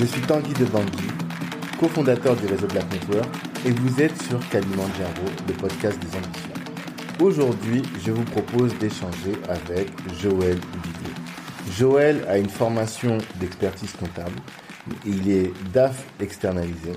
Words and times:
Je 0.00 0.04
suis 0.04 0.20
Tanguy 0.20 0.52
de 0.52 0.64
Bangui, 0.66 1.08
cofondateur 1.80 2.36
du 2.36 2.46
réseau 2.46 2.68
Black 2.68 2.84
Network, 2.92 3.28
et 3.66 3.72
vous 3.72 4.00
êtes 4.00 4.16
sur 4.22 4.38
Kalimandjaro, 4.48 5.24
le 5.48 5.54
podcast 5.54 5.98
des 5.98 6.16
ambitions. 6.16 6.52
Aujourd'hui, 7.18 7.82
je 8.06 8.12
vous 8.12 8.22
propose 8.22 8.78
d'échanger 8.78 9.32
avec 9.48 9.88
Joël 10.20 10.54
Viglé. 10.84 11.10
Joël 11.76 12.24
a 12.28 12.38
une 12.38 12.48
formation 12.48 13.18
d'expertise 13.40 13.90
comptable. 13.94 14.36
Il 15.04 15.28
est 15.28 15.52
DAF 15.72 16.04
externalisé. 16.20 16.92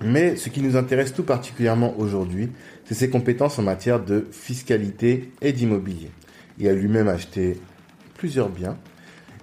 Mais 0.00 0.36
ce 0.36 0.50
qui 0.50 0.62
nous 0.62 0.76
intéresse 0.76 1.14
tout 1.14 1.24
particulièrement 1.24 1.98
aujourd'hui, 1.98 2.52
c'est 2.84 2.94
ses 2.94 3.10
compétences 3.10 3.58
en 3.58 3.62
matière 3.62 3.98
de 3.98 4.28
fiscalité 4.30 5.32
et 5.42 5.52
d'immobilier. 5.52 6.12
Il 6.58 6.68
a 6.68 6.74
lui-même 6.74 7.08
acheté 7.08 7.60
plusieurs 8.16 8.50
biens, 8.50 8.78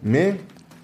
mais 0.04 0.38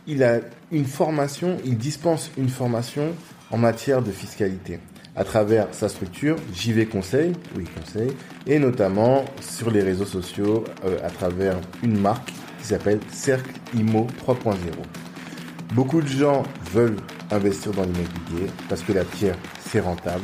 il 0.07 0.23
a 0.23 0.39
une 0.71 0.85
formation, 0.85 1.57
il 1.65 1.77
dispense 1.77 2.31
une 2.37 2.49
formation 2.49 3.13
en 3.51 3.57
matière 3.57 4.01
de 4.01 4.11
fiscalité 4.11 4.79
à 5.15 5.23
travers 5.23 5.67
sa 5.71 5.89
structure 5.89 6.35
JV 6.53 6.85
Conseil, 6.85 7.33
oui 7.55 7.65
Conseil, 7.65 8.11
et 8.45 8.59
notamment 8.59 9.25
sur 9.41 9.71
les 9.71 9.81
réseaux 9.81 10.05
sociaux 10.05 10.63
euh, 10.85 10.99
à 11.03 11.09
travers 11.09 11.59
une 11.83 11.99
marque 11.99 12.31
qui 12.59 12.67
s'appelle 12.67 12.99
Cercle 13.11 13.51
Imo 13.75 14.07
3.0. 14.25 14.55
Beaucoup 15.73 16.01
de 16.01 16.07
gens 16.07 16.43
veulent 16.71 16.97
investir 17.31 17.71
dans 17.71 17.81
l'immobilier 17.81 18.51
parce 18.69 18.81
que 18.83 18.93
la 18.93 19.03
pierre 19.03 19.37
c'est 19.59 19.79
rentable. 19.79 20.23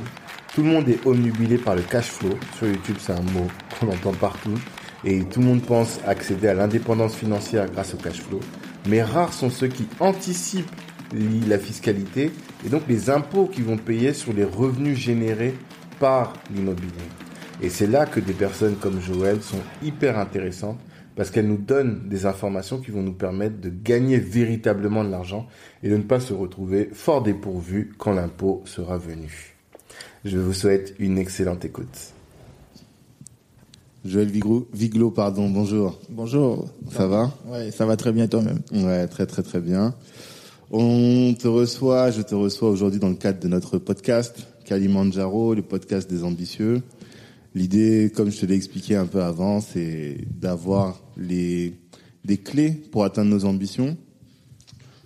Tout 0.53 0.61
le 0.61 0.69
monde 0.69 0.87
est 0.87 1.03
omnubilé 1.07 1.57
par 1.57 1.75
le 1.75 1.81
cash 1.81 2.05
flow. 2.05 2.37
Sur 2.57 2.67
YouTube, 2.67 2.97
c'est 2.99 3.13
un 3.13 3.21
mot 3.21 3.47
qu'on 3.79 3.87
entend 3.87 4.13
partout. 4.13 4.53
Et 5.03 5.23
tout 5.25 5.41
le 5.41 5.47
monde 5.47 5.63
pense 5.63 5.99
accéder 6.05 6.47
à 6.47 6.53
l'indépendance 6.53 7.15
financière 7.15 7.69
grâce 7.69 7.95
au 7.95 7.97
cash 7.97 8.21
flow. 8.21 8.39
Mais 8.87 9.01
rares 9.01 9.33
sont 9.33 9.49
ceux 9.49 9.67
qui 9.67 9.87
anticipent 9.99 10.71
la 11.47 11.59
fiscalité 11.59 12.31
et 12.65 12.69
donc 12.69 12.83
les 12.87 13.09
impôts 13.09 13.45
qu'ils 13.45 13.65
vont 13.65 13.77
payer 13.77 14.13
sur 14.13 14.33
les 14.33 14.43
revenus 14.43 14.97
générés 14.97 15.53
par 15.99 16.33
l'immobilier. 16.53 16.89
Et 17.61 17.69
c'est 17.69 17.87
là 17.87 18.05
que 18.05 18.19
des 18.19 18.33
personnes 18.33 18.75
comme 18.75 18.99
Joël 18.99 19.41
sont 19.41 19.61
hyper 19.83 20.17
intéressantes 20.17 20.79
parce 21.15 21.29
qu'elles 21.29 21.47
nous 21.47 21.57
donnent 21.57 22.07
des 22.09 22.25
informations 22.25 22.79
qui 22.79 22.91
vont 22.91 23.03
nous 23.03 23.13
permettre 23.13 23.61
de 23.61 23.69
gagner 23.69 24.17
véritablement 24.17 25.03
de 25.03 25.11
l'argent 25.11 25.47
et 25.83 25.89
de 25.89 25.97
ne 25.97 26.03
pas 26.03 26.19
se 26.19 26.33
retrouver 26.33 26.89
fort 26.91 27.21
dépourvu 27.21 27.93
quand 27.97 28.13
l'impôt 28.13 28.63
sera 28.65 28.97
venu. 28.97 29.55
Je 30.25 30.37
vous 30.39 30.53
souhaite 30.53 30.95
une 30.99 31.17
excellente 31.17 31.65
écoute. 31.65 32.13
Joël 34.05 34.27
Viglo, 34.27 35.11
pardon, 35.11 35.49
bonjour. 35.49 35.97
Bonjour. 36.09 36.67
Ça 36.91 37.07
va? 37.07 37.31
Ouais, 37.47 37.71
ça 37.71 37.85
va 37.85 37.95
très 37.95 38.11
bien 38.11 38.27
toi-même? 38.27 38.59
Ouais, 38.73 39.07
très 39.07 39.25
très 39.25 39.43
très 39.43 39.61
bien. 39.61 39.95
On 40.71 41.33
te 41.39 41.47
reçoit, 41.47 42.11
je 42.11 42.21
te 42.21 42.35
reçois 42.35 42.69
aujourd'hui 42.69 42.99
dans 42.99 43.07
le 43.07 43.15
cadre 43.15 43.39
de 43.39 43.47
notre 43.47 43.77
podcast 43.77 44.45
Kalimandjaro, 44.65 45.53
le 45.53 45.61
podcast 45.61 46.09
des 46.09 46.25
ambitieux. 46.25 46.81
L'idée, 47.55 48.11
comme 48.13 48.29
je 48.29 48.41
te 48.41 48.45
l'ai 48.45 48.55
expliqué 48.55 48.97
un 48.97 49.05
peu 49.05 49.23
avant, 49.23 49.61
c'est 49.61 50.17
d'avoir 50.37 51.01
les 51.15 51.73
des 52.25 52.37
clés 52.37 52.71
pour 52.71 53.05
atteindre 53.05 53.29
nos 53.29 53.45
ambitions. 53.45 53.95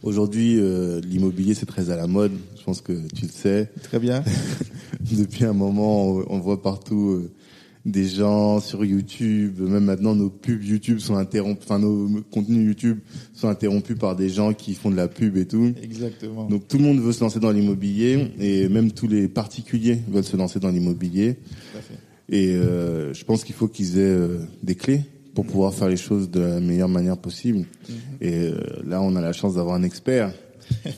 Aujourd'hui, 0.02 0.60
euh, 0.60 1.02
l'immobilier 1.02 1.54
c'est 1.54 1.68
très 1.68 1.92
à 1.92 1.98
la 1.98 2.08
mode. 2.08 2.32
Je 2.58 2.64
pense 2.64 2.82
que 2.82 2.94
tu 3.14 3.26
le 3.26 3.32
sais. 3.32 3.70
Très 3.84 4.00
bien. 4.00 4.24
Depuis 5.02 5.46
un 5.46 5.54
moment, 5.54 6.20
on 6.28 6.40
voit 6.40 6.64
partout 6.64 7.12
euh, 7.12 7.32
des 7.88 8.06
gens 8.06 8.60
sur 8.60 8.84
YouTube, 8.84 9.62
même 9.62 9.86
maintenant 9.86 10.14
nos 10.14 10.30
pubs 10.30 10.62
YouTube 10.62 11.00
sont 11.00 11.16
interrompus, 11.16 11.64
enfin 11.64 11.80
nos 11.80 12.22
contenus 12.32 12.68
YouTube 12.68 13.00
sont 13.34 13.48
interrompus 13.48 13.98
par 13.98 14.18
des 14.18 14.28
gens 14.28 14.54
qui 14.54 14.74
font 14.74 14.92
de 14.92 14.98
la 14.98 15.08
pub 15.08 15.38
et 15.38 15.46
tout. 15.46 15.74
Exactement. 15.82 16.46
Donc 16.50 16.68
tout 16.68 16.78
le 16.78 16.84
monde 16.84 17.00
veut 17.00 17.14
se 17.14 17.22
lancer 17.22 17.40
dans 17.40 17.52
l'immobilier 17.52 18.28
et 18.42 18.68
même 18.68 18.92
tous 18.92 19.08
les 19.08 19.30
particuliers 19.30 20.00
veulent 20.10 20.26
se 20.26 20.36
lancer 20.36 20.60
dans 20.60 20.70
l'immobilier. 20.70 21.38
Et 22.30 22.56
euh, 22.56 23.14
je 23.14 23.24
pense 23.24 23.46
qu'il 23.46 23.56
faut 23.56 23.70
qu'ils 23.70 23.98
aient 23.98 24.02
euh, 24.02 24.40
des 24.62 24.76
clés 24.76 25.04
pour 25.34 25.46
pouvoir 25.46 25.74
faire 25.74 25.88
les 25.88 25.96
choses 25.96 26.30
de 26.30 26.42
la 26.42 26.60
meilleure 26.60 26.90
manière 26.90 27.18
possible. 27.18 27.60
Mhm. 27.60 27.96
Et 28.20 28.34
euh, 28.34 28.60
là, 28.86 29.02
on 29.02 29.16
a 29.16 29.22
la 29.22 29.32
chance 29.32 29.56
d'avoir 29.56 29.76
un 29.76 29.84
expert 29.84 30.34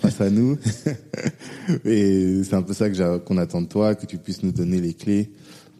face 0.01 0.21
à 0.21 0.31
nous. 0.31 0.57
et 1.85 2.41
c'est 2.43 2.55
un 2.55 2.63
peu 2.63 2.73
ça 2.73 2.89
que 2.89 3.17
qu'on 3.19 3.37
attend 3.37 3.61
de 3.61 3.67
toi, 3.67 3.93
que 3.93 4.07
tu 4.07 4.17
puisses 4.17 4.41
nous 4.41 4.51
donner 4.51 4.81
les 4.81 4.95
clés 4.95 5.29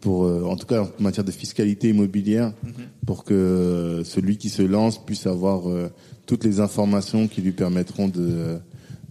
pour, 0.00 0.24
euh, 0.24 0.44
en 0.44 0.56
tout 0.56 0.66
cas 0.66 0.82
en 0.82 1.02
matière 1.02 1.24
de 1.24 1.30
fiscalité 1.30 1.90
immobilière, 1.90 2.52
mhm. 2.62 2.72
pour 3.06 3.24
que 3.24 4.02
celui 4.04 4.36
qui 4.36 4.48
se 4.48 4.62
lance 4.62 5.04
puisse 5.04 5.26
avoir 5.26 5.68
euh, 5.68 5.90
toutes 6.26 6.44
les 6.44 6.60
informations 6.60 7.28
qui 7.28 7.42
lui 7.42 7.52
permettront 7.52 8.08
de, 8.08 8.58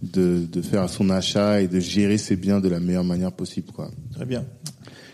de, 0.02 0.46
de 0.50 0.62
faire 0.62 0.88
son 0.88 1.10
achat 1.10 1.60
et 1.60 1.68
de 1.68 1.80
gérer 1.80 2.18
ses 2.18 2.36
biens 2.36 2.60
de 2.60 2.68
la 2.68 2.80
meilleure 2.80 3.04
manière 3.04 3.32
possible. 3.32 3.72
Quoi. 3.72 3.90
Très 4.12 4.26
bien. 4.26 4.44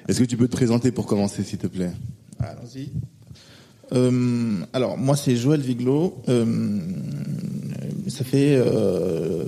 Est-ce 0.09 0.20
que 0.20 0.25
tu 0.25 0.37
peux 0.37 0.47
te 0.47 0.56
présenter 0.56 0.92
pour 0.92 1.06
commencer, 1.06 1.42
s'il 1.42 1.59
te 1.59 1.66
plaît? 1.66 1.93
Allons-y. 2.38 2.91
Euh, 3.93 4.58
alors 4.72 4.98
moi 4.98 5.16
c'est 5.16 5.37
Joël 5.37 5.60
Viglo. 5.60 6.22
Euh, 6.28 6.81
ça 8.08 8.25
fait 8.25 8.56
euh, 8.56 9.44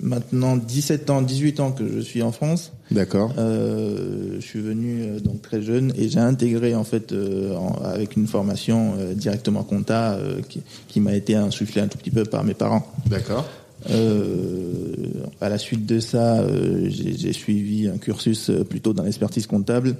maintenant 0.00 0.56
17 0.56 1.10
ans, 1.10 1.22
18 1.22 1.60
ans 1.60 1.72
que 1.72 1.86
je 1.86 2.00
suis 2.00 2.22
en 2.22 2.32
France. 2.32 2.72
D'accord. 2.90 3.32
Euh, 3.38 4.36
je 4.38 4.46
suis 4.46 4.60
venu 4.60 5.02
euh, 5.02 5.20
donc 5.20 5.42
très 5.42 5.62
jeune 5.62 5.92
et 5.96 6.08
j'ai 6.08 6.20
intégré 6.20 6.74
en 6.74 6.84
fait 6.84 7.14
avec 7.84 8.16
une 8.16 8.26
formation 8.26 8.94
directement 9.14 9.62
compta 9.62 10.18
qui, 10.48 10.62
qui 10.88 11.00
m'a 11.00 11.14
été 11.14 11.34
insufflée 11.34 11.82
un 11.82 11.88
tout 11.88 11.98
petit 11.98 12.10
peu 12.10 12.24
par 12.24 12.44
mes 12.44 12.54
parents. 12.54 12.86
D'accord. 13.06 13.44
Euh, 13.90 15.22
à 15.40 15.48
la 15.48 15.58
suite 15.58 15.86
de 15.86 16.00
ça, 16.00 16.40
euh, 16.40 16.88
j'ai 16.88 17.32
suivi 17.32 17.88
un 17.88 17.98
cursus 17.98 18.50
euh, 18.50 18.64
plutôt 18.64 18.92
dans 18.92 19.04
l'expertise 19.04 19.46
comptable. 19.46 19.96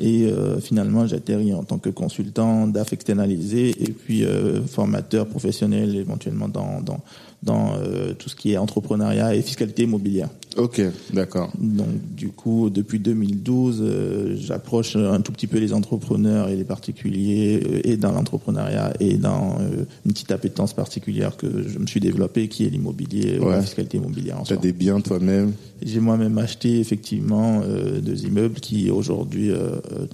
Et 0.00 0.30
finalement, 0.60 1.06
j'ai 1.06 1.16
atterri 1.16 1.52
en 1.52 1.64
tant 1.64 1.78
que 1.78 1.90
consultant 1.90 2.66
DAF 2.66 2.92
externalisé 2.92 3.74
et 3.82 3.92
puis 3.92 4.24
formateur 4.66 5.26
professionnel 5.26 5.96
éventuellement 5.96 6.48
dans, 6.48 6.80
dans, 6.80 7.00
dans 7.46 7.76
euh, 7.76 8.12
tout 8.12 8.28
ce 8.28 8.36
qui 8.36 8.52
est 8.52 8.58
entrepreneuriat 8.58 9.34
et 9.34 9.40
fiscalité 9.40 9.84
immobilière. 9.84 10.28
Ok, 10.56 10.82
d'accord. 11.12 11.50
Donc 11.58 11.88
du 12.14 12.28
coup, 12.28 12.70
depuis 12.70 12.98
2012, 12.98 13.78
euh, 13.80 14.36
j'approche 14.38 14.96
un 14.96 15.20
tout 15.20 15.32
petit 15.32 15.46
peu 15.46 15.58
les 15.58 15.72
entrepreneurs 15.72 16.48
et 16.48 16.56
les 16.56 16.64
particuliers 16.64 17.62
euh, 17.64 17.80
et 17.84 17.96
dans 17.96 18.12
l'entrepreneuriat 18.12 18.92
et 19.00 19.14
dans 19.16 19.58
une 20.04 20.12
petite 20.12 20.32
appétence 20.32 20.74
particulière 20.74 21.36
que 21.36 21.46
je 21.68 21.78
me 21.78 21.86
suis 21.86 22.00
développée 22.00 22.48
qui 22.48 22.66
est 22.66 22.70
l'immobilier 22.70 23.38
la 23.38 23.62
fiscalité 23.62 23.98
immobilière. 23.98 24.42
Tu 24.44 24.52
as 24.52 24.56
des 24.56 24.72
biens 24.72 25.00
toi-même 25.00 25.52
J'ai 25.82 26.00
moi-même 26.00 26.36
acheté 26.38 26.80
effectivement 26.80 27.62
deux 28.02 28.24
immeubles 28.24 28.58
qui 28.60 28.90
aujourd'hui 28.90 29.52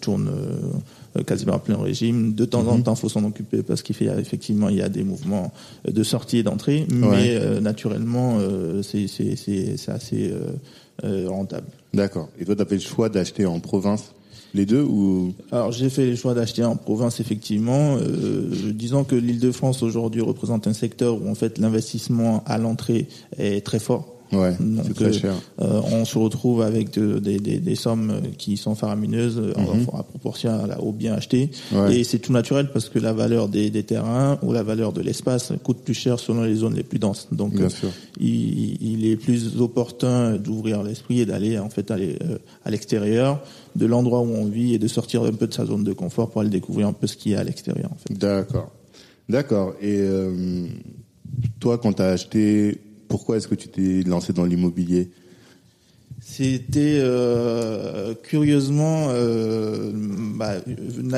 tournent 0.00 0.30
quasiment 1.26 1.54
à 1.54 1.58
plein 1.58 1.76
régime. 1.76 2.34
De 2.34 2.44
temps 2.44 2.66
en 2.68 2.78
mhm. 2.78 2.84
temps, 2.84 2.94
faut 2.94 3.08
s'en 3.08 3.24
occuper 3.24 3.62
parce 3.62 3.82
qu'il 3.82 3.96
fait 3.96 4.06
effectivement 4.18 4.68
il 4.68 4.76
y 4.76 4.82
a 4.82 4.88
des 4.88 5.04
mouvements 5.04 5.52
de 5.86 6.02
sortie 6.02 6.38
et 6.38 6.42
d'entrée, 6.42 6.86
mais 6.90 7.36
euh, 7.36 7.60
naturellement 7.60 8.38
euh, 8.38 8.82
c'est 8.82 9.06
c'est 9.06 9.88
assez 9.90 10.32
rentable. 11.02 11.66
D'accord. 11.94 12.28
Et 12.38 12.44
toi, 12.44 12.54
tu 12.54 12.62
as 12.62 12.66
fait 12.66 12.76
le 12.76 12.80
choix 12.80 13.08
d'acheter 13.08 13.44
en 13.44 13.60
province 13.60 14.12
les 14.54 14.66
deux 14.66 14.82
ou? 14.82 15.32
Alors 15.50 15.72
j'ai 15.72 15.88
fait 15.88 16.06
le 16.06 16.16
choix 16.16 16.34
d'acheter 16.34 16.64
en 16.64 16.76
province 16.76 17.20
effectivement. 17.20 17.96
Euh, 17.98 18.50
disons 18.74 19.04
que 19.04 19.14
l'Île-de-France 19.14 19.82
aujourd'hui 19.82 20.20
représente 20.20 20.66
un 20.66 20.72
secteur 20.72 21.20
où 21.20 21.28
en 21.28 21.34
fait 21.34 21.58
l'investissement 21.58 22.42
à 22.46 22.58
l'entrée 22.58 23.08
est 23.38 23.64
très 23.64 23.78
fort. 23.78 24.06
Ouais, 24.32 24.56
c'est 24.86 24.94
très 24.94 25.04
euh, 25.06 25.12
cher. 25.12 25.34
Euh, 25.60 25.80
on 25.92 26.04
se 26.04 26.16
retrouve 26.16 26.62
avec 26.62 26.98
des, 26.98 27.38
des, 27.38 27.58
des, 27.58 27.74
sommes 27.74 28.22
qui 28.38 28.56
sont 28.56 28.74
faramineuses 28.74 29.38
euh, 29.38 29.52
mhm. 29.58 29.86
à 29.92 30.02
proportion 30.02 30.58
au 30.80 30.92
bien 30.92 31.14
acheté. 31.14 31.50
Et 31.90 32.02
c'est 32.04 32.18
tout 32.18 32.32
naturel 32.32 32.70
parce 32.72 32.88
que 32.88 32.98
la 32.98 33.12
valeur 33.12 33.48
des, 33.48 33.70
des 33.70 33.82
terrains 33.82 34.38
ou 34.42 34.52
la 34.52 34.62
valeur 34.62 34.92
de 34.92 35.02
l'espace 35.02 35.52
coûte 35.62 35.78
plus 35.84 35.94
cher 35.94 36.18
selon 36.18 36.42
les 36.42 36.54
zones 36.54 36.74
les 36.74 36.82
plus 36.82 36.98
denses. 36.98 37.28
Donc, 37.30 37.52
il, 38.18 38.82
il, 38.82 39.06
est 39.06 39.16
plus 39.16 39.60
opportun 39.60 40.36
d'ouvrir 40.36 40.82
l'esprit 40.82 41.20
et 41.20 41.26
d'aller 41.26 41.58
en 41.58 41.68
fait 41.68 41.90
aller 41.90 42.18
à 42.64 42.70
l'extérieur 42.70 43.40
de 43.76 43.86
l'endroit 43.86 44.20
où 44.20 44.30
on 44.30 44.46
vit 44.46 44.74
et 44.74 44.78
de 44.78 44.88
sortir 44.88 45.24
un 45.24 45.32
peu 45.32 45.46
de 45.46 45.54
sa 45.54 45.66
zone 45.66 45.84
de 45.84 45.92
confort 45.92 46.30
pour 46.30 46.40
aller 46.40 46.50
découvrir 46.50 46.88
un 46.88 46.92
peu 46.92 47.06
ce 47.06 47.16
qu'il 47.16 47.32
y 47.32 47.34
a 47.34 47.40
à 47.40 47.44
l'extérieur. 47.44 47.90
En 47.92 47.96
fait. 47.96 48.18
D'accord, 48.18 48.70
d'accord. 49.28 49.74
Et 49.82 50.02
toi, 51.60 51.78
quand 51.78 51.94
tu 51.94 52.02
as 52.02 52.08
acheté 52.08 52.80
pourquoi 53.12 53.36
est-ce 53.36 53.46
que 53.46 53.54
tu 53.54 53.68
t'es 53.68 54.02
lancé 54.08 54.32
dans 54.32 54.46
l'immobilier? 54.46 55.10
C'était 56.32 56.98
euh, 56.98 58.14
curieusement 58.22 59.08
euh, 59.10 59.90
bah, 59.94 60.54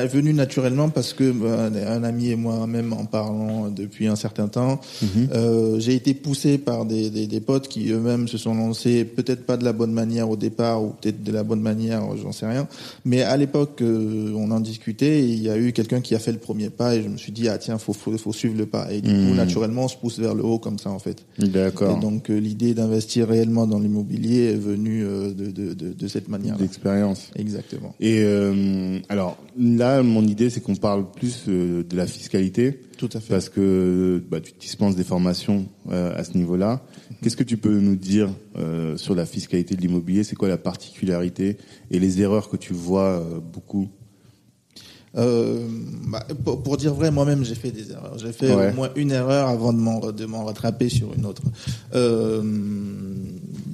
venu 0.07 0.33
naturellement 0.33 0.89
parce 0.89 1.13
que 1.13 1.31
bah, 1.31 1.69
un 1.87 2.03
ami 2.03 2.31
et 2.31 2.35
moi-même 2.35 2.91
en 2.91 3.05
parlant 3.05 3.69
depuis 3.69 4.07
un 4.07 4.17
certain 4.17 4.49
temps, 4.49 4.81
mhm. 5.01 5.29
euh, 5.33 5.79
j'ai 5.79 5.95
été 5.95 6.13
poussé 6.13 6.57
par 6.57 6.83
des, 6.83 7.09
des, 7.09 7.27
des 7.27 7.39
potes 7.39 7.69
qui 7.69 7.91
eux-mêmes 7.91 8.27
se 8.27 8.37
sont 8.37 8.55
lancés, 8.55 9.05
peut-être 9.05 9.45
pas 9.45 9.55
de 9.55 9.63
la 9.63 9.71
bonne 9.71 9.93
manière 9.93 10.29
au 10.29 10.35
départ 10.35 10.83
ou 10.83 10.89
peut-être 10.89 11.23
de 11.23 11.31
la 11.31 11.43
bonne 11.43 11.61
manière, 11.61 12.03
j'en 12.17 12.33
sais 12.33 12.47
rien. 12.47 12.67
Mais 13.05 13.21
à 13.21 13.37
l'époque, 13.37 13.81
euh, 13.81 14.33
on 14.35 14.51
en 14.51 14.59
discutait. 14.59 15.21
Et 15.21 15.27
il 15.27 15.41
y 15.41 15.49
a 15.49 15.57
eu 15.57 15.71
quelqu'un 15.71 16.01
qui 16.01 16.13
a 16.15 16.19
fait 16.19 16.33
le 16.33 16.39
premier 16.39 16.69
pas 16.69 16.95
et 16.95 17.03
je 17.03 17.07
me 17.07 17.15
suis 17.15 17.31
dit 17.31 17.47
ah 17.47 17.57
tiens 17.57 17.77
faut 17.77 17.93
faut, 17.93 18.17
faut 18.17 18.33
suivre 18.33 18.57
le 18.57 18.65
pas. 18.65 18.91
Et 18.91 18.99
du 18.99 19.09
coup 19.09 19.15
mhm. 19.15 19.35
naturellement 19.35 19.85
on 19.85 19.87
se 19.87 19.95
pousse 19.95 20.19
vers 20.19 20.35
le 20.35 20.43
haut 20.43 20.59
comme 20.59 20.77
ça 20.77 20.89
en 20.89 20.99
fait. 20.99 21.23
D'accord. 21.39 21.97
Et 21.97 22.01
donc 22.01 22.29
euh, 22.29 22.37
l'idée 22.37 22.73
d'investir 22.73 23.29
réellement 23.29 23.65
dans 23.65 23.79
l'immobilier 23.79 24.51
est 24.51 24.59
venue 24.59 25.04
de, 25.05 25.73
de, 25.73 26.07
cette 26.07 26.27
manière. 26.27 26.57
D'expérience. 26.57 27.31
Exactement. 27.35 27.95
Et 27.99 28.21
euh, 28.21 28.99
alors 29.09 29.37
là, 29.57 30.03
mon 30.03 30.23
idée, 30.23 30.49
c'est 30.49 30.61
qu'on 30.61 30.75
parle 30.75 31.09
plus 31.11 31.45
euh, 31.47 31.83
de 31.83 31.95
la 31.95 32.07
fiscalité. 32.07 32.81
Tout 32.97 33.09
à 33.13 33.19
fait. 33.19 33.33
Parce 33.33 33.49
que 33.49 34.23
bah, 34.29 34.39
tu 34.41 34.53
dispenses 34.59 34.95
des 34.95 35.03
formations 35.03 35.67
à 35.91 36.23
ce 36.23 36.37
niveau-là. 36.37 36.81
Qu'est-ce 37.21 37.35
que 37.35 37.43
tu 37.43 37.57
peux 37.57 37.79
nous 37.79 37.95
dire 37.95 38.29
sur 38.95 39.15
la 39.15 39.25
fiscalité 39.25 39.75
de 39.75 39.81
l'immobilier? 39.81 40.23
C'est 40.23 40.35
quoi 40.35 40.47
la 40.47 40.57
particularité 40.57 41.57
et 41.91 41.99
les 41.99 42.21
erreurs 42.21 42.49
que 42.49 42.57
tu 42.57 42.73
vois 42.73 43.21
beaucoup? 43.53 43.89
Euh, 45.17 45.65
bah, 46.07 46.25
pour, 46.43 46.61
pour, 46.61 46.77
dire 46.77 46.93
vrai, 46.93 47.09
moi-même 47.09 47.45
j'ai 47.45 47.55
fait 47.55 47.71
des 47.71 47.91
erreurs. 47.91 48.17
J'ai 48.17 48.33
fait 48.33 48.51
au 48.51 48.73
moins 48.73 48.89
une 48.95 49.11
erreur 49.11 49.47
avant 49.47 49.71
de 49.71 49.77
m'en 49.77 50.11
de 50.11 50.25
m'en 50.25 50.43
rattraper 50.43 50.89
sur 50.89 51.13
une 51.13 51.25
autre. 51.25 51.43
Euh, 51.93 52.43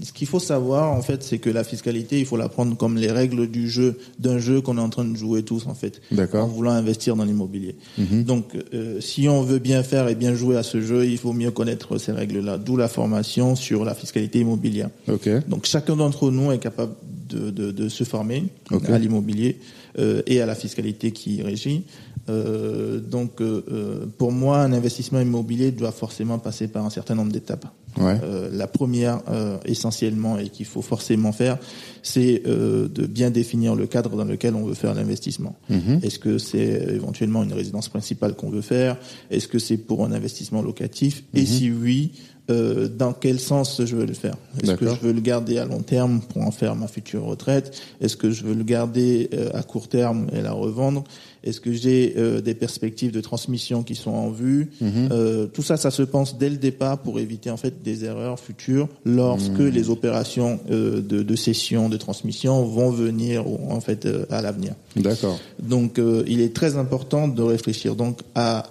ce 0.02 0.14
qu'il 0.14 0.28
faut 0.28 0.40
savoir 0.40 0.92
en 0.92 1.02
fait, 1.02 1.24
c'est 1.24 1.38
que 1.38 1.50
la 1.50 1.64
fiscalité, 1.64 2.20
il 2.20 2.26
faut 2.26 2.38
la 2.38 2.50
prendre 2.50 2.76
comme 2.76 2.98
les 2.98 3.12
règles 3.12 3.50
du 3.50 3.70
jeu, 3.70 3.98
d'un 4.20 4.40
jeu 4.40 4.62
qu'on 4.62 4.78
est 4.78 4.82
en 4.82 4.90
train 4.90 5.06
de 5.06 5.16
jouer 5.16 5.44
tous 5.44 5.68
en 5.68 5.74
fait, 5.74 6.02
en 6.34 6.48
voulant 6.48 6.72
investir 6.72 7.16
dans 7.16 7.26
l'immobilier. 7.26 7.76
Mhm. 7.98 8.24
Donc, 8.24 8.58
euh, 8.74 9.00
si 9.02 9.28
on 9.30 9.42
veut 9.42 9.60
bien 9.60 9.84
faire 9.84 10.08
et 10.08 10.16
bien 10.16 10.34
jouer 10.34 10.58
à 10.58 10.64
ce 10.64 10.82
jeu, 10.82 11.06
il 11.06 11.18
faut 11.18 11.34
mieux 11.34 11.52
connaître 11.52 11.98
ces 11.98 12.12
règles-là. 12.12 12.58
D'où 12.58 12.78
la 12.78 12.88
formation 12.88 13.56
sur 13.56 13.86
la 13.86 13.94
fiscalité 13.94 14.40
immobilière. 14.40 14.90
Okay. 15.08 15.40
Donc, 15.48 15.66
chacun 15.66 15.96
d'entre 15.96 16.32
nous 16.32 16.52
est 16.52 16.60
capable 16.60 16.94
de, 17.30 17.50
de, 17.50 17.72
de 17.72 17.90
se 17.90 18.04
former 18.04 18.46
à 18.88 18.98
l'immobilier 18.98 19.58
euh, 20.00 20.22
et 20.26 20.42
à 20.42 20.46
la 20.46 20.56
fiscalité 20.56 21.12
qui 21.12 21.42
régit. 21.42 21.84
Euh, 22.32 23.00
donc, 23.00 23.42
euh, 23.42 23.64
euh, 23.72 24.06
pour 24.18 24.32
moi, 24.32 24.60
un 24.60 24.74
investissement 24.74 25.20
immobilier 25.20 25.72
doit 25.72 25.92
forcément 25.92 26.40
passer 26.40 26.68
par 26.68 26.86
un 26.86 26.90
certain 26.90 27.16
nombre 27.16 27.32
d'étapes. 27.32 27.66
Ouais. 27.98 28.18
Euh, 28.24 28.50
la 28.54 28.68
première, 28.68 29.22
essentiellement, 29.66 30.38
et 30.40 30.50
qu'il 30.50 30.66
faut 30.66 30.82
forcément 30.82 31.34
faire, 31.34 31.58
c'est 32.04 32.42
de 32.46 33.06
bien 33.06 33.30
définir 33.30 33.76
le 33.76 33.86
cadre 33.86 34.16
dans 34.16 34.24
lequel 34.24 34.56
on 34.56 34.64
veut 34.64 34.76
faire 34.76 34.94
l'investissement. 34.94 35.56
Mhm. 35.70 36.00
Est-ce 36.02 36.18
que 36.18 36.38
c'est 36.38 36.88
éventuellement 36.94 37.44
une 37.44 37.54
résidence 37.54 37.90
principale 37.90 38.36
qu'on 38.36 38.50
veut 38.50 38.62
faire? 38.62 38.98
Est-ce 39.30 39.50
que 39.50 39.60
c'est 39.60 39.78
pour 39.78 40.06
un 40.06 40.14
investissement 40.14 40.62
locatif? 40.62 41.24
Et 41.34 41.42
mhm. 41.42 41.46
si 41.46 41.72
oui, 41.72 42.12
euh, 42.52 42.88
dans 42.88 43.14
quel 43.14 43.40
sens 43.40 43.82
je 43.84 43.96
veux 43.96 44.06
le 44.06 44.14
faire? 44.14 44.36
Est-ce 44.62 44.74
que 44.74 44.88
je 44.88 45.00
veux 45.00 45.14
le 45.14 45.22
garder 45.22 45.58
à 45.58 45.66
long 45.66 45.82
terme 45.82 46.22
pour 46.22 46.42
en 46.42 46.52
faire 46.52 46.76
ma 46.76 46.88
future 46.88 47.24
retraite? 47.24 47.80
Est-ce 48.02 48.18
que 48.18 48.32
je 48.32 48.44
veux 48.44 48.56
le 48.56 48.64
garder 48.64 49.30
euh, 49.34 49.50
à 49.54 49.64
court 49.64 49.88
terme 49.88 50.28
et 50.34 50.42
la 50.42 50.52
revendre? 50.52 51.04
Est-ce 51.44 51.60
que 51.60 51.72
j'ai 51.74 52.14
euh, 52.18 52.40
des 52.40 52.54
perspectives 52.54 53.12
de 53.12 53.22
transmission 53.22 53.82
qui 53.82 53.96
sont 53.96 54.12
en 54.12 54.30
vue 54.30 54.70
mhm. 54.80 55.10
euh, 55.12 55.48
Tout 55.48 55.64
ça, 55.64 55.76
ça 55.76 55.90
se 55.90 56.04
pense 56.04 56.38
dès 56.38 56.50
le 56.50 56.58
départ 56.58 57.00
pour 57.00 57.20
éviter 57.20 57.50
en 57.50 57.58
fait 57.58 57.82
des 57.84 58.06
erreurs 58.06 58.40
futures 58.40 58.88
lorsque 59.06 59.60
mhm. 59.60 59.70
les 59.70 59.90
opérations 59.90 60.60
euh, 60.70 61.02
de, 61.02 61.24
de, 61.24 61.36
cession, 61.36 61.90
de 61.90 61.98
transmission 61.98 62.64
vont 62.64 62.92
venir 62.92 63.46
en 63.48 63.82
fait 63.82 64.08
à 64.30 64.42
l'avenir. 64.42 64.74
D'accord. 64.96 65.40
Donc, 65.60 66.00
il 66.28 66.42
est 66.42 66.54
très 66.54 66.78
important 66.78 67.28
de 67.28 67.42
réfléchir 67.42 67.96
donc 67.96 68.20
à 68.36 68.70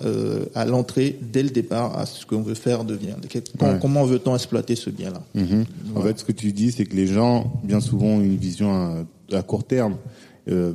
à 0.54 0.64
l'entrée 0.64 1.18
dès 1.20 1.42
le 1.42 1.50
départ 1.50 1.98
à 1.98 2.06
ce 2.06 2.26
qu'on 2.26 2.42
veut 2.42 2.54
faire 2.54 2.84
de 2.84 2.96
bien. 2.96 3.16
Comment 3.80 4.04
veut-on 4.04 4.34
exploiter 4.34 4.76
ce 4.76 4.90
bien-là? 4.90 5.22
Mhm. 5.34 5.64
En 5.94 6.02
fait, 6.02 6.18
ce 6.18 6.24
que 6.24 6.32
tu 6.32 6.52
dis, 6.52 6.72
c'est 6.72 6.84
que 6.84 6.96
les 6.96 7.06
gens, 7.06 7.52
bien 7.64 7.80
souvent, 7.80 8.06
ont 8.06 8.20
une 8.20 8.36
vision 8.36 8.72
à, 8.72 9.04
à 9.32 9.42
court 9.42 9.64
terme. 9.64 9.96
Euh, 10.50 10.72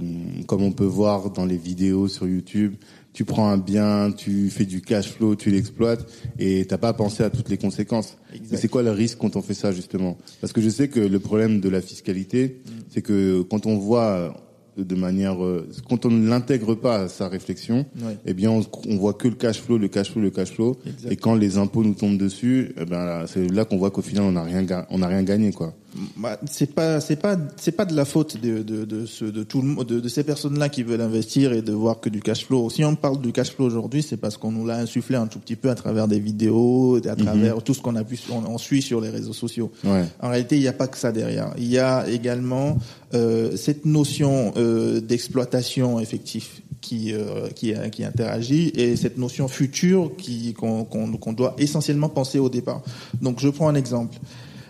comme 0.48 0.64
on 0.64 0.72
peut 0.72 0.86
voir 0.86 1.32
dans 1.32 1.46
les 1.46 1.58
vidéos 1.58 2.08
sur 2.08 2.28
YouTube, 2.28 2.76
tu 3.14 3.26
prends 3.26 3.50
un 3.50 3.58
bien, 3.58 4.12
tu 4.12 4.50
fais 4.50 4.66
du 4.66 4.82
cash 4.82 5.10
flow, 5.10 5.36
tu 5.36 5.50
l'exploites 5.50 6.06
et 6.38 6.66
t'as 6.66 6.78
pas 6.78 6.94
pensé 6.94 7.24
à 7.24 7.30
toutes 7.30 7.50
les 7.50 7.58
conséquences. 7.58 8.18
Mais 8.52 8.58
c'est 8.58 8.68
quoi 8.68 8.84
le 8.84 8.92
risque 8.92 9.18
quand 9.20 9.36
on 9.36 9.42
fait 9.42 9.54
ça 9.54 9.72
justement? 9.72 10.18
Parce 10.42 10.54
que 10.54 10.62
je 10.62 10.70
sais 10.70 10.88
que 10.90 11.00
le 11.00 11.20
problème 11.20 11.62
de 11.62 11.70
la 11.70 11.82
fiscalité, 11.82 12.62
mm. 12.66 12.72
c'est 12.90 13.02
que 13.02 13.42
quand 13.44 13.66
on 13.66 13.78
voit 13.78 14.36
de 14.78 14.96
manière 14.96 15.44
euh, 15.44 15.68
quand 15.88 16.06
on 16.06 16.12
ne 16.12 16.28
l'intègre 16.28 16.76
pas 16.76 17.04
à 17.04 17.08
sa 17.08 17.28
réflexion, 17.28 17.86
eh 18.26 18.34
bien 18.34 18.52
on, 18.52 18.66
on, 18.90 18.98
voit 18.98 19.14
que 19.14 19.28
le 19.28 19.36
cash 19.36 19.62
flow, 19.62 19.78
le 19.78 19.88
cash 19.88 20.12
flow, 20.12 20.22
le 20.22 20.32
cash 20.32 20.52
flow. 20.52 20.78
Et 21.10 21.16
quand 21.16 21.36
les 21.36 21.58
impôts 21.58 21.84
nous 21.84 21.94
tombent 21.94 22.18
dessus, 22.18 22.74
eh 22.78 22.86
ben 22.86 23.26
c'est 23.28 23.50
là 23.52 23.66
qu'on 23.66 23.78
voit 23.78 23.92
qu'au 23.92 24.02
final 24.02 24.24
on 24.24 24.34
n'a 24.34 24.44
rien 24.44 24.66
on 24.90 25.00
n'a 25.00 25.08
rien 25.08 25.24
gagné 25.24 25.52
quoi. 25.52 25.74
Bah, 26.18 26.38
c'est 26.50 26.74
pas 26.74 27.00
c'est 27.00 27.16
pas 27.16 27.38
c'est 27.56 27.72
pas 27.72 27.86
de 27.86 27.96
la 27.96 28.04
faute 28.04 28.40
de 28.42 28.64
de 28.64 28.84
de, 28.84 29.06
ce, 29.06 29.24
de 29.24 29.44
tout 29.44 29.62
le 29.62 29.84
de, 29.86 30.00
de 30.02 30.10
ces 30.10 30.24
personnes 30.24 30.60
là 30.60 30.68
qui 30.68 30.84
veulent 30.84 31.02
investir 31.02 31.54
et 31.54 31.62
de 31.62 31.72
voir 31.72 32.02
que 32.02 32.10
du 32.10 32.22
cash 32.22 32.46
flow. 32.46 32.70
Si 32.70 32.84
on 32.84 32.96
parle 32.96 33.22
du 33.22 33.32
cash 33.32 33.52
flow 33.52 33.66
aujourd'hui, 33.66 34.04
c'est 34.04 34.18
parce 34.18 34.36
qu'on 34.38 34.52
nous 34.52 34.66
l'a 34.66 34.78
insufflé 34.78 35.16
un 35.16 35.28
tout 35.28 35.40
petit 35.40 35.56
peu 35.56 35.70
à 35.70 35.76
travers 35.76 36.08
des 36.08 36.20
vidéos, 36.20 36.98
à 36.98 37.16
travers 37.16 37.56
mhm. 37.56 37.62
tout 37.62 37.74
ce 37.74 37.82
qu'on 37.82 37.96
a 37.96 38.04
pu 38.04 38.20
on, 38.30 38.58
suit 38.58 38.82
sur 38.82 39.00
les 39.00 39.10
réseaux 39.10 39.34
sociaux. 39.34 39.72
Ouais. 39.86 40.04
En 40.22 40.30
réalité, 40.30 40.58
il 40.58 40.62
n'y 40.62 40.68
a 40.68 40.74
pas 40.74 40.88
que 40.88 40.98
ça 40.98 41.12
derrière. 41.14 41.54
Il 41.58 41.68
y 41.68 41.80
a 41.80 42.10
également 42.10 42.78
euh, 43.14 43.56
cette 43.56 43.86
notion 43.86 44.54
euh, 44.58 45.00
d'exploitation 45.00 46.00
effective 46.02 46.48
qui 46.82 47.14
euh, 47.14 47.48
qui 47.56 47.74
qui 47.92 48.04
interagit 48.04 48.68
et 48.76 48.98
cette 48.98 49.18
notion 49.18 49.48
future 49.48 50.12
qui 50.18 50.54
qu'on 50.54 50.84
qu'on 50.84 51.34
doit 51.34 51.56
essentiellement 51.58 52.10
penser 52.10 52.38
au 52.38 52.50
départ. 52.50 52.82
Donc 53.22 53.40
je 53.40 53.48
prends 53.48 53.70
un 53.70 53.76
exemple. 53.76 54.18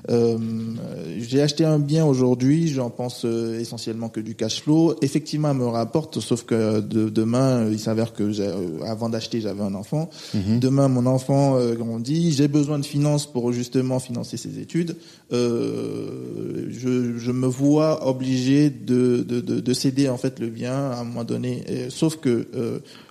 Euh, 0.09 0.37
j'ai 1.17 1.41
acheté 1.41 1.65
un 1.65 1.79
bien 1.79 2.05
aujourd'hui, 2.05 2.67
j'en 2.67 2.89
pense 2.89 3.23
euh, 3.25 3.59
essentiellement 3.59 4.09
que 4.09 4.19
du 4.19 4.35
cash 4.35 4.61
flow. 4.61 4.95
Effectivement, 5.01 5.51
elle 5.51 5.57
me 5.57 5.65
rapporte, 5.65 6.19
sauf 6.19 6.43
que 6.43 6.79
de, 6.79 7.09
demain, 7.09 7.67
il 7.69 7.79
s'avère 7.79 8.13
que 8.13 8.23
euh, 8.23 8.83
avant 8.85 9.09
d'acheter, 9.09 9.41
j'avais 9.41 9.63
un 9.63 9.73
enfant. 9.73 10.09
Mhm. 10.33 10.59
Demain, 10.59 10.87
mon 10.87 11.05
enfant 11.05 11.59
grandit, 11.75 12.31
j'ai 12.33 12.47
besoin 12.47 12.79
de 12.79 12.85
finances 12.85 13.25
pour 13.25 13.51
justement 13.51 13.99
financer 13.99 14.37
ses 14.37 14.59
études. 14.59 14.95
Euh, 15.33 16.67
je, 16.69 17.17
je, 17.17 17.31
me 17.31 17.47
vois 17.47 18.07
obligé 18.07 18.69
de, 18.69 19.23
de, 19.27 19.41
de, 19.41 19.59
de, 19.59 19.73
céder 19.73 20.07
en 20.09 20.17
fait 20.17 20.39
le 20.39 20.47
bien 20.47 20.91
à 20.91 20.99
un 20.99 21.03
moment 21.03 21.23
donné. 21.23 21.63
Et, 21.67 21.89
sauf 21.89 22.17
que 22.17 22.47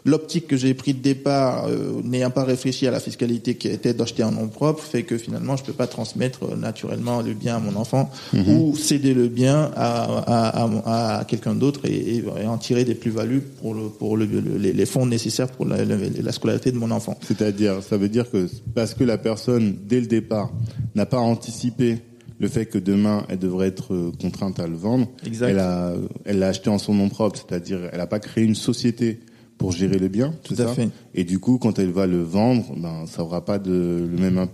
l'optique 0.04 0.46
que 0.46 0.56
j'ai 0.56 0.74
pris 0.74 0.94
de 0.94 1.00
départ, 1.00 1.68
n'ayant 2.02 2.30
pas 2.30 2.44
réfléchi 2.44 2.86
à 2.86 2.90
la 2.90 3.00
fiscalité 3.00 3.56
qui 3.56 3.68
était 3.68 3.94
d'acheter 3.94 4.22
un 4.22 4.30
nom 4.30 4.48
propre, 4.48 4.82
fait 4.82 5.02
que 5.02 5.16
finalement, 5.16 5.56
je 5.56 5.64
peux 5.64 5.72
pas 5.72 5.86
transmettre 5.86 6.56
naturellement 6.56 6.84
naturellement 6.84 7.22
le 7.22 7.34
bien 7.34 7.56
à 7.56 7.58
mon 7.60 7.76
enfant 7.76 8.10
mhm. 8.32 8.48
ou 8.48 8.76
céder 8.76 9.14
le 9.14 9.28
bien 9.28 9.70
à, 9.76 10.64
à, 10.64 11.18
à, 11.18 11.24
quelqu'un 11.24 11.54
d'autre 11.54 11.80
et, 11.84 12.16
et, 12.18 12.46
en 12.46 12.58
tirer 12.58 12.84
des 12.84 12.94
plus-values 12.94 13.40
pour, 13.40 13.74
le, 13.74 13.88
pour 13.88 14.16
le, 14.16 14.24
les, 14.24 14.86
fonds 14.86 15.06
nécessaires 15.06 15.48
pour 15.48 15.66
la, 15.66 15.84
la, 15.84 16.32
scolarité 16.32 16.72
de 16.72 16.78
mon 16.78 16.90
enfant. 16.90 17.16
C'est-à-dire, 17.26 17.82
ça 17.82 17.96
veut 17.96 18.08
dire 18.08 18.30
que 18.30 18.48
parce 18.74 18.94
que 18.94 19.04
la 19.04 19.18
personne, 19.18 19.76
dès 19.86 20.00
le 20.00 20.06
départ, 20.06 20.52
n'a 20.94 21.06
pas 21.06 21.18
anticipé 21.18 21.98
le 22.40 22.48
fait 22.48 22.66
que 22.66 22.78
demain 22.78 23.24
elle 23.28 23.38
devrait 23.38 23.68
être 23.68 24.12
contrainte 24.20 24.58
à 24.58 24.66
le 24.66 24.76
vendre, 24.76 25.06
elle 25.40 25.58
a, 25.58 25.92
elle 26.24 26.40
l'a 26.40 26.48
acheté 26.48 26.68
en 26.68 26.78
son 26.78 26.94
nom 26.94 27.08
propre, 27.08 27.38
c'est-à-dire 27.38 27.78
elle 27.92 27.98
n'a 27.98 28.06
pas 28.06 28.18
créé 28.18 28.44
une 28.44 28.56
société 28.56 29.20
pour 29.58 29.72
gérer 29.72 29.98
le 29.98 30.08
bien, 30.08 30.34
tout 30.42 30.56
à 30.58 30.66
fait. 30.66 30.88
Et 31.14 31.24
du 31.24 31.38
coup, 31.38 31.58
quand 31.58 31.78
elle 31.78 31.90
va 31.90 32.06
le 32.06 32.22
vendre, 32.22 32.74
ben 32.76 33.06
ça 33.06 33.22
aura 33.22 33.44
pas 33.44 33.58
de 33.58 34.08
le 34.10 34.18
même 34.18 34.46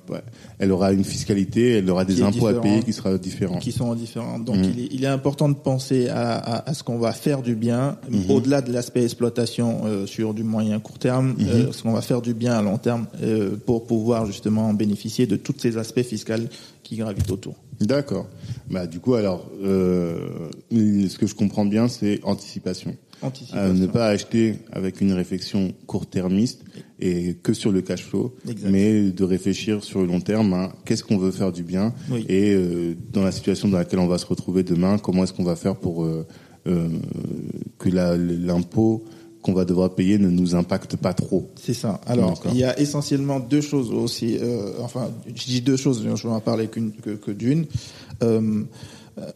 Elle 0.58 0.72
aura 0.72 0.92
une 0.92 1.04
fiscalité, 1.04 1.78
elle 1.78 1.90
aura 1.90 2.04
des 2.04 2.22
impôts 2.22 2.46
à 2.46 2.60
payer 2.60 2.82
qui 2.82 2.92
sera 2.92 3.16
différents. 3.18 3.58
Qui 3.58 3.72
sont 3.72 3.94
différents. 3.94 4.38
Donc 4.38 4.56
mm. 4.56 4.64
il, 4.64 4.80
est, 4.80 4.88
il, 4.92 5.04
est, 5.04 5.08
important 5.08 5.48
de 5.48 5.54
penser 5.54 6.08
à, 6.08 6.36
à, 6.36 6.70
à 6.70 6.74
ce 6.74 6.82
qu'on 6.82 6.98
va 6.98 7.12
faire 7.12 7.42
du 7.42 7.54
bien, 7.54 7.96
mm-hmm. 8.10 8.30
au-delà 8.30 8.60
de 8.60 8.72
l'aspect 8.72 9.04
exploitation 9.04 9.82
euh, 9.84 10.06
sur 10.06 10.34
du 10.34 10.44
moyen 10.44 10.78
court 10.80 10.98
terme, 10.98 11.32
mm-hmm. 11.32 11.48
euh, 11.48 11.72
ce 11.72 11.82
qu'on 11.82 11.92
va 11.92 12.02
faire 12.02 12.20
du 12.20 12.34
bien 12.34 12.52
à 12.52 12.62
long 12.62 12.78
terme 12.78 13.06
euh, 13.22 13.56
pour 13.64 13.86
pouvoir 13.86 14.26
justement 14.26 14.72
bénéficier 14.74 15.26
de 15.26 15.36
tous 15.36 15.54
ces 15.58 15.78
aspects 15.78 16.02
fiscaux 16.02 16.20
qui 16.82 16.96
gravitent 16.96 17.30
autour. 17.30 17.54
D'accord. 17.80 18.26
Bah 18.68 18.86
du 18.86 19.00
coup 19.00 19.14
alors, 19.14 19.50
euh, 19.62 20.50
ce 20.70 21.16
que 21.16 21.26
je 21.26 21.34
comprends 21.34 21.64
bien, 21.64 21.88
c'est 21.88 22.20
anticipation. 22.24 22.94
Anticipation. 23.22 23.74
ne 23.74 23.86
pas 23.86 24.08
acheter 24.08 24.56
avec 24.72 25.00
une 25.00 25.12
réflexion 25.12 25.72
court-termiste 25.86 26.64
et 27.00 27.34
que 27.42 27.52
sur 27.52 27.72
le 27.72 27.82
cash 27.82 28.04
flow, 28.04 28.34
mais 28.64 29.10
de 29.10 29.24
réfléchir 29.24 29.82
sur 29.84 30.00
le 30.00 30.06
long 30.06 30.20
terme, 30.20 30.72
qu'est-ce 30.84 31.04
qu'on 31.04 31.18
veut 31.18 31.30
faire 31.30 31.52
du 31.52 31.62
bien 31.62 31.94
et 32.28 32.52
euh, 32.52 32.94
dans 33.12 33.22
la 33.22 33.32
situation 33.32 33.68
dans 33.68 33.78
laquelle 33.78 33.98
on 33.98 34.06
va 34.06 34.18
se 34.18 34.26
retrouver 34.26 34.62
demain, 34.62 34.98
comment 34.98 35.24
est-ce 35.24 35.32
qu'on 35.32 35.44
va 35.44 35.56
faire 35.56 35.76
pour 35.76 36.04
euh, 36.04 36.26
euh, 36.66 36.88
que 37.78 37.88
l'impôt 37.88 39.04
qu'on 39.42 39.54
va 39.54 39.64
devoir 39.64 39.94
payer 39.94 40.18
ne 40.18 40.28
nous 40.28 40.54
impacte 40.54 40.96
pas 40.96 41.14
trop. 41.14 41.48
C'est 41.56 41.74
ça. 41.74 42.00
Alors, 42.06 42.42
il 42.50 42.58
y 42.58 42.64
a 42.64 42.78
essentiellement 42.78 43.40
deux 43.40 43.62
choses 43.62 43.90
aussi. 43.90 44.36
Euh, 44.38 44.72
enfin, 44.80 45.10
je 45.34 45.44
dis 45.44 45.62
deux 45.62 45.76
choses, 45.76 46.02
je 46.02 46.28
vais 46.28 46.34
en 46.34 46.40
parler 46.40 46.68
que, 46.68 46.80
que 47.10 47.30
d'une. 47.30 47.64
Euh, 48.22 48.64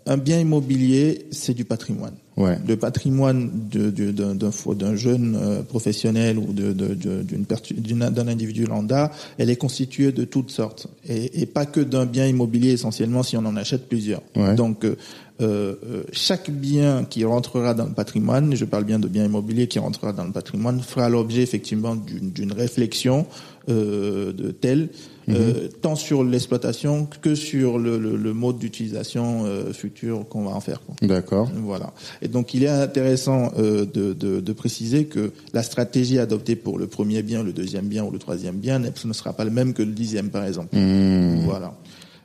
un 0.07 0.17
bien 0.17 0.41
immobilier, 0.41 1.27
c'est 1.31 1.55
du 1.55 1.65
patrimoine. 1.65 2.15
Ouais. 2.37 2.59
Le 2.67 2.77
patrimoine 2.77 3.51
d'un 3.71 4.97
jeune 4.97 5.39
euh, 5.41 5.63
professionnel 5.63 6.37
ou 6.39 6.53
d'un 6.53 8.29
individu 8.29 8.65
lambda, 8.65 9.13
elle 9.39 9.51
est 9.51 9.57
constituée 9.57 10.11
de 10.11 10.25
toutes 10.25 10.51
sortes 10.51 10.89
et, 11.09 11.43
et 11.43 11.47
pas 11.47 11.65
que 11.65 11.81
d'un 11.81 12.07
bien 12.07 12.27
immobilier 12.27 12.73
essentiellement 12.73 13.23
si 13.23 13.37
on 13.37 13.45
en 13.47 13.57
achète 13.57 13.89
plusieurs. 13.89 14.23
Donc 14.57 14.85
euh, 14.85 15.75
euh, 15.85 16.05
chaque 16.13 16.49
bien 16.49 17.05
qui 17.05 17.25
rentrera 17.25 17.75
dans 17.75 17.87
le 17.87 17.93
patrimoine, 17.93 18.55
je 18.55 18.65
parle 18.65 18.85
bien 18.85 19.01
de 19.01 19.09
bien 19.09 19.25
immobilier 19.25 19.67
qui 19.67 19.81
rentrera 19.81 20.13
dans 20.13 20.25
le 20.25 20.31
patrimoine, 20.31 20.81
fera 20.81 21.09
l'objet 21.09 21.43
effectivement 21.43 21.97
d'une 21.97 22.53
réflexion 22.53 23.27
euh, 23.69 24.33
de 24.33 24.53
telle 24.53 24.91
euh, 25.29 25.65
mhm. 25.65 25.69
tant 25.81 25.97
sur 25.97 26.23
l'exploitation 26.23 27.07
que 27.21 27.35
sur 27.35 27.79
le, 27.79 27.99
le, 27.99 28.17
le 28.17 28.33
mode 28.33 28.59
d'utilisation 28.59 29.45
euh, 29.45 29.73
futur 29.73 30.29
qu'on 30.29 30.45
va 30.45 30.51
en 30.51 30.61
faire. 30.61 30.81
D'accord. 31.03 31.51
Voilà. 31.55 31.93
Et 32.23 32.29
donc 32.29 32.55
il 32.55 32.65
est 32.65 32.69
intéressant 32.69 33.53
euh, 33.59 33.87
de, 33.87 34.13
de, 34.13 34.41
de, 34.41 34.53
préciser 34.53 35.07
que 35.07 35.33
la 35.53 35.63
stratégie 35.63 36.19
adoptée 36.19 36.57
pour 36.57 36.79
le 36.79 36.87
premier 36.87 37.23
bien, 37.23 37.43
le 37.43 37.53
deuxième 37.53 37.87
bien 37.87 38.05
ou 38.05 38.11
le 38.11 38.19
troisième 38.19 38.57
bien 38.57 38.79
ne 38.79 39.13
sera 39.13 39.33
pas 39.33 39.45
le 39.45 39.51
même 39.51 39.73
que 39.73 39.83
le 39.83 39.93
dixième 39.93 40.31
par 40.31 40.45
exemple. 40.45 40.77
Mhm. 40.77 41.45
Voilà. 41.45 41.75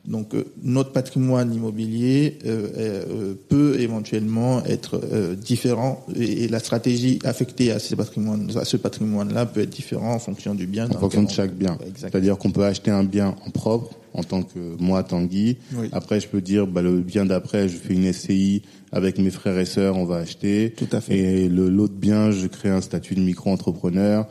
Donc 0.06 0.34
euh, 0.34 0.44
notre 0.62 0.92
patrimoine 0.92 1.52
immobilier 1.54 2.38
euh, 2.46 2.68
euh, 2.76 3.34
peut 3.48 3.78
éventuellement 3.80 4.64
être 4.64 5.00
différent 5.36 6.04
et, 6.18 6.48
la 6.48 6.58
stratégie 6.58 7.18
affectée 7.24 7.70
à, 7.70 7.78
ces 7.78 7.96
patrimoines, 7.96 8.50
à 8.56 8.64
ce 8.64 8.76
patrimoine-là 8.76 9.46
peut 9.46 9.60
être 9.60 9.70
différent 9.70 10.14
en 10.14 10.18
fonction 10.18 10.54
du 10.54 10.66
bien. 10.66 10.88
En 10.90 10.98
fonction 10.98 11.22
de 11.22 11.30
chaque 11.30 11.54
bien. 11.54 11.78
C'est-à-dire 11.96 12.38
qu'on 12.38 12.50
peut 12.50 12.64
acheter 12.64 12.90
un 12.90 13.04
bien 13.04 13.36
en 13.46 13.50
propre 13.50 13.90
en 14.12 14.24
tant 14.24 14.42
que 14.42 14.58
moi 14.80 15.04
Tanguy. 15.04 15.58
Après, 15.92 16.18
je 16.18 16.26
peux 16.26 16.40
dire 16.40 16.66
bah, 16.66 16.82
le 16.82 16.98
bien 16.98 17.26
d'après, 17.26 17.68
je 17.68 17.76
fais 17.76 17.94
une 17.94 18.12
SCI 18.12 18.62
avec 18.90 19.18
mes 19.18 19.30
frères 19.30 19.58
et 19.58 19.66
sœurs, 19.66 19.96
on 19.96 20.04
va 20.04 20.16
acheter. 20.16 20.74
Tout 20.76 20.88
à 20.90 21.00
fait. 21.00 21.16
Et 21.16 21.48
le 21.48 21.68
l'autre 21.68 21.94
bien, 21.94 22.32
je 22.32 22.48
crée 22.48 22.70
un 22.70 22.80
statut 22.80 23.14
de 23.14 23.20
micro-entrepreneur 23.20 24.26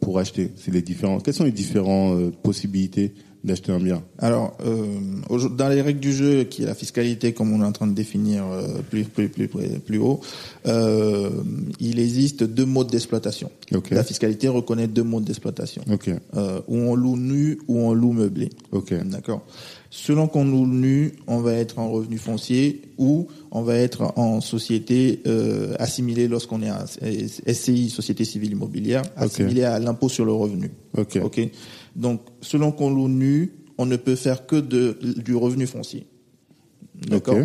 pour 0.00 0.18
acheter. 0.18 0.52
C'est 0.56 0.70
les 0.70 0.82
différents. 0.82 1.20
Quelles 1.20 1.34
sont 1.34 1.44
les 1.44 1.52
différentes 1.52 2.34
possibilités 2.36 3.14
d'acheter 3.46 3.72
un 3.72 3.78
bien 3.78 4.02
Alors, 4.18 4.56
euh, 4.66 5.48
dans 5.50 5.68
les 5.68 5.80
règles 5.80 6.00
du 6.00 6.12
jeu, 6.12 6.44
qui 6.44 6.62
est 6.62 6.66
la 6.66 6.74
fiscalité, 6.74 7.32
comme 7.32 7.52
on 7.52 7.62
est 7.62 7.66
en 7.66 7.72
train 7.72 7.86
de 7.86 7.94
définir 7.94 8.44
euh, 8.44 8.80
plus, 8.90 9.04
plus, 9.04 9.28
plus, 9.28 9.48
plus 9.48 9.98
haut, 9.98 10.20
euh, 10.66 11.30
il 11.80 11.98
existe 12.00 12.42
deux 12.42 12.66
modes 12.66 12.90
d'exploitation. 12.90 13.50
La 13.90 14.04
fiscalité 14.04 14.48
reconnaît 14.48 14.88
deux 14.88 15.04
modes 15.04 15.24
d'exploitation. 15.24 15.82
Euh, 16.36 16.60
où 16.68 16.76
on 16.76 16.94
loue 16.94 17.16
nu 17.16 17.58
ou 17.68 17.78
on 17.78 17.94
loue 17.94 18.12
meublé. 18.12 18.50
D'accord. 19.04 19.44
Selon 19.90 20.26
qu'on 20.28 20.44
loue 20.44 20.66
nu, 20.66 21.12
on 21.26 21.38
va 21.38 21.54
être 21.54 21.78
en 21.78 21.90
revenu 21.90 22.18
foncier 22.18 22.82
ou 22.98 23.28
on 23.50 23.62
va 23.62 23.76
être 23.76 24.12
en 24.16 24.40
société 24.40 25.22
euh, 25.26 25.74
assimilée 25.78 26.28
lorsqu'on 26.28 26.62
est 26.62 26.70
en 26.70 26.84
SCI, 26.86 27.88
Société 27.88 28.24
Civile 28.24 28.52
Immobilière, 28.52 29.02
assimilée 29.16 29.64
à 29.64 29.78
l'impôt 29.78 30.08
sur 30.08 30.24
le 30.24 30.32
revenu. 30.32 30.70
Ok. 30.96 31.40
Donc, 31.96 32.20
selon 32.42 32.72
qu'on 32.72 32.90
loue 32.90 33.08
nu, 33.08 33.52
on 33.78 33.86
ne 33.86 33.96
peut 33.96 34.14
faire 34.14 34.46
que 34.46 34.56
de, 34.56 34.98
du 35.02 35.34
revenu 35.34 35.66
foncier. 35.66 36.06
D'accord 36.94 37.38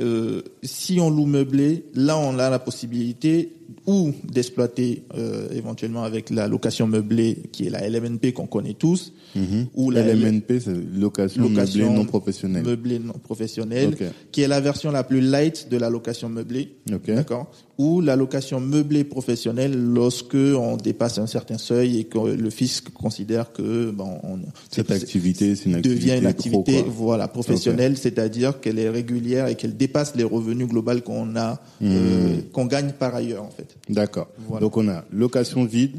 euh, 0.00 0.42
Si 0.62 0.98
on 1.00 1.10
loue 1.10 1.26
meublé, 1.26 1.84
là, 1.94 2.16
on 2.16 2.38
a 2.38 2.48
la 2.48 2.58
possibilité 2.58 3.52
ou 3.86 4.12
d'exploiter 4.24 5.04
euh, 5.16 5.48
éventuellement 5.52 6.02
avec 6.02 6.30
la 6.30 6.48
location 6.48 6.86
meublée, 6.86 7.42
qui 7.52 7.66
est 7.66 7.70
la 7.70 7.88
LMNP 7.88 8.32
qu'on 8.32 8.46
connaît 8.46 8.74
tous, 8.74 9.12
mhm. 9.34 9.66
ou 9.74 9.90
la 9.90 10.02
LMNP, 10.02 10.60
c'est 10.60 10.74
location, 10.94 11.48
meublée 11.48 11.88
non 11.88 12.04
professionnelle. 12.04 12.64
Meublée 12.64 12.98
non 12.98 13.14
professionnelle, 13.14 13.96
qui 14.32 14.42
est 14.42 14.48
la 14.48 14.60
version 14.60 14.90
la 14.90 15.04
plus 15.04 15.20
light 15.20 15.68
de 15.70 15.76
la 15.76 15.90
location 15.90 16.28
meublée. 16.28 16.76
D'accord 17.06 17.50
ou 17.78 18.00
la 18.00 18.16
location 18.16 18.58
meublée 18.58 19.04
professionnelle 19.04 19.74
lorsque 19.76 20.34
on 20.34 20.76
dépasse 20.76 21.18
un 21.18 21.26
certain 21.26 21.58
seuil 21.58 21.98
et 21.98 22.04
que 22.04 22.18
le 22.18 22.50
fisc 22.50 22.90
considère 22.90 23.52
que 23.52 23.90
bon, 23.90 24.18
on, 24.22 24.38
cette 24.70 24.90
activité, 24.90 25.54
c'est 25.54 25.66
une 25.66 25.76
activité 25.76 26.00
devient 26.00 26.18
une 26.18 26.26
activité 26.26 26.84
voilà 26.86 27.28
professionnelle, 27.28 27.98
c'est-à-dire 27.98 28.60
qu'elle 28.60 28.78
est 28.78 28.88
régulière 28.88 29.48
et 29.48 29.56
qu'elle 29.56 29.76
dépasse 29.76 30.14
les 30.16 30.24
revenus 30.24 30.68
globaux 30.68 31.00
qu'on 31.04 31.36
a, 31.36 31.60
hmm. 31.80 31.84
euh, 31.90 32.36
qu'on 32.52 32.66
gagne 32.66 32.92
par 32.92 33.14
ailleurs 33.14 33.48
fait. 33.56 33.76
D'accord. 33.88 34.28
Donc 34.60 34.76
on 34.76 34.88
a 34.88 35.04
location 35.10 35.64
vide, 35.64 35.96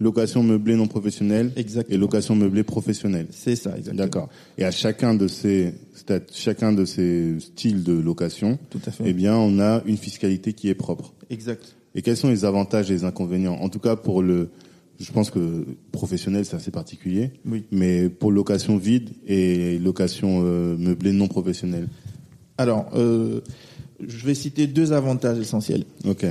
location 0.00 0.42
meublée 0.42 0.74
non 0.76 0.86
professionnelle 0.86 1.52
et 1.88 1.96
location 1.96 2.34
meublée 2.34 2.62
professionnelle. 2.64 3.26
C'est 3.30 3.56
ça, 3.56 3.70
exactement. 3.76 4.04
D'accord. 4.04 4.28
Et 4.58 4.64
à 4.64 4.70
chacun 4.70 5.14
de 5.14 5.28
ces 5.28 5.74
chacun 6.32 6.72
de 6.72 6.84
ces 6.84 7.38
styles 7.40 7.82
de 7.82 7.92
location, 7.92 8.58
Tout 8.70 8.80
à 8.86 8.90
fait. 8.90 9.04
eh 9.06 9.12
bien, 9.12 9.36
on 9.36 9.58
a 9.60 9.82
une 9.86 9.96
fiscalité 9.96 10.52
qui 10.52 10.68
est 10.68 10.74
propre. 10.74 11.14
Exact. 11.30 11.74
Et 11.94 12.02
quels 12.02 12.16
sont 12.16 12.28
les 12.28 12.44
avantages 12.44 12.90
et 12.90 12.94
les 12.94 13.04
inconvénients? 13.04 13.54
En 13.54 13.68
tout 13.68 13.78
cas, 13.78 13.96
pour 13.96 14.20
le, 14.20 14.50
je 15.00 15.10
pense 15.12 15.30
que 15.30 15.64
professionnel, 15.92 16.44
c'est 16.44 16.56
assez 16.56 16.72
particulier. 16.72 17.30
Oui. 17.46 17.64
Mais 17.70 18.08
pour 18.10 18.32
location 18.32 18.76
vide 18.76 19.10
et 19.26 19.78
location 19.78 20.42
euh, 20.44 20.76
meublée 20.76 21.12
non 21.12 21.28
professionnelle. 21.28 21.88
Alors, 22.58 22.90
euh, 22.94 23.40
je 24.06 24.26
vais 24.26 24.34
citer 24.34 24.66
deux 24.66 24.92
avantages 24.92 25.38
essentiels. 25.38 25.84
Ok. 26.04 26.26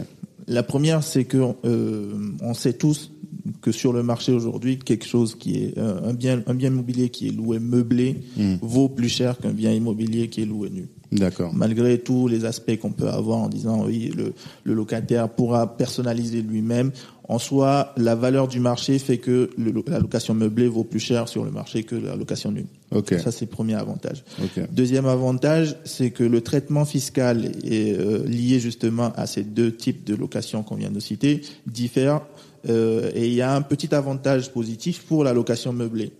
La 0.47 0.63
première, 0.63 1.03
c'est 1.03 1.25
que 1.25 1.38
euh, 1.65 2.35
on 2.41 2.53
sait 2.53 2.73
tous 2.73 3.12
que 3.62 3.71
sur 3.71 3.93
le 3.93 4.03
marché 4.03 4.31
aujourd'hui, 4.31 4.79
quelque 4.79 5.05
chose 5.05 5.35
qui 5.35 5.63
est 5.63 5.77
euh, 5.77 6.09
un 6.09 6.13
bien 6.13 6.41
un 6.47 6.53
bien 6.53 6.69
immobilier 6.69 7.09
qui 7.09 7.27
est 7.27 7.31
loué 7.31 7.59
meublé 7.59 8.21
hmm. 8.38 8.55
vaut 8.62 8.89
plus 8.89 9.09
cher 9.09 9.38
qu'un 9.38 9.51
bien 9.51 9.71
immobilier 9.71 10.29
qui 10.29 10.41
est 10.41 10.45
loué 10.45 10.69
nu. 10.69 10.88
D'accord. 11.12 11.53
Malgré 11.53 12.00
tous 12.00 12.27
les 12.27 12.45
aspects 12.45 12.75
qu'on 12.77 12.91
peut 12.91 13.09
avoir 13.09 13.38
en 13.38 13.50
disant 13.50 13.85
oui, 13.85 14.12
le, 14.15 14.33
le 14.63 14.73
locataire 14.73 15.29
pourra 15.29 15.77
personnaliser 15.77 16.41
lui-même. 16.41 16.91
En 17.29 17.39
soi, 17.39 17.93
la 17.95 18.15
valeur 18.15 18.47
du 18.50 18.59
marché 18.59 19.00
fait 19.00 19.17
que 19.17 19.50
le, 19.57 19.73
la 19.88 20.00
location 20.00 20.33
meublée 20.33 20.67
vaut 20.67 20.83
plus 20.83 21.00
cher 21.00 21.29
sur 21.29 21.45
le 21.45 21.51
marché 21.51 21.83
que 21.83 21.95
la 21.95 22.15
location 22.15 22.51
nue. 22.51 22.65
Okay. 22.91 23.19
Ça, 23.19 23.31
c'est 23.31 23.45
le 23.45 23.51
premier 23.51 23.75
avantage. 23.75 24.25
Okay. 24.43 24.65
Deuxième 24.71 25.05
avantage, 25.05 25.77
c'est 25.85 26.12
que 26.12 26.23
le 26.23 26.41
traitement 26.41 26.83
fiscal 26.83 27.51
est 27.63 27.97
euh, 27.97 28.25
lié 28.25 28.59
justement 28.59 29.13
à 29.15 29.25
ces 29.25 29.43
deux 29.43 29.73
types 29.73 30.03
de 30.03 30.15
location 30.15 30.63
qu'on 30.63 30.75
vient 30.75 30.91
de 30.91 31.00
citer 31.00 31.41
diffère 31.65 32.21
euh, 32.70 33.12
et 33.13 33.27
il 33.27 33.34
y 33.34 33.41
a 33.41 33.53
un 33.53 33.62
petit 33.62 33.93
avantage 33.93 34.51
positif 34.51 35.03
pour 35.03 35.24
la 35.24 35.34
location 35.34 35.74
meublée. 35.74 36.13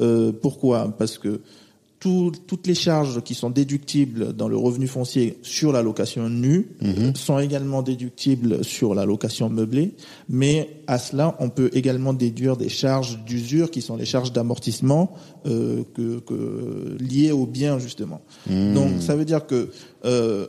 Euh, 0.00 0.32
pourquoi? 0.32 0.94
Parce 0.98 1.18
que 1.18 1.40
toutes 1.98 2.66
les 2.66 2.74
charges 2.74 3.22
qui 3.22 3.34
sont 3.34 3.50
déductibles 3.50 4.32
dans 4.32 4.48
le 4.48 4.56
revenu 4.56 4.86
foncier 4.86 5.38
sur 5.42 5.72
la 5.72 5.82
location 5.82 6.28
nue 6.28 6.68
mhm. 6.80 7.16
sont 7.16 7.38
également 7.38 7.82
déductibles 7.82 8.64
sur 8.64 8.94
la 8.94 9.04
location 9.04 9.48
meublée, 9.48 9.94
mais 10.28 10.82
à 10.86 10.98
cela, 10.98 11.36
on 11.40 11.48
peut 11.48 11.70
également 11.72 12.12
déduire 12.12 12.56
des 12.56 12.68
charges 12.68 13.18
d'usure 13.24 13.70
qui 13.70 13.82
sont 13.82 13.96
les 13.96 14.04
charges 14.04 14.32
d'amortissement 14.32 15.14
euh, 15.46 15.82
que, 15.94 16.20
que, 16.20 16.96
liées 17.00 17.32
au 17.32 17.46
bien 17.46 17.78
justement. 17.78 18.20
Mhm. 18.48 18.74
Donc 18.74 18.90
ça 19.00 19.16
veut 19.16 19.24
dire 19.24 19.46
que 19.46 19.70
euh, 20.06 20.46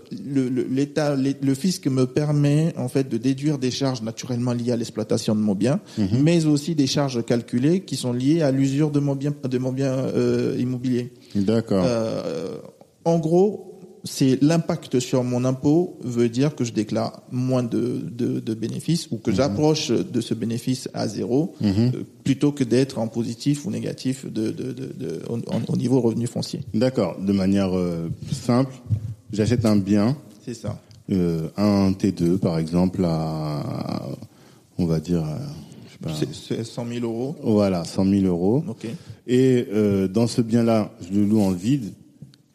l'État, 0.69 1.15
le, 1.15 1.33
le, 1.41 1.53
fisc 1.55 1.87
me 1.87 2.05
permet 2.05 2.73
en 2.77 2.87
fait 2.87 3.09
de 3.09 3.17
déduire 3.17 3.57
des 3.57 3.71
charges 3.71 4.01
naturellement 4.01 4.53
liées 4.53 4.71
à 4.71 4.75
l'exploitation 4.77 5.35
de 5.35 5.39
mon 5.41 5.55
bien, 5.55 5.79
mhm. 5.97 6.21
mais 6.23 6.45
aussi 6.45 6.75
des 6.75 6.87
charges 6.87 7.25
calculées 7.25 7.81
qui 7.81 7.95
sont 7.95 8.13
liées 8.13 8.41
à 8.41 8.51
l'usure 8.51 8.91
de 8.91 8.99
mon 8.99 9.15
bien, 9.15 9.33
de 9.43 9.57
mon 9.57 9.71
bien 9.71 9.91
euh, 9.93 10.55
immobilier. 10.59 11.11
D'accord. 11.35 11.83
Euh, 11.85 12.57
en 13.05 13.19
gros, 13.19 13.73
c'est 14.03 14.41
l'impact 14.41 14.99
sur 14.99 15.23
mon 15.23 15.43
impôt 15.43 15.97
veut 16.01 16.29
dire 16.29 16.55
que 16.55 16.63
je 16.63 16.71
déclare 16.71 17.23
moins 17.31 17.63
de, 17.63 17.99
de, 18.09 18.39
de 18.39 18.53
bénéfices 18.53 19.09
ou 19.11 19.17
que 19.17 19.31
Mhm. 19.31 19.35
j'approche 19.37 19.91
de 19.91 20.21
ce 20.21 20.33
bénéfice 20.33 20.87
à 20.93 21.07
zéro 21.09 21.55
Mhm. 21.59 21.91
euh, 21.95 22.03
plutôt 22.23 22.51
que 22.53 22.63
d'être 22.63 22.99
en 22.99 23.07
positif 23.07 23.65
ou 23.65 23.71
négatif 23.71 24.25
de, 24.31 24.51
de 24.51 25.19
au, 25.29 25.39
au 25.73 25.75
niveau 25.77 25.99
revenu 25.99 26.25
foncier. 26.27 26.61
D'accord. 26.73 27.17
De 27.19 27.33
manière 27.33 27.75
euh, 27.75 28.07
simple, 28.31 28.73
j'achète 29.31 29.65
un 29.65 29.75
bien, 29.75 30.17
C'est 30.45 30.53
ça. 30.53 30.79
euh, 31.11 31.49
un 31.57 31.91
T2 31.91 32.37
par 32.37 32.57
exemple, 32.59 33.03
à, 33.05 34.05
on 34.77 34.85
va 34.85 34.99
dire, 34.99 35.23
euh, 35.23 35.37
je 35.87 35.91
sais 35.93 35.97
pas, 36.01 36.13
C'est 36.13 36.33
c'est 36.57 36.63
100 36.63 36.85
000 36.87 37.05
euros. 37.05 37.35
voilà, 37.43 37.83
100 37.83 38.05
000 38.05 38.25
euros. 38.25 38.63
Et 39.27 39.65
euh, 39.73 40.07
dans 40.07 40.27
ce 40.27 40.41
bien-là, 40.41 40.91
je 41.01 41.17
le 41.19 41.25
loue 41.25 41.41
en 41.41 41.51
vide. 41.51 41.93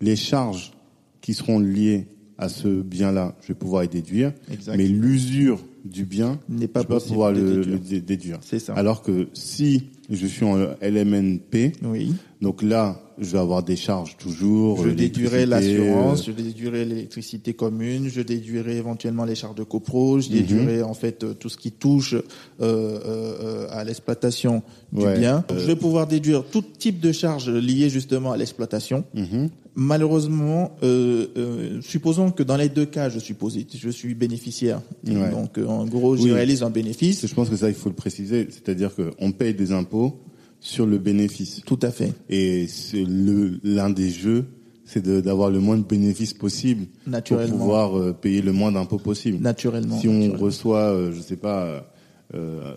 Les 0.01 0.17
charges 0.17 0.73
qui 1.21 1.35
seront 1.35 1.59
liées 1.61 2.07
à 2.39 2.49
ce 2.49 2.69
bien-là, 2.83 3.35
je 3.43 3.49
vais 3.49 3.55
pouvoir 3.55 3.83
les 3.83 3.89
déduire. 3.89 4.33
Mais 4.69 4.89
l'usure 4.89 5.61
du 5.85 6.05
bien, 6.05 6.39
N'est 6.49 6.67
pas 6.69 6.81
je 6.83 6.89
vais 6.89 6.95
pas 6.95 7.01
pouvoir 7.01 7.33
le, 7.33 7.41
déduire. 7.57 7.67
le 7.75 7.79
dé- 7.79 8.01
déduire. 8.01 8.39
C'est 8.43 8.59
ça. 8.59 8.75
Alors 8.75 9.03
que 9.03 9.29
si 9.33 9.91
je 10.11 10.27
suis 10.27 10.45
en 10.45 10.57
LMNP, 10.81 11.73
Oui. 11.85 12.15
donc 12.41 12.63
là, 12.63 13.01
je 13.25 13.31
vais 13.31 13.39
avoir 13.39 13.63
des 13.63 13.77
charges 13.77 14.17
toujours. 14.17 14.83
Je 14.85 14.91
déduirai 14.91 15.47
l'assurance, 15.47 16.27
je 16.27 16.33
déduirai 16.33 16.85
l'électricité 16.85 17.55
commune, 17.55 18.09
je 18.09 18.21
déduirai 18.23 18.77
éventuellement 18.77 19.25
les 19.25 19.35
charges 19.35 19.55
de 19.55 19.65
copro, 19.65 20.21
je 20.21 20.29
Mhm. 20.29 20.35
déduirai 20.35 20.83
en 20.83 20.95
fait 20.95 21.23
euh, 21.25 21.35
tout 21.35 21.49
ce 21.49 21.57
qui 21.57 21.73
touche 21.73 22.15
euh, 22.15 22.21
euh, 22.61 23.67
à 23.71 23.85
l'exploitation 23.85 24.63
du 24.93 25.03
Ouais. 25.05 25.19
bien. 25.19 25.45
Je 25.51 25.65
vais 25.67 25.77
pouvoir 25.77 26.07
déduire 26.07 26.45
tout 26.51 26.63
type 26.79 27.01
de 27.01 27.13
charges 27.13 27.49
liées 27.51 27.89
justement 27.91 28.33
à 28.33 28.37
l'exploitation 28.37 29.05
mhm. 29.15 29.49
malheureusement, 29.75 30.77
euh, 30.83 31.81
supposons 31.81 32.31
que 32.31 32.43
dans 32.43 32.57
les 32.57 32.69
deux 32.69 32.85
cas, 32.87 33.09
je 33.09 33.19
suis 33.19 33.35
positif, 33.35 33.81
je 33.83 33.89
suis 33.91 34.15
bénéficiaire. 34.15 34.81
Donc, 35.05 35.59
en 35.59 35.85
gros, 35.87 36.17
je 36.17 36.29
réalise 36.31 36.63
un 36.63 36.71
bénéfice. 36.71 37.27
Je 37.27 37.35
pense 37.35 37.49
que 37.49 37.57
ça, 37.57 37.69
il 37.69 37.75
faut 37.75 37.89
le 37.89 37.95
préciser. 37.95 38.49
C'est-à-dire 38.51 38.91
qu'on 38.95 39.33
paye 39.33 39.55
des 39.55 39.73
impôts 39.73 40.19
sur 40.63 40.87
le 40.87 40.97
bénéfice. 40.97 41.61
Tout 41.67 41.79
à 41.83 41.91
fait. 41.91 42.15
Et 42.31 42.67
c'est 42.69 43.05
l'un 43.05 43.91
des 43.91 44.11
jeux, 44.11 44.47
c'est 44.87 45.07
d'avoir 45.07 45.51
le 45.51 45.61
moins 45.61 45.77
de 45.77 45.83
bénéfices 45.83 46.33
possible 46.33 46.87
pour 47.27 47.39
pouvoir 47.39 48.15
payer 48.15 48.41
le 48.41 48.53
moins 48.53 48.73
d'impôts 48.73 48.99
possible. 48.99 49.43
Naturellement. 49.43 49.99
Si 49.99 50.09
on 50.09 50.33
reçoit, 50.33 51.11
je 51.13 51.21
sais 51.21 51.37
pas 51.37 51.85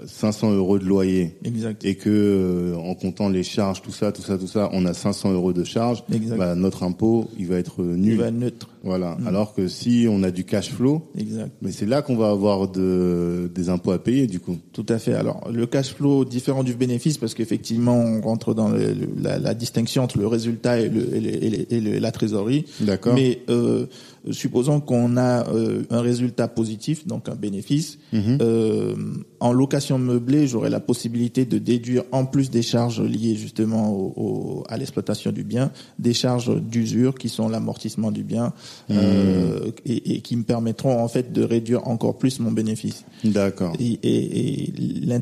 500 0.05 0.51
euh, 0.51 0.57
euros 0.57 0.79
de 0.79 0.85
loyer 0.85 1.37
et 1.83 1.95
que 1.95 2.09
euh, 2.09 2.75
en 2.75 2.93
comptant 2.93 3.29
les 3.29 3.43
charges, 3.43 3.81
tout 3.81 3.91
ça, 3.91 4.11
tout 4.11 4.21
ça, 4.21 4.37
tout 4.37 4.47
ça, 4.47 4.69
on 4.73 4.85
a 4.85 4.93
500 4.93 5.31
euros 5.33 5.53
de 5.53 5.63
charges, 5.63 6.03
bah, 6.37 6.55
notre 6.55 6.83
impôt 6.83 7.29
il 7.37 7.47
va 7.47 7.57
être 7.57 7.81
nul. 7.81 8.13
Il 8.13 8.17
va 8.17 8.31
neutre. 8.31 8.69
Voilà. 8.85 9.17
Mm. 9.19 9.27
Alors 9.27 9.53
que 9.55 9.67
si 9.67 10.07
on 10.09 10.21
a 10.21 10.29
du 10.29 10.43
cash 10.45 10.71
flow, 10.71 11.01
exact. 11.17 11.51
mais 11.61 11.71
c'est 11.71 11.87
là 11.87 12.03
qu'on 12.03 12.15
va 12.15 12.29
avoir 12.29 12.67
de, 12.67 13.51
des 13.53 13.69
impôts 13.69 13.91
à 13.91 13.97
payer 13.97 14.27
du 14.27 14.39
coup. 14.39 14.57
Tout 14.73 14.85
à 14.87 14.99
fait. 14.99 15.13
Alors 15.13 15.49
le 15.51 15.65
cash 15.65 15.95
flow 15.95 16.23
différent 16.23 16.63
du 16.63 16.75
bénéfice 16.75 17.17
parce 17.17 17.33
qu'effectivement 17.33 17.97
on 17.97 18.21
rentre 18.21 18.53
dans 18.53 18.69
la, 18.69 19.39
la, 19.39 19.53
distinction 19.55 20.03
entre 20.03 20.19
le 20.19 20.27
résultat 20.27 20.79
et, 20.79 20.89
le, 20.89 21.15
et, 21.15 21.75
et, 21.75 21.99
la 21.99 22.11
trésorerie. 22.11 22.65
D'accord. 22.81 23.15
Mais 23.15 23.41
euh, 23.49 23.87
supposons 24.31 24.79
qu'on 24.79 25.17
a 25.17 25.49
euh, 25.49 25.83
un 25.89 26.01
résultat 26.01 26.47
positif, 26.47 27.07
donc 27.07 27.29
un 27.29 27.35
bénéfice, 27.35 27.97
mhm. 28.13 28.37
euh, 28.41 28.95
en 29.39 29.51
location 29.51 29.97
meublée, 29.97 30.47
j'aurai 30.47 30.69
la 30.69 30.79
possibilité 30.79 31.45
de 31.45 31.57
déduire, 31.57 32.03
en 32.11 32.25
plus 32.25 32.49
des 32.49 32.61
charges 32.61 33.01
liées 33.01 33.35
justement 33.35 33.91
au, 33.93 34.63
à 34.69 34.77
l'exploitation 34.77 35.31
du 35.31 35.43
bien, 35.43 35.71
des 35.99 36.13
charges 36.13 36.55
d'usure 36.61 37.15
qui 37.15 37.29
sont 37.29 37.49
l'amortissement 37.49 38.11
du 38.11 38.23
bien 38.23 38.53
euh, 38.91 39.72
et, 39.86 40.15
et, 40.15 40.22
qui 40.22 40.36
me 40.36 40.44
permettront 40.44 41.00
en 41.00 41.08
fait 41.08 41.34
de 41.34 41.44
réduire 41.44 41.88
encore 41.88 42.17
plus 42.17 42.39
mon 42.39 42.51
bénéfice. 42.51 43.03
D'accord. 43.24 43.74
Et, 43.79 44.00
et, 44.03 44.70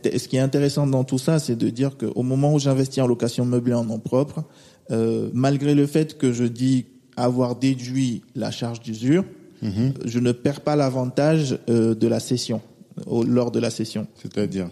et 0.06 0.20
ce 0.20 0.28
qui 0.28 0.36
est 0.38 0.42
intéressant 0.42 0.88
dans 0.88 1.04
tout 1.04 1.18
ça, 1.18 1.40
c'est 1.40 1.56
de 1.56 1.70
dire 1.70 1.98
qu'au 1.98 2.24
moment 2.24 2.54
où 2.54 2.60
j'investis 2.60 3.02
en 3.02 3.08
location 3.08 3.46
meublée 3.46 3.74
en 3.74 3.86
nom 3.86 4.00
propre, 4.00 4.44
euh, 4.92 5.30
malgré 5.34 5.76
le 5.76 5.86
fait 5.86 6.18
que 6.18 6.34
je 6.34 6.44
dis 6.44 6.86
avoir 7.16 7.56
déduit 7.56 8.24
la 8.36 8.52
charge 8.52 8.82
d'usure, 8.82 9.24
mhm. 9.62 9.94
je 10.06 10.20
ne 10.20 10.32
perds 10.32 10.62
pas 10.62 10.76
l'avantage 10.76 11.58
euh, 11.70 11.96
de 11.96 12.08
la 12.08 12.20
cession 12.20 12.62
lors 13.08 13.52
de 13.52 13.60
la 13.60 13.70
cession. 13.70 14.08
C'est-à-dire? 14.22 14.70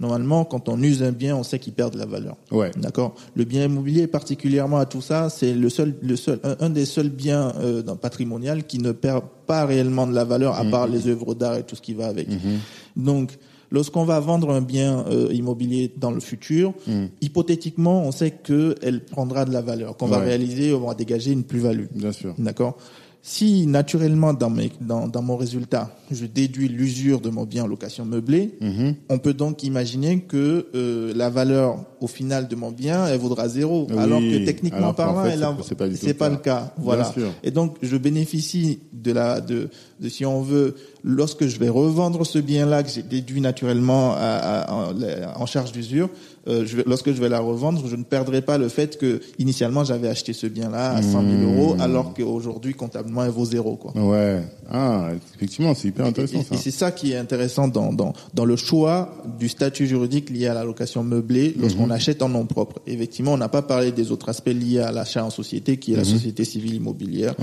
Normalement, 0.00 0.44
quand 0.44 0.68
on 0.68 0.82
use 0.82 1.02
un 1.02 1.12
bien, 1.12 1.36
on 1.36 1.44
sait 1.44 1.58
qu'il 1.58 1.72
perd 1.72 1.94
de 1.94 1.98
la 1.98 2.06
valeur. 2.06 2.36
Ouais. 2.50 2.72
D'accord? 2.76 3.14
Le 3.34 3.44
bien 3.44 3.64
immobilier, 3.64 4.06
particulièrement 4.08 4.78
à 4.78 4.86
tout 4.86 5.00
ça, 5.00 5.30
c'est 5.30 5.54
le 5.54 5.68
seul, 5.68 5.94
le 6.02 6.16
seul, 6.16 6.40
un, 6.42 6.70
des 6.70 6.84
seuls 6.84 7.10
biens 7.10 7.52
euh, 7.58 7.82
patrimonial 7.94 8.64
qui 8.64 8.78
ne 8.78 8.90
perd 8.90 9.22
pas 9.46 9.64
réellement 9.66 10.06
de 10.06 10.14
la 10.14 10.24
valeur, 10.24 10.56
à 10.56 10.64
mhm. 10.64 10.70
part 10.70 10.88
les 10.88 11.06
œuvres 11.06 11.34
d'art 11.34 11.56
et 11.56 11.62
tout 11.62 11.76
ce 11.76 11.82
qui 11.82 11.94
va 11.94 12.08
avec. 12.08 12.28
Mhm. 12.28 12.58
Donc, 12.96 13.38
Lorsqu'on 13.74 14.04
va 14.04 14.20
vendre 14.20 14.50
un 14.50 14.60
bien 14.60 15.04
euh, 15.08 15.32
immobilier 15.32 15.92
dans 15.96 16.12
le 16.12 16.20
futur, 16.20 16.74
hmm. 16.86 17.06
hypothétiquement, 17.20 18.04
on 18.04 18.12
sait 18.12 18.30
qu'elle 18.30 19.04
prendra 19.04 19.44
de 19.44 19.52
la 19.52 19.62
valeur, 19.62 19.96
qu'on 19.96 20.06
va 20.06 20.18
réaliser, 20.18 20.72
on 20.72 20.86
va 20.86 20.94
dégager 20.94 21.32
une 21.32 21.42
plus-value. 21.42 21.86
Bien 21.92 22.12
sûr. 22.12 22.34
D'accord? 22.38 22.76
Si 23.26 23.66
naturellement 23.66 24.34
dans, 24.34 24.50
mes, 24.50 24.70
dans, 24.82 25.08
dans 25.08 25.22
mon 25.22 25.38
résultat, 25.38 25.96
je 26.10 26.26
déduis 26.26 26.68
l'usure 26.68 27.22
de 27.22 27.30
mon 27.30 27.44
bien 27.44 27.64
en 27.64 27.66
location 27.66 28.04
meublée, 28.04 28.54
mhm. 28.60 28.96
on 29.08 29.18
peut 29.18 29.32
donc 29.32 29.62
imaginer 29.62 30.20
que 30.20 30.66
euh, 30.74 31.10
la 31.16 31.30
valeur 31.30 31.86
au 32.04 32.06
final 32.06 32.48
de 32.48 32.54
mon 32.54 32.70
bien, 32.70 33.06
elle 33.06 33.18
vaudra 33.18 33.48
zéro. 33.48 33.86
alors 33.96 34.20
que 34.20 34.44
techniquement 34.44 34.92
parlant, 34.92 35.24
c'est 35.62 35.74
pas, 35.74 35.86
pas, 36.18 36.28
le 36.28 36.36
cas. 36.36 36.74
Voilà. 36.76 37.10
Et 37.42 37.50
donc 37.50 37.76
je 37.82 37.96
bénéficie 37.96 38.80
de 38.92 39.12
la 39.12 39.40
de, 39.40 39.70
de 40.00 40.08
si 40.10 40.26
on 40.26 40.42
veut 40.42 40.74
lorsque 41.02 41.46
je 41.46 41.58
vais 41.58 41.68
revendre 41.68 42.26
ce 42.26 42.38
bien-là 42.38 42.82
que 42.82 42.90
j'ai 42.90 43.02
déduit 43.02 43.40
naturellement 43.40 44.14
à, 44.16 45.34
en 45.36 45.46
charge 45.46 45.72
d'usure, 45.72 46.10
euh, 46.46 46.64
je 46.66 46.78
lorsque 46.84 47.10
je 47.12 47.20
vais 47.20 47.30
la 47.30 47.40
revendre, 47.40 47.86
je 47.88 47.96
ne 47.96 48.02
perdrai 48.02 48.42
pas 48.42 48.58
le 48.58 48.68
fait 48.68 48.98
que 48.98 49.20
initialement 49.38 49.84
j'avais 49.84 50.08
acheté 50.08 50.34
ce 50.34 50.46
bien-là 50.46 50.90
à 50.90 51.02
100 51.02 51.10
000 51.10 51.22
mmh. 51.22 51.44
euros, 51.44 51.76
alors 51.80 52.12
qu'aujourd'hui 52.12 52.74
comptablement 52.74 53.24
elle 53.24 53.30
vaut 53.30 53.46
zéro. 53.46 53.76
Quoi. 53.76 53.92
Ouais. 53.96 54.42
Ah, 54.70 55.08
effectivement, 55.36 55.74
c'est 55.74 55.88
hyper 55.88 56.06
intéressant. 56.06 56.40
Et, 56.40 56.44
ça. 56.44 56.56
c'est 56.56 56.70
ça 56.70 56.90
qui 56.90 57.12
est 57.12 57.16
intéressant 57.16 57.68
dans, 57.68 57.92
dans 57.92 58.12
dans 58.34 58.44
le 58.44 58.56
choix 58.56 59.14
du 59.38 59.48
statut 59.48 59.86
juridique 59.86 60.30
lié 60.30 60.48
à 60.48 60.54
la 60.54 60.64
location 60.64 61.02
meublée 61.02 61.54
lorsqu'on 61.58 61.86
mmh. 61.86 61.92
Achète 61.94 62.22
en 62.22 62.28
nom 62.28 62.46
propre. 62.46 62.80
Effectivement, 62.86 63.32
on 63.32 63.36
n'a 63.36 63.48
pas 63.48 63.62
parlé 63.62 63.92
des 63.92 64.12
autres 64.12 64.28
aspects 64.28 64.48
liés 64.48 64.80
à 64.80 64.92
l'achat 64.92 65.24
en 65.24 65.30
société, 65.30 65.78
qui 65.78 65.94
est 65.94 65.96
la 65.96 66.02
mmh. 66.02 66.06
société 66.06 66.44
civile 66.44 66.74
immobilière, 66.74 67.34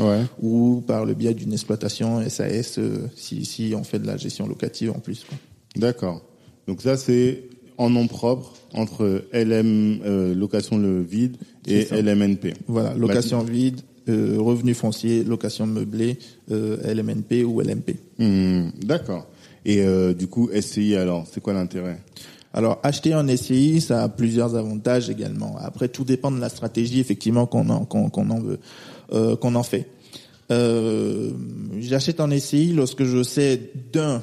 ou 0.42 0.84
par 0.86 1.06
le 1.06 1.14
biais 1.14 1.34
d'une 1.34 1.54
exploitation 1.54 2.22
SAS, 2.30 2.78
euh, 2.78 3.10
si 3.16 3.46
si 3.46 3.74
on 3.76 3.84
fait 3.84 4.00
de 4.00 4.08
la 4.08 4.18
gestion 4.18 4.48
locative 4.48 4.92
en 4.92 5.00
plus. 5.00 5.26
D'accord. 5.76 6.22
Donc 6.68 6.82
ça 6.82 6.98
c'est 6.98 7.44
en 7.78 7.90
nom 7.90 8.08
propre 8.08 8.54
entre 8.74 9.26
LM 9.34 10.02
euh, 10.06 10.36
location 10.36 10.78
le 10.78 11.02
vide 11.02 11.38
et 11.68 11.88
LMNP. 11.92 12.54
Voilà, 12.68 12.94
location 12.94 13.42
vide, 13.42 13.82
euh, 14.08 14.38
revenu 14.40 14.74
foncier, 14.74 15.24
location 15.24 15.66
meublée, 15.66 16.18
euh, 16.52 16.78
LMNP 16.94 17.44
ou 17.44 17.62
LMP. 17.62 17.96
Hmm, 18.20 18.70
d'accord. 18.84 19.28
Et 19.66 19.84
du 20.16 20.26
coup, 20.26 20.50
SCI 20.60 20.96
alors, 20.96 21.28
c'est 21.32 21.40
quoi 21.40 21.54
l'intérêt? 21.54 22.00
Alors, 22.54 22.80
acheter 22.84 23.14
un 23.14 23.28
SCI, 23.28 23.80
ça 23.80 24.04
a 24.04 24.10
plusieurs 24.10 24.56
avantages 24.56 25.10
également. 25.10 25.56
Après, 25.62 25.88
tout 25.88 26.04
dépend 26.04 26.32
de 26.32 26.40
la 26.40 26.50
stratégie 26.50 27.00
effectivement 27.00 27.46
qu'on 27.46 27.70
en, 27.70 27.86
qu'on, 27.86 28.30
en 28.30 28.40
veut, 28.40 28.60
qu'on 29.38 29.56
en 29.56 29.64
fait. 29.64 29.88
J'achète 31.80 32.20
un 32.20 32.38
SCI 32.38 32.74
lorsque 32.74 33.06
je 33.06 33.24
sais 33.24 33.72
d'un 33.94 34.22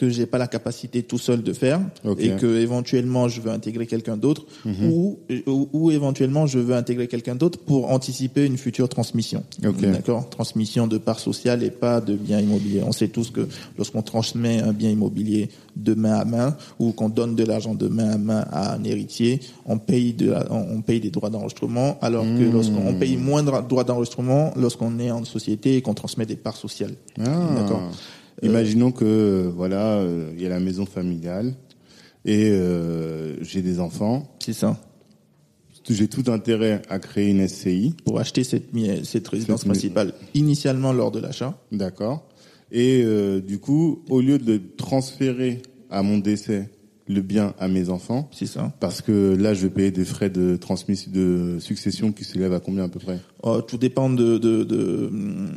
que 0.00 0.08
j'ai 0.08 0.24
pas 0.24 0.38
la 0.38 0.46
capacité 0.46 1.02
tout 1.02 1.18
seul 1.18 1.42
de 1.42 1.52
faire 1.52 1.78
et 2.18 2.30
que 2.30 2.58
éventuellement 2.58 3.28
je 3.28 3.42
veux 3.42 3.50
intégrer 3.50 3.86
quelqu'un 3.86 4.16
d'autre 4.16 4.46
mhm. 4.64 4.90
ou, 4.90 5.18
ou, 5.46 5.90
éventuellement 5.90 6.46
je 6.46 6.58
veux 6.58 6.74
intégrer 6.74 7.06
quelqu'un 7.06 7.34
d'autre 7.34 7.58
pour 7.58 7.92
anticiper 7.92 8.46
une 8.46 8.56
future 8.56 8.88
transmission. 8.88 9.44
D'accord, 9.60 10.30
transmission 10.30 10.86
de 10.86 10.96
parts 10.96 11.20
sociales 11.20 11.62
et 11.62 11.70
pas 11.70 12.00
de 12.00 12.14
biens 12.14 12.40
immobiliers. 12.40 12.82
On 12.82 12.92
sait 12.92 13.08
tous 13.08 13.30
que 13.30 13.46
lorsqu'on 13.76 14.00
transmet 14.00 14.62
un 14.62 14.72
bien 14.72 14.88
immobilier 14.88 15.50
de 15.76 15.92
main 15.92 16.14
à 16.14 16.24
main 16.24 16.56
ou 16.78 16.92
qu'on 16.92 17.10
donne 17.10 17.36
de 17.36 17.44
l'argent 17.44 17.74
de 17.74 17.88
main 17.88 18.12
à 18.12 18.18
main 18.18 18.46
à 18.50 18.74
un 18.76 18.84
héritier, 18.84 19.40
on 19.66 19.76
paye 19.76 20.14
de 20.14 20.34
on 20.50 20.80
paye 20.80 21.00
des 21.00 21.10
droits 21.10 21.28
d'enregistrement 21.28 21.98
alors 22.00 22.24
que 22.24 22.48
hmm. 22.48 22.52
lorsqu'on 22.52 22.94
paye 22.94 23.18
moins 23.18 23.42
de 23.42 23.50
droits 23.68 23.84
d'enregistrement 23.84 24.54
lorsqu'on 24.56 24.98
est 24.98 25.10
en 25.10 25.24
société 25.26 25.76
et 25.76 25.82
qu'on 25.82 25.94
transmet 25.94 26.24
des 26.24 26.36
parts 26.36 26.56
sociales. 26.56 26.94
Ah. 27.18 27.24
D'accord? 27.56 27.82
Euh, 28.42 28.46
Imaginons 28.46 28.92
que 28.92 29.50
voilà, 29.54 29.96
euh, 29.98 30.32
il 30.34 30.42
y 30.42 30.46
a 30.46 30.48
la 30.48 30.60
maison 30.60 30.86
familiale 30.86 31.54
et 32.24 32.50
euh, 32.50 33.42
j'ai 33.42 33.62
des 33.62 33.80
enfants. 33.80 34.36
C'est 34.44 34.52
ça. 34.52 34.78
J'ai 35.88 36.08
tout 36.08 36.30
intérêt 36.30 36.82
à 36.88 36.98
créer 36.98 37.30
une 37.30 37.46
SCI 37.48 37.94
pour 38.04 38.20
acheter 38.20 38.44
cette 38.44 38.66
cette 39.04 39.26
résidence 39.26 39.64
principale 39.64 40.12
initialement 40.34 40.92
lors 40.92 41.10
de 41.10 41.18
l'achat. 41.18 41.58
D'accord. 41.72 42.28
Et 42.70 43.02
du 43.44 43.58
coup, 43.58 44.04
au 44.08 44.20
lieu 44.20 44.38
de 44.38 44.60
transférer 44.76 45.62
à 45.90 46.04
mon 46.04 46.18
décès 46.18 46.70
le 47.10 47.22
bien 47.22 47.54
à 47.58 47.68
mes 47.68 47.90
enfants. 47.90 48.28
C'est 48.32 48.46
ça. 48.46 48.72
Parce 48.80 49.02
que 49.02 49.34
là, 49.34 49.52
je 49.54 49.62
vais 49.62 49.70
payer 49.70 49.90
des 49.90 50.04
frais 50.04 50.30
de 50.30 50.56
transmission, 50.56 51.10
de 51.12 51.58
succession 51.58 52.12
qui 52.12 52.24
s'élèvent 52.24 52.52
à 52.52 52.60
combien 52.60 52.84
à 52.84 52.88
peu 52.88 53.00
près? 53.00 53.18
Oh, 53.42 53.60
Tout 53.62 53.78
dépend 53.78 54.10
de 54.10 54.38
de, 54.38 54.64
de, 54.64 55.10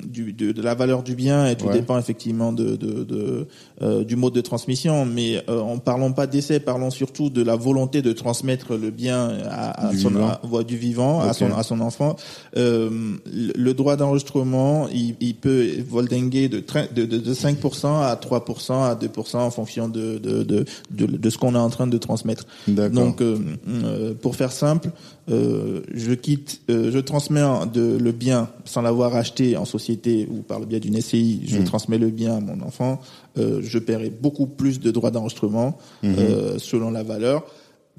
de, 0.08 0.52
de, 0.52 0.62
la 0.62 0.74
valeur 0.74 1.04
du 1.04 1.16
bien 1.16 1.48
et 1.48 1.56
tout 1.56 1.70
dépend 1.70 1.98
effectivement 2.00 2.54
de, 2.54 2.76
de, 2.76 3.04
de 3.04 3.48
euh, 3.82 4.04
du 4.04 4.16
mode 4.16 4.34
de 4.34 4.42
transmission. 4.42 5.06
Mais 5.06 5.44
euh, 5.50 5.60
en 5.60 5.78
parlons 5.80 6.13
pas 6.13 6.26
d'essai, 6.26 6.60
parlons 6.60 6.89
surtout 6.89 7.30
de 7.30 7.44
la 7.44 7.56
volonté 7.56 8.02
de 8.02 8.13
transmettre 8.13 8.76
le 8.76 8.89
bien 8.89 9.32
à, 9.50 9.88
à 9.89 9.96
son 9.96 10.10
vivant. 10.10 10.63
du 10.63 10.78
vivant 10.78 11.20
à 11.20 11.34
son 11.34 11.54
à 11.54 11.63
son 11.63 11.82
enfant. 11.82 12.16
Euh, 12.58 12.89
le 13.26 13.74
droit 13.74 13.96
d'enregistrement, 13.96 14.88
il, 14.89 15.16
il, 15.20 15.36
peut 15.36 15.68
voldinguer 15.88 16.48
de, 16.50 16.63
de, 16.96 17.06
de, 17.06 17.18
de 17.18 17.34
5% 17.34 18.02
à 18.02 18.16
3% 18.16 18.74
à 18.84 18.96
2% 18.96 19.38
en 19.38 19.52
fonction 19.52 19.88
de 19.89 20.18
de, 20.18 20.44
de, 20.44 20.66
de, 20.92 21.06
de 21.06 21.30
ce 21.30 21.38
qu'on 21.43 21.56
est 21.56 21.58
en 21.58 21.69
train 21.69 21.88
de 21.88 21.97
transmettre. 21.97 22.45
Donc, 22.69 23.21
euh, 23.21 23.38
euh, 23.67 24.13
pour 24.13 24.38
faire 24.38 24.53
simple, 24.53 24.91
euh, 25.29 25.82
je 25.93 26.13
quitte, 26.13 26.62
je 26.69 26.97
transmets 26.99 27.43
de, 27.73 27.97
le 28.01 28.12
bien 28.13 28.47
sans 28.63 28.82
l'avoir 28.82 29.13
acheté 29.17 29.58
en 29.58 29.65
société 29.65 30.25
ou 30.32 30.41
par 30.41 30.62
le 30.62 30.65
biais 30.65 30.79
d'une 30.79 31.01
SCI, 31.01 31.41
je 31.45 31.58
hmm. 31.58 31.65
transmets 31.65 31.97
le 31.97 32.12
bien 32.12 32.38
à 32.38 32.39
mon 32.39 32.62
enfant. 32.62 33.01
je 33.36 33.77
paierai 33.77 34.10
beaucoup 34.10 34.45
plus 34.45 34.79
de 34.79 34.89
droits 34.89 35.12
d'enregistrement 35.12 35.77
hmm. 36.01 36.13
selon 36.60 36.91
la 36.91 37.03
valeur 37.03 37.43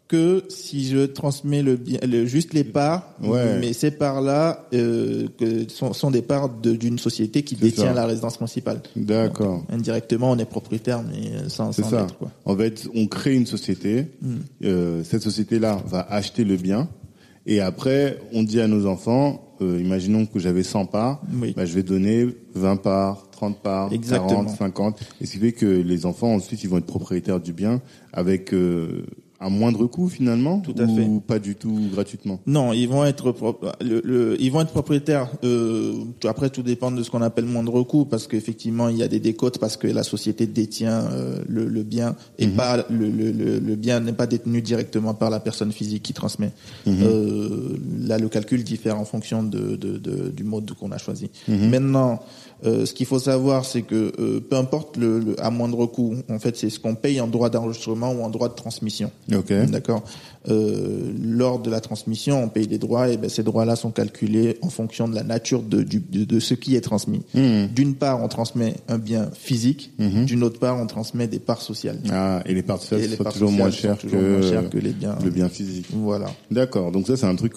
que 0.09 0.45
si 0.49 0.87
je 0.89 1.07
transmets 1.07 1.63
le 1.63 1.79
le, 2.07 2.27
juste 2.27 2.53
les 2.53 2.65
parts, 2.65 3.15
mais 3.21 3.73
ces 3.73 3.91
parts-là 3.91 4.67
euh, 4.75 5.29
sont, 5.69 5.93
sont, 5.93 6.11
des 6.11 6.23
parts 6.23 6.49
d'une 6.49 6.99
société 6.99 7.43
qui 7.43 7.57
détient 7.57 7.95
la 7.95 8.07
résidence 8.07 8.37
principale. 8.37 8.83
D'accord. 8.97 9.65
Indirectement, 9.71 10.31
on 10.31 10.39
est 10.39 10.45
propriétaire, 10.45 11.03
mais 11.03 11.49
sans, 11.49 11.73
sans 11.73 11.89
ça. 11.89 12.07
Quoi. 12.19 12.31
En 12.45 12.57
fait, 12.57 12.87
on 12.95 13.07
crée 13.07 13.35
une 13.35 13.47
société. 13.47 14.07
Hmm. 14.21 14.37
Euh, 14.65 15.03
cette 15.05 15.23
société-là 15.23 15.83
va 15.87 16.01
acheter 16.01 16.45
le 16.45 16.57
bien, 16.57 16.89
et 17.47 17.61
après, 17.61 18.19
on 18.33 18.43
dit 18.43 18.61
à 18.61 18.69
nos 18.69 18.87
enfants 18.87 19.45
euh, 19.61 19.81
imaginons 19.81 20.27
que 20.27 20.39
j'avais 20.39 20.63
100 20.63 20.87
parts, 20.87 21.23
bah, 21.57 21.65
je 21.65 21.75
vais 21.75 21.85
donner 21.85 22.27
20 22.55 22.77
parts, 22.77 23.31
30 23.31 23.63
parts, 23.63 23.93
Exactement. 23.93 24.45
40, 24.45 24.57
50. 24.57 25.01
Et 25.21 25.27
ce 25.27 25.33
qui 25.33 25.39
fait 25.39 25.53
que 25.53 25.67
les 25.67 26.07
enfants, 26.07 26.35
ensuite, 26.35 26.65
ils 26.65 26.69
vont 26.69 26.79
être 26.79 26.87
propriétaires 26.87 27.41
du 27.41 27.53
bien 27.53 27.81
avec 28.13 28.53
euh, 28.53 29.07
un 29.45 29.51
moindre 29.51 29.87
coût 29.87 30.09
finalement 30.09 30.61
tout 30.61 30.75
à 30.79 30.87
fait. 30.87 31.05
ou 31.07 31.21
pas 31.21 31.39
du 31.39 31.55
tout 31.55 31.79
gratuitement? 31.93 32.41
Non 32.47 32.73
ils 32.73 32.87
vont 32.87 33.05
être 33.05 33.35
le, 33.81 34.01
le, 34.03 34.41
ils 34.41 34.51
vont 34.51 34.63
être 34.63 34.73
propriétaires 34.73 35.29
euh, 35.45 35.93
après 36.27 36.49
tout 36.49 36.63
dépend 36.63 36.91
de 36.91 37.03
ce 37.03 37.11
qu'on 37.11 37.23
appelle 37.23 37.45
moindre 37.45 37.83
coût 37.83 38.07
parce 38.07 38.27
qu'effectivement 38.27 38.89
il 38.89 38.97
y 38.97 39.03
a 39.03 39.09
des 39.09 39.21
décotes 39.21 39.59
parce 39.59 39.77
que 39.77 39.87
la 39.87 40.03
société 40.03 40.47
détient 40.47 41.05
euh, 41.13 41.39
le, 41.47 41.67
le, 41.67 41.83
bien 41.83 42.17
et 42.39 42.47
mhm. 42.47 42.55
pas 42.55 42.87
le, 42.89 43.11
le 43.11 43.77
bien 43.77 44.01
n'est 44.01 44.13
pas 44.13 44.27
détenu 44.27 44.63
directement 44.63 45.13
par 45.13 45.29
la 45.29 45.41
personne 45.41 45.73
physique 45.73 46.03
qui 46.03 46.15
transmet 46.15 46.53
mhm. 46.87 47.03
euh, 47.03 47.77
là 48.01 48.19
le 48.19 48.29
calcul 48.29 48.65
diffère 48.65 48.99
en 48.99 49.05
fonction 49.05 49.43
de, 49.43 49.77
de, 49.77 49.99
de 49.99 50.31
du 50.31 50.45
mode 50.45 50.73
qu'on 50.73 50.91
a 50.91 50.99
choisi 50.99 51.31
mhm. 51.49 51.69
maintenant 51.69 52.21
euh, 52.65 52.87
ce 52.87 52.95
qu'il 52.95 53.07
faut 53.07 53.19
savoir, 53.19 53.65
c'est 53.65 53.83
que 53.83 54.13
euh, 54.19 54.41
peu 54.41 54.57
importe 54.57 54.97
le, 54.97 55.19
le, 55.19 55.41
à 55.43 55.51
moindre 55.51 55.87
coût, 55.87 56.15
en 56.31 56.39
fait, 56.39 56.57
c'est 56.57 56.71
ce 56.71 56.81
qu'on 56.81 56.95
paye 56.95 57.21
en 57.21 57.27
droit 57.27 57.51
d'enregistrement 57.51 58.13
ou 58.13 58.23
en 58.23 58.31
droit 58.31 58.49
de 58.49 58.55
transmission. 58.55 59.11
Ok. 59.35 59.53
D'accord. 59.71 60.03
Euh, 60.49 61.13
lors 61.23 61.59
de 61.59 61.71
la 61.71 61.81
transmission, 61.81 62.43
on 62.43 62.49
paye 62.49 62.67
des 62.67 62.79
droits 62.79 63.09
et 63.09 63.17
ben, 63.17 63.31
ces 63.31 63.43
droits-là 63.43 63.77
sont 63.77 63.91
calculés 63.91 64.59
en 64.61 64.69
fonction 64.69 65.09
de 65.09 65.15
la 65.15 65.23
nature 65.23 65.63
de, 65.63 65.83
du, 65.83 66.01
de, 66.01 66.25
de 66.25 66.41
ce 66.41 66.55
qui 66.55 66.77
est 66.77 66.83
transmis. 66.83 67.23
Hmm. 67.35 67.67
D'une 67.75 67.95
part, 67.95 68.23
on 68.23 68.29
transmet 68.29 68.75
un 68.89 68.99
bien 68.99 69.31
physique. 69.33 69.93
Hmm. 69.99 70.25
D'une 70.25 70.43
autre 70.43 70.59
part, 70.59 70.79
on 70.79 70.87
transmet 70.87 71.29
des 71.29 71.39
parts 71.39 71.63
sociales. 71.63 71.99
Ah, 72.11 72.43
et 72.47 72.55
les 72.55 72.63
parts 72.63 72.81
sociales 72.81 73.17
sont 73.17 73.25
toujours, 73.25 73.53
moins, 73.53 73.71
chères 73.71 73.99
que, 73.99 74.79
les 74.79 74.93
biens. 74.93 75.17
Le 75.25 75.31
bien 75.31 75.49
physique. 75.49 75.87
Voilà. 75.93 76.27
D'accord. 76.51 76.93
Donc 76.93 77.07
ça, 77.07 77.17
c'est 77.17 77.27
un 77.27 77.37
truc 77.37 77.55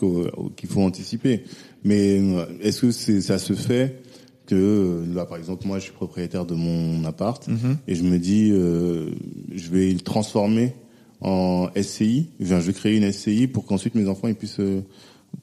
qu'il 0.56 0.70
faut 0.70 0.82
anticiper. 0.82 1.44
Mais 1.84 2.20
euh, 2.20 2.46
est-ce 2.62 2.82
que 2.82 2.92
c'est, 2.92 3.22
ça 3.22 3.38
se 3.38 3.54
fait 3.54 4.02
que 4.48 5.04
là 5.14 5.26
par 5.26 5.38
exemple 5.38 5.68
moi 5.68 5.78
je 5.78 5.84
suis 5.84 5.94
propriétaire 5.94 6.46
de 6.46 6.56
mon 6.56 7.04
appart 7.06 7.48
mhm. 7.48 7.78
et 7.88 7.96
je 7.96 8.04
me 8.04 8.18
dis 8.18 8.50
euh, 8.52 9.12
je 9.54 9.70
vais 9.70 9.92
le 9.92 10.00
transformer 10.00 10.74
en 11.22 11.70
SCI, 11.76 12.30
je 12.40 12.56
vais 12.56 12.74
créer 12.74 12.98
une 12.98 13.12
SCI 13.12 13.48
pour 13.48 13.66
qu'ensuite 13.66 13.96
mes 13.96 14.08
enfants 14.08 14.28
ils 14.28 14.36
puissent 14.36 14.60
euh, 14.60 14.82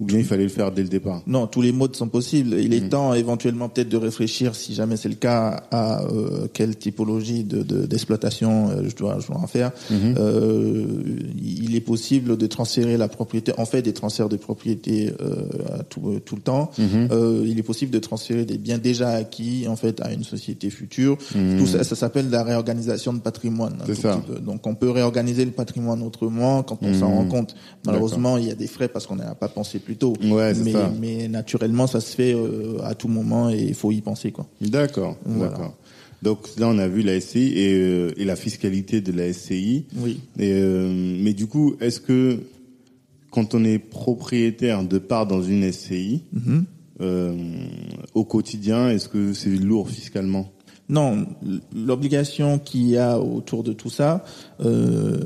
ou 0.01 0.07
bien 0.07 0.19
il 0.19 0.25
fallait 0.25 0.45
le 0.45 0.49
faire 0.49 0.73
dès 0.73 0.83
le 0.83 0.89
départ? 0.89 1.23
Non, 1.27 1.47
tous 1.47 1.63
les 1.63 1.71
modes 1.71 1.95
sont 1.95 2.09
possibles. 2.09 2.57
Il 2.59 2.75
est 2.75 2.81
mmh. 2.81 2.89
temps 2.89 3.15
éventuellement 3.15 3.69
peut-être 3.69 3.89
de 3.89 3.97
réfléchir, 3.97 4.57
si 4.57 4.75
jamais 4.75 4.97
c'est 4.97 5.09
le 5.09 5.15
cas, 5.15 5.65
à 5.71 6.03
euh, 6.03 6.49
quelle 6.53 6.77
typologie 6.77 7.45
de, 7.45 7.63
d'exploitation 7.87 8.71
euh, 8.71 8.89
je, 8.89 8.97
dois, 8.97 9.19
je 9.21 9.29
dois 9.29 9.37
en 9.37 9.47
faire. 9.47 9.71
Mmh. 9.91 9.95
Euh, 10.19 10.85
il 11.41 11.77
est 11.77 11.81
possible 11.81 12.37
de 12.37 12.47
transférer 12.49 12.97
la 12.97 13.07
propriété. 13.07 13.53
On 13.57 13.67
fait 13.67 13.83
des 13.83 13.93
transferts 13.93 14.29
de 14.29 14.37
propriété 14.37 15.13
euh, 15.21 15.47
tout, 15.89 16.21
tout 16.25 16.35
le 16.35 16.43
temps. 16.43 16.73
Mmh. 16.77 17.45
il 17.47 17.59
est 17.59 17.63
possible 17.63 17.93
de 17.93 18.01
transférer 18.01 18.45
des 18.45 18.59
biens 18.59 18.79
déjà 18.79 19.11
acquis 19.11 19.67
en 19.69 19.77
fait 19.77 20.01
à 20.01 20.13
une 20.13 20.25
société 20.25 20.71
future. 20.71 21.19
Tout 21.59 21.67
ça, 21.67 21.85
ça 21.85 21.95
s'appelle 21.95 22.31
la 22.31 22.43
réorganisation 22.43 23.13
de 23.13 23.21
patrimoine. 23.21 23.77
C'est 23.87 23.95
ça. 23.95 24.21
Donc 24.41 24.67
on 24.67 24.75
peut 24.75 24.91
réorganiser 24.91 25.45
le 25.45 25.53
patrimoine 25.53 26.03
autrement 26.03 26.65
quand 26.65 26.79
on 26.83 26.95
s'en 26.95 27.11
rend 27.15 27.27
compte. 27.27 27.55
Malheureusement, 27.87 28.39
il 28.39 28.49
y 28.49 28.51
a 28.51 28.55
des 28.55 28.67
frais 28.67 28.89
parce 28.89 29.07
qu'on 29.07 29.17
n'a 29.17 29.35
pas 29.35 29.49
pensé 29.49 29.74
plus 29.79 29.97
tôt. 29.97 30.15
Ouais, 30.23 30.53
mais, 30.55 30.73
ça. 30.73 30.93
mais 31.01 31.29
naturellement, 31.29 31.87
ça 31.87 32.01
se 32.01 32.15
fait 32.15 32.35
euh, 32.35 32.79
à 32.83 32.95
tout 32.95 33.09
moment 33.09 33.51
et 33.51 33.61
il 33.61 33.75
faut 33.75 33.93
y 33.93 34.01
penser. 34.01 34.33
quoi. 34.33 34.47
D'accord, 34.61 35.17
d'accord. 35.27 35.77
Donc 36.23 36.49
là, 36.59 36.69
on 36.69 36.79
a 36.79 36.89
vu 36.89 37.03
la 37.03 37.21
SCI 37.21 37.53
et, 37.59 37.75
euh, 37.75 38.13
et 38.17 38.25
la 38.25 38.37
fiscalité 38.37 39.01
de 39.01 39.13
la 39.13 39.31
SCI. 39.33 39.85
Oui. 39.97 40.21
Et, 40.39 40.53
euh, 40.53 40.89
mais 41.23 41.35
du 41.35 41.47
coup, 41.47 41.75
est-ce 41.81 42.01
que 42.01 42.39
quand 43.31 43.55
on 43.55 43.65
est 43.65 43.79
propriétaire 43.79 44.85
de 44.85 44.99
part 44.99 45.27
dans 45.27 45.43
une 45.43 45.71
SCI, 45.71 46.23
mm-hmm. 46.35 47.49
au 48.15 48.25
quotidien, 48.25 48.91
est-ce 48.91 49.09
que 49.09 49.35
c'est 49.35 49.51
lourd 49.51 49.91
fiscalement? 49.91 50.51
Non, 50.89 51.27
l'obligation 51.75 52.59
qu'il 52.59 52.89
y 52.89 52.99
a 52.99 53.19
autour 53.19 53.65
de 53.65 53.73
tout 53.73 53.89
ça 53.89 54.23
euh, 54.63 55.17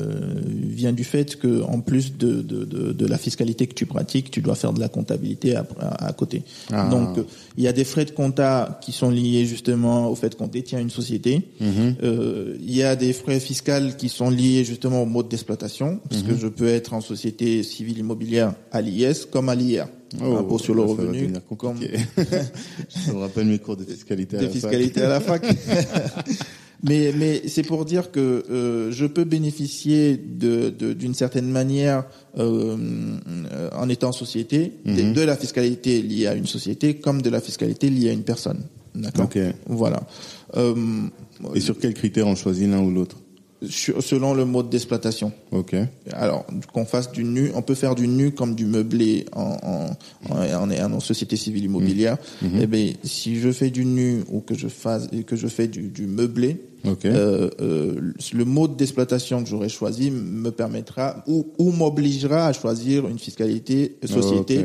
vient 0.47 0.93
du 0.93 1.03
fait 1.03 1.37
que, 1.37 1.63
en 1.63 1.81
plus 1.81 2.17
de, 2.17 2.43
de, 2.43 2.65
de, 2.65 2.93
de, 2.93 3.07
la 3.07 3.19
fiscalité 3.19 3.67
que 3.67 3.75
tu 3.75 3.85
pratiques, 3.85 4.31
tu 4.31 4.41
dois 4.41 4.55
faire 4.55 4.73
de 4.73 4.79
la 4.79 4.89
comptabilité 4.89 5.57
à, 5.57 5.67
à, 5.81 6.13
côté. 6.13 6.45
Ah. 6.73 6.89
Donc, 6.89 7.19
il 7.57 7.65
y 7.65 7.69
a 7.69 7.73
des 7.73 7.83
frais 7.83 8.05
de 8.05 8.13
compta 8.13 8.79
qui 8.81 8.93
sont 8.93 9.11
liés 9.11 9.47
justement 9.47 10.09
au 10.09 10.15
fait 10.15 10.37
qu'on 10.37 10.47
détient 10.47 10.79
une 10.79 10.91
société. 10.91 11.49
Mm-hmm. 11.61 11.95
euh, 12.05 12.57
il 12.61 12.77
y 12.77 12.85
a 12.85 12.95
des 12.95 13.13
frais 13.13 13.41
fiscaux 13.41 13.91
qui 13.99 14.09
sont 14.09 14.31
liés 14.31 14.65
justement 14.65 15.03
au 15.03 15.07
mode 15.07 15.29
d'exploitation, 15.29 15.99
parce 16.09 16.23
que 16.23 16.33
mm-hmm. 16.33 16.41
je 16.41 16.47
peux 16.47 16.69
être 16.69 16.95
en 16.95 17.01
société 17.01 17.65
civile 17.65 17.99
immobilière 17.99 18.55
à 18.71 18.81
l'IS 18.81 19.27
comme 19.29 19.49
à 19.49 19.57
l'IR. 19.57 19.89
Oh, 20.23 20.37
impôt 20.37 20.59
sur 20.59 20.75
le 20.75 20.83
revenu. 20.83 21.33
Comme... 21.57 21.79
je 22.19 23.13
me 23.13 23.19
rappelle 23.19 23.47
mes 23.47 23.59
cours 23.59 23.77
de 23.77 23.85
fiscalité 23.85 24.37
à 24.37 24.41
de 24.41 24.47
la 24.47 24.51
fiscalité 24.51 25.03
à 25.03 25.09
la 25.09 25.21
fac. 25.21 25.45
mais 26.83 27.13
mais 27.17 27.43
c'est 27.47 27.63
pour 27.63 27.85
dire 27.85 28.11
que 28.11 28.45
euh, 28.51 28.91
je 28.91 29.07
peux 29.07 29.25
bénéficier 29.25 30.17
de 30.17 30.71
d'une 30.71 31.15
certaine 31.15 31.51
manière 31.51 32.05
euh, 32.39 32.77
en 33.73 33.89
étant 33.89 34.13
société 34.13 34.73
mhm. 34.85 35.13
de, 35.13 35.23
la 35.23 35.37
fiscalité 35.37 36.01
liée 36.01 36.27
à 36.27 36.35
une 36.35 36.47
société 36.47 36.95
comme 36.95 37.21
de 37.21 37.31
la 37.31 37.41
fiscalité 37.41 37.91
liée 37.91 38.11
à 38.11 38.13
une 38.13 38.25
personne. 38.25 38.63
D'accord? 38.95 39.27
Okay. 39.27 39.51
Voilà. 39.67 40.01
Euh, 40.57 40.75
Et 41.55 41.61
sur 41.61 41.79
quels 41.79 41.95
critères 41.95 42.27
on 42.27 42.35
choisit 42.35 42.69
l'un 42.69 42.81
ou 42.81 42.91
l'autre? 42.91 43.17
Selon 43.63 44.35
le 44.35 44.45
mode 44.45 44.71
d'exploitation. 44.71 45.33
Ok. 45.51 45.75
Alors 46.13 46.47
qu'on 46.73 46.85
fasse 46.85 47.11
du 47.11 47.25
nu, 47.25 47.51
on 47.55 47.63
peut 47.63 47.75
faire 47.75 47.95
du 47.95 48.07
nu 48.07 48.31
comme 48.31 48.55
du 48.55 48.67
meublé 48.67 49.27
en 49.33 49.57
en, 49.63 50.33
en, 50.33 50.71
en, 50.71 50.93
en 50.93 51.01
société 51.01 51.37
civile 51.37 51.65
immobilière. 51.65 52.17
Mmh. 52.41 52.47
mmh. 52.47 52.61
Eh 52.61 52.67
bien, 52.67 52.93
si 53.03 53.41
je 53.41 53.51
fais 53.51 53.71
du 53.71 53.85
nu 53.85 54.23
ou 54.31 54.41
que 54.41 54.55
je 54.55 54.69
fasse 54.69 55.09
que 55.27 55.37
je 55.37 55.49
fais 55.49 55.67
du, 55.67 55.89
du 55.89 56.07
meublé, 56.07 56.61
okay. 56.85 57.09
euh, 57.09 57.51
euh, 57.61 58.13
le 58.33 58.45
mode 58.45 58.77
d'exploitation 58.77 59.43
que 59.43 59.49
j'aurais 59.49 59.69
choisi 59.69 60.11
me 60.11 60.51
permettra 60.51 61.25
ou, 61.27 61.47
ou 61.59 61.73
m'obligera 61.73 62.47
à 62.47 62.53
choisir 62.53 63.09
une 63.09 63.19
fiscalité 63.19 63.97
société 64.05 64.65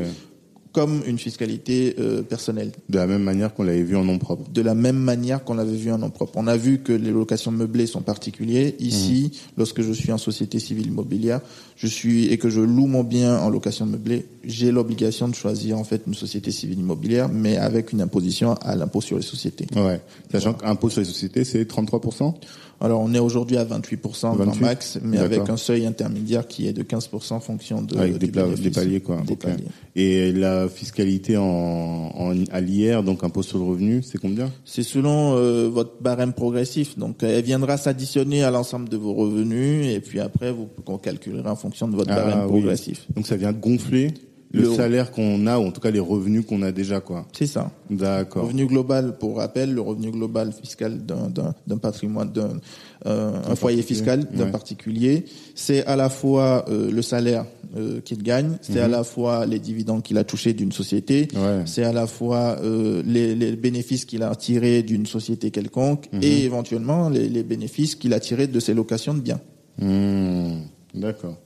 comme 0.74 1.02
une 1.06 1.20
fiscalité 1.20 1.94
euh, 2.00 2.22
personnelle. 2.22 2.72
De 2.88 2.98
la 2.98 3.06
même 3.06 3.22
manière 3.22 3.54
qu'on 3.54 3.62
l'avait 3.62 3.84
vu 3.84 3.96
en 3.96 4.02
nom 4.02 4.18
propre. 4.18 4.50
De 4.50 4.60
la 4.60 4.74
même 4.74 4.96
manière 4.98 5.44
qu'on 5.44 5.54
l'avait 5.54 5.76
vu 5.76 5.92
en 5.92 5.98
nom 5.98 6.10
propre. 6.10 6.32
On 6.34 6.48
a 6.48 6.56
vu 6.56 6.80
que 6.80 6.92
les 6.92 7.12
locations 7.12 7.52
meublées 7.52 7.86
sont 7.86 8.02
particulières. 8.02 8.72
Ici, 8.80 9.30
mmh. 9.32 9.38
lorsque 9.56 9.82
je 9.82 9.92
suis 9.92 10.10
en 10.10 10.18
société 10.18 10.58
civile 10.58 10.88
immobilière, 10.88 11.40
je 11.76 11.86
suis 11.86 12.26
et 12.26 12.38
que 12.38 12.50
je 12.50 12.60
loue 12.60 12.88
mon 12.88 13.04
bien 13.04 13.38
en 13.38 13.50
location 13.50 13.86
meublée, 13.86 14.26
j'ai 14.42 14.72
l'obligation 14.72 15.28
de 15.28 15.34
choisir 15.36 15.78
en 15.78 15.84
fait 15.84 16.02
une 16.08 16.14
société 16.14 16.50
civile 16.50 16.80
immobilière, 16.80 17.28
mais 17.28 17.56
avec 17.56 17.92
une 17.92 18.00
imposition 18.00 18.54
à 18.54 18.74
l'impôt 18.74 19.00
sur 19.00 19.16
les 19.16 19.22
sociétés. 19.22 19.66
Ouais. 19.76 20.00
Sachant 20.32 20.50
ouais. 20.50 20.56
qu'impôt 20.60 20.90
sur 20.90 21.00
les 21.00 21.06
sociétés, 21.06 21.44
c'est 21.44 21.64
33 21.66 22.00
alors 22.80 23.00
on 23.00 23.14
est 23.14 23.18
aujourd'hui 23.18 23.56
à 23.56 23.64
28%, 23.64 24.36
28 24.36 24.60
max, 24.60 24.98
mais 25.02 25.18
avec 25.18 25.48
un 25.48 25.56
seuil 25.56 25.86
intermédiaire 25.86 26.46
qui 26.46 26.66
est 26.66 26.72
de 26.72 26.82
15% 26.82 27.32
en 27.32 27.40
fonction 27.40 27.82
de 27.82 27.96
avec 27.96 28.18
des, 28.18 28.26
des, 28.26 28.70
paliers 28.70 29.00
quoi. 29.00 29.22
Des 29.26 29.32
okay. 29.32 29.48
paliers. 29.48 29.64
Et 29.96 30.32
la 30.32 30.63
fiscalité 30.68 31.36
en, 31.36 31.42
en 31.44 32.44
à 32.50 32.60
l'IR, 32.60 33.02
donc 33.02 33.24
impôt 33.24 33.42
sur 33.42 33.58
le 33.58 33.64
revenu, 33.64 34.02
c'est 34.02 34.18
combien? 34.18 34.50
C'est 34.64 34.82
selon 34.82 35.36
euh, 35.36 35.68
votre 35.68 36.02
barème 36.02 36.32
progressif. 36.32 36.98
Donc 36.98 37.22
elle 37.22 37.44
viendra 37.44 37.76
s'additionner 37.76 38.42
à 38.42 38.50
l'ensemble 38.50 38.88
de 38.88 38.96
vos 38.96 39.14
revenus 39.14 39.86
et 39.86 40.00
puis 40.00 40.20
après 40.20 40.52
vous 40.52 40.68
on 40.86 40.98
calculera 40.98 41.52
en 41.52 41.56
fonction 41.56 41.88
de 41.88 41.96
votre 41.96 42.12
ah, 42.12 42.16
barème 42.16 42.40
oui. 42.44 42.60
progressif. 42.60 43.06
Donc 43.14 43.26
ça 43.26 43.36
vient 43.36 43.52
gonfler 43.52 44.12
le, 44.54 44.62
le 44.62 44.74
salaire 44.74 45.10
qu'on 45.10 45.46
a 45.46 45.58
ou 45.58 45.66
en 45.66 45.72
tout 45.72 45.80
cas 45.80 45.90
les 45.90 46.00
revenus 46.00 46.46
qu'on 46.46 46.62
a 46.62 46.72
déjà 46.72 47.00
quoi. 47.00 47.26
C'est 47.32 47.46
ça. 47.46 47.70
D'accord. 47.90 48.44
Revenu 48.44 48.66
global 48.66 49.16
pour 49.18 49.36
rappel, 49.36 49.74
le 49.74 49.80
revenu 49.80 50.10
global 50.10 50.52
fiscal 50.52 51.00
d'un 51.04 51.78
patrimoine 51.78 52.32
d'un 52.32 52.50
euh, 53.06 53.32
un 53.46 53.54
foyer 53.56 53.82
fiscal 53.82 54.24
d'un 54.24 54.44
ouais. 54.44 54.50
particulier, 54.50 55.24
c'est 55.54 55.84
à 55.84 55.96
la 55.96 56.08
fois 56.08 56.64
euh, 56.68 56.90
le 56.90 57.02
salaire 57.02 57.44
euh, 57.76 58.00
qu'il 58.00 58.22
gagne, 58.22 58.56
c'est 58.62 58.80
mmh. 58.80 58.84
à 58.84 58.88
la 58.88 59.04
fois 59.04 59.46
les 59.46 59.58
dividendes 59.58 60.02
qu'il 60.02 60.16
a 60.16 60.24
touchés 60.24 60.54
d'une 60.54 60.72
société, 60.72 61.28
ouais. 61.34 61.62
c'est 61.66 61.84
à 61.84 61.92
la 61.92 62.06
fois 62.06 62.56
euh, 62.62 63.02
les, 63.04 63.34
les, 63.34 63.56
bénéfices 63.56 64.04
qu'il 64.04 64.22
a 64.22 64.34
tirés 64.36 64.82
d'une 64.82 65.06
société 65.06 65.50
quelconque 65.50 66.06
mmh. 66.12 66.20
et 66.22 66.44
éventuellement 66.44 67.08
les, 67.08 67.28
les 67.28 67.42
bénéfices 67.42 67.94
qu'il 67.94 68.14
a 68.14 68.20
tirés 68.20 68.46
de 68.46 68.60
ses 68.60 68.74
locations 68.74 69.12
de 69.12 69.20
biens. 69.20 69.40
Mmh. 69.78 70.60
D'accord. 70.94 71.36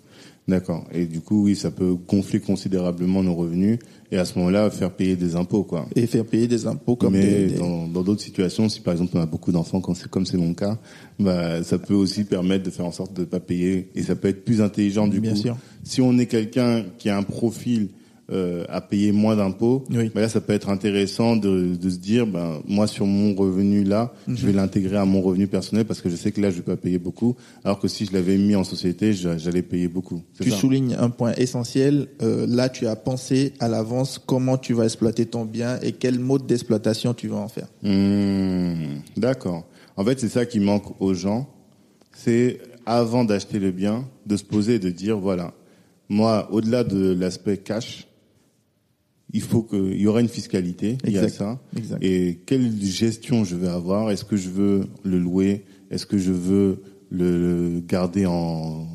D'accord. 0.49 0.85
Et 0.93 1.05
du 1.05 1.21
coup, 1.21 1.45
oui, 1.45 1.55
ça 1.55 1.71
peut 1.71 1.95
gonfler 2.09 2.41
considérablement 2.41 3.23
nos 3.23 3.35
revenus 3.35 3.79
et 4.11 4.17
à 4.17 4.25
ce 4.25 4.39
moment-là 4.39 4.71
faire 4.71 4.91
payer 4.91 5.15
des 5.15 5.37
impôts, 5.37 5.63
quoi. 5.63 5.87
Et 5.95 6.07
faire 6.07 6.25
payer 6.25 6.49
des 6.49 6.67
impôts 6.67 6.97
comme. 6.97 7.13
Mais 7.13 7.47
des, 7.49 7.59
dans 7.59 7.87
d'autres 7.87 8.23
situations, 8.23 8.71
si 8.71 8.81
par 8.81 8.93
exemple 8.93 9.13
on 9.15 9.21
a 9.21 9.27
beaucoup 9.27 9.53
d'enfants, 9.53 9.83
comme 9.83 10.25
c'est 10.25 10.39
mon 10.39 10.55
cas, 10.55 10.79
bah 11.19 11.63
ça 11.63 11.79
peut 11.79 11.95
aussi 11.95 12.25
permettre 12.25 12.65
de 12.65 12.71
faire 12.71 12.87
en 12.87 12.93
sorte 12.93 13.13
de 13.13 13.25
pas 13.25 13.41
payer 13.41 13.89
et 13.95 14.03
ça 14.03 14.17
peut 14.17 14.29
être 14.29 14.45
plus 14.45 14.63
intelligent 14.63 15.07
du 15.07 15.21
Bien 15.21 15.33
coup. 15.33 15.39
Sûr. 15.39 15.57
Si 15.85 16.01
on 16.01 16.17
est 16.17 16.27
quelqu'un 16.27 16.85
qui 16.97 17.11
a 17.11 17.19
un 17.19 17.23
profil 17.23 17.89
euh, 18.31 18.65
à 18.69 18.81
payer 18.83 19.11
moins 19.13 19.37
d'impôts, 19.37 19.85
oui. 19.91 20.11
ben 20.15 20.21
là 20.21 20.29
ça 20.29 20.41
peut 20.43 20.53
être 20.53 20.69
intéressant 20.69 21.35
de, 21.37 21.75
de 21.77 21.89
se 21.91 21.97
dire 21.97 22.27
ben 22.27 22.61
moi 22.69 22.87
sur 22.87 23.07
mon 23.07 23.35
revenu 23.35 23.85
là, 23.85 24.13
je 24.27 24.45
vais 24.47 24.53
Mhm. 24.53 24.57
l'intégrer 24.57 24.97
à 24.99 25.05
mon 25.07 25.23
revenu 25.23 25.47
personnel 25.47 25.87
parce 25.87 26.03
que 26.03 26.11
je 26.11 26.17
sais 26.17 26.31
que 26.31 26.41
là 26.41 26.51
je 26.51 26.57
vais 26.57 26.63
pas 26.63 26.77
payer 26.77 26.99
beaucoup, 26.99 27.37
alors 27.65 27.79
que 27.79 27.89
si 27.89 28.05
je 28.05 28.13
l'avais 28.13 28.37
mis 28.37 28.55
en 28.55 28.65
société, 28.65 29.13
j'a- 29.15 29.39
j'allais 29.39 29.63
payer 29.63 29.89
beaucoup. 29.89 30.23
Tu 30.41 30.51
ça 30.51 30.57
soulignes 30.57 30.95
un 30.99 31.09
point 31.11 31.33
essentiel. 31.37 32.09
euh, 32.21 32.47
là, 32.47 32.69
tu 32.69 32.87
as 32.87 32.97
pensé 32.97 33.53
à 33.61 33.69
l'avance 33.69 34.19
comment 34.19 34.59
tu 34.59 34.75
vas 34.75 34.85
exploiter 34.85 35.25
ton 35.25 35.45
bien 35.47 35.79
et 35.83 35.93
quel 35.93 36.19
mode 36.19 36.47
d'exploitation 36.47 37.15
tu 37.15 37.29
vas 37.29 37.37
en 37.37 37.49
faire. 37.49 37.69
Hmm, 37.83 38.99
D'accord. 39.17 39.65
En 39.97 40.05
fait, 40.05 40.21
c'est 40.21 40.29
ça 40.29 40.45
qui 40.47 40.61
manque 40.61 41.01
aux 41.01 41.15
gens. 41.15 41.49
C'est 42.13 42.59
avant 42.87 43.25
d'acheter 43.25 43.59
le 43.59 43.71
bien, 43.71 44.07
de 44.27 44.37
se 44.37 44.45
poser 44.45 44.75
et 44.75 44.79
de 44.79 44.91
dire 44.91 45.19
voilà, 45.19 45.53
moi, 46.09 46.49
au-delà 46.53 46.85
de 46.85 47.13
l'aspect 47.13 47.59
cash, 47.59 48.08
il 49.33 49.43
faut 49.43 49.63
que 49.63 49.77
il 49.77 50.01
y 50.01 50.07
aura 50.07 50.21
une 50.21 50.29
fiscalité, 50.29 50.97
il 51.07 51.13
y 51.13 51.19
a 51.19 51.29
ça. 51.29 51.61
Exact. 51.77 52.03
Et 52.03 52.41
quelle 52.47 52.73
gestion 52.83 53.45
je 53.45 53.57
vais 53.57 53.69
avoir? 53.69 54.11
Est-ce 54.11 54.25
que 54.25 54.37
je 54.37 54.49
veux 54.49 54.81
le 55.05 55.19
louer? 55.19 55.65
Est-ce 55.91 56.07
que 56.07 56.19
je 56.19 56.33
veux 56.33 56.83
le, 57.11 57.81
garder 57.87 58.27
en 58.27 58.87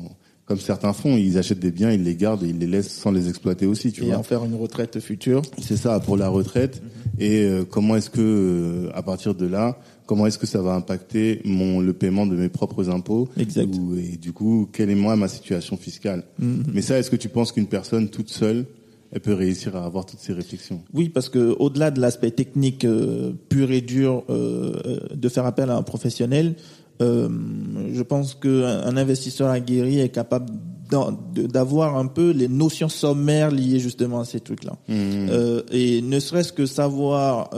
comme 0.46 0.60
certains 0.60 0.92
font, 0.92 1.16
ils 1.16 1.38
achètent 1.38 1.58
des 1.60 1.70
biens, 1.70 1.90
ils 1.90 2.04
les 2.04 2.16
gardent 2.16 2.42
et 2.44 2.48
ils 2.48 2.58
les 2.58 2.66
laissent 2.66 2.92
sans 2.92 3.10
les 3.10 3.30
exploiter 3.30 3.64
aussi, 3.64 3.92
tu 3.92 4.02
et 4.02 4.06
vois. 4.08 4.16
en 4.18 4.22
faire 4.22 4.44
une 4.44 4.54
retraite 4.54 5.00
future. 5.00 5.40
C'est 5.58 5.78
ça 5.78 5.98
pour 6.00 6.18
la 6.18 6.28
retraite. 6.28 6.82
Et 7.18 7.44
euh, 7.44 7.64
comment 7.64 7.96
est-ce 7.96 8.10
que, 8.10 8.20
euh, 8.20 8.90
à 8.94 9.02
partir 9.02 9.34
de 9.34 9.46
là, 9.46 9.78
comment 10.04 10.26
est-ce 10.26 10.36
que 10.36 10.46
ça 10.46 10.60
va 10.60 10.74
impacter 10.74 11.40
mon 11.46 11.80
le 11.80 11.94
paiement 11.94 12.26
de 12.26 12.36
mes 12.36 12.50
propres 12.50 12.90
impôts? 12.90 13.26
Exact. 13.38 13.74
Ou- 13.74 13.96
Et 13.96 14.18
du 14.18 14.32
coup, 14.34 14.68
quelle 14.70 14.90
est 14.90 14.94
moi 14.94 15.16
ma 15.16 15.28
situation 15.28 15.78
fiscale? 15.78 16.24
Mais 16.38 16.82
ça, 16.82 16.98
est-ce 16.98 17.10
que 17.10 17.16
tu 17.16 17.30
penses 17.30 17.50
qu'une 17.50 17.66
personne 17.66 18.10
toute 18.10 18.28
seule, 18.28 18.66
elle 19.12 19.20
peut 19.20 19.34
réussir 19.34 19.76
à 19.76 19.84
avoir 19.84 20.06
toutes 20.06 20.20
ces 20.20 20.32
réflexions. 20.32 20.82
Oui, 20.92 21.08
parce 21.08 21.28
que 21.28 21.54
au-delà 21.58 21.90
de 21.90 22.00
l'aspect 22.00 22.32
technique 22.32 22.84
euh, 22.84 23.32
pur 23.48 23.70
et 23.70 23.80
dur 23.80 24.24
euh, 24.28 24.72
euh, 24.86 24.98
de 25.14 25.28
faire 25.28 25.46
appel 25.46 25.70
à 25.70 25.76
un 25.76 25.82
professionnel, 25.82 26.56
euh, 27.02 27.28
je 27.92 28.02
pense 28.02 28.34
qu'un 28.34 28.64
un 28.64 28.96
investisseur 28.96 29.48
aguerri 29.50 30.00
est 30.00 30.08
capable 30.10 30.52
d'avoir 30.90 31.96
un 31.96 32.06
peu 32.06 32.30
les 32.30 32.46
notions 32.46 32.88
sommaires 32.88 33.50
liées 33.50 33.80
justement 33.80 34.20
à 34.20 34.24
ces 34.24 34.38
trucs-là. 34.38 34.76
Euh, 34.90 35.62
et 35.72 36.02
ne 36.02 36.20
serait-ce 36.20 36.52
que 36.52 36.66
savoir 36.66 37.50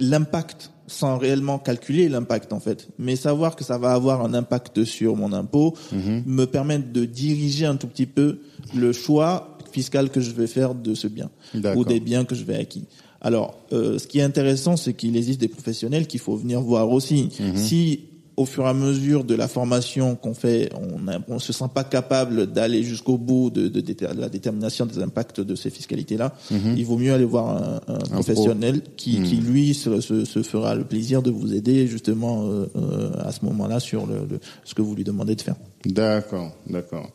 l'impact 0.00 0.70
sans 0.86 1.18
réellement 1.18 1.58
calculer 1.58 2.08
l'impact 2.08 2.52
en 2.52 2.60
fait, 2.60 2.88
mais 2.98 3.16
savoir 3.16 3.56
que 3.56 3.64
ça 3.64 3.76
va 3.76 3.92
avoir 3.92 4.24
un 4.24 4.34
impact 4.34 4.84
sur 4.84 5.16
mon 5.16 5.32
impôt 5.32 5.74
me 5.92 6.44
permet 6.44 6.78
de 6.78 7.04
diriger 7.04 7.66
un 7.66 7.76
tout 7.76 7.88
petit 7.88 8.06
peu 8.06 8.38
le 8.74 8.92
choix 8.92 9.55
fiscal 9.76 10.04
que 10.14 10.20
je 10.26 10.30
vais 10.38 10.46
faire 10.46 10.74
de 10.74 10.94
ce 10.94 11.08
bien 11.08 11.28
ou 11.76 11.84
des 11.92 12.00
biens 12.08 12.24
que 12.24 12.34
je 12.40 12.44
vais 12.44 12.56
acquis. 12.64 12.84
Alors, 13.20 13.48
euh, 13.72 13.98
ce 13.98 14.06
qui 14.06 14.18
est 14.20 14.22
intéressant, 14.32 14.76
c'est 14.76 14.94
qu'il 14.94 15.16
existe 15.16 15.40
des 15.40 15.48
professionnels 15.58 16.06
qu'il 16.06 16.20
faut 16.20 16.36
venir 16.44 16.60
voir 16.60 16.90
aussi. 16.90 17.20
Si 17.56 18.00
au 18.38 18.44
fur 18.44 18.64
et 18.66 18.68
à 18.68 18.74
mesure 18.74 19.24
de 19.24 19.34
la 19.34 19.48
formation 19.48 20.14
qu'on 20.14 20.34
fait, 20.34 20.68
on 20.74 20.98
on 21.34 21.38
se 21.38 21.52
sent 21.54 21.70
pas 21.74 21.84
capable 21.84 22.36
d'aller 22.56 22.82
jusqu'au 22.82 23.16
bout 23.16 23.48
de, 23.48 23.68
de 23.68 23.80
déter- 23.80 24.14
de 24.14 24.20
la 24.20 24.28
détermination 24.28 24.84
des 24.84 24.98
impacts 25.08 25.40
de 25.40 25.54
ces 25.62 25.70
fiscalités-là, 25.70 26.28
il 26.76 26.84
vaut 26.84 26.98
mieux 26.98 27.14
aller 27.14 27.24
voir 27.24 27.46
un, 27.56 27.80
un 27.94 27.98
professionnel 28.20 28.82
qui, 28.98 29.12
qui 29.24 29.36
lui 29.36 29.72
se, 29.72 30.02
se- 30.02 30.26
se 30.26 30.42
fera 30.42 30.74
le 30.74 30.84
plaisir 30.84 31.22
de 31.22 31.30
vous 31.30 31.54
aider 31.54 31.86
justement 31.86 32.34
euh, 32.44 32.66
euh, 32.76 33.10
à 33.28 33.32
ce 33.32 33.42
moment-là 33.46 33.80
sur 33.80 34.06
le, 34.06 34.16
le- 34.30 34.40
ce 34.68 34.74
que 34.74 34.82
vous 34.82 34.94
lui 34.94 35.04
demandez 35.04 35.34
de 35.34 35.40
faire. 35.40 35.56
D'accord, 35.86 36.50
d'accord. 36.68 37.08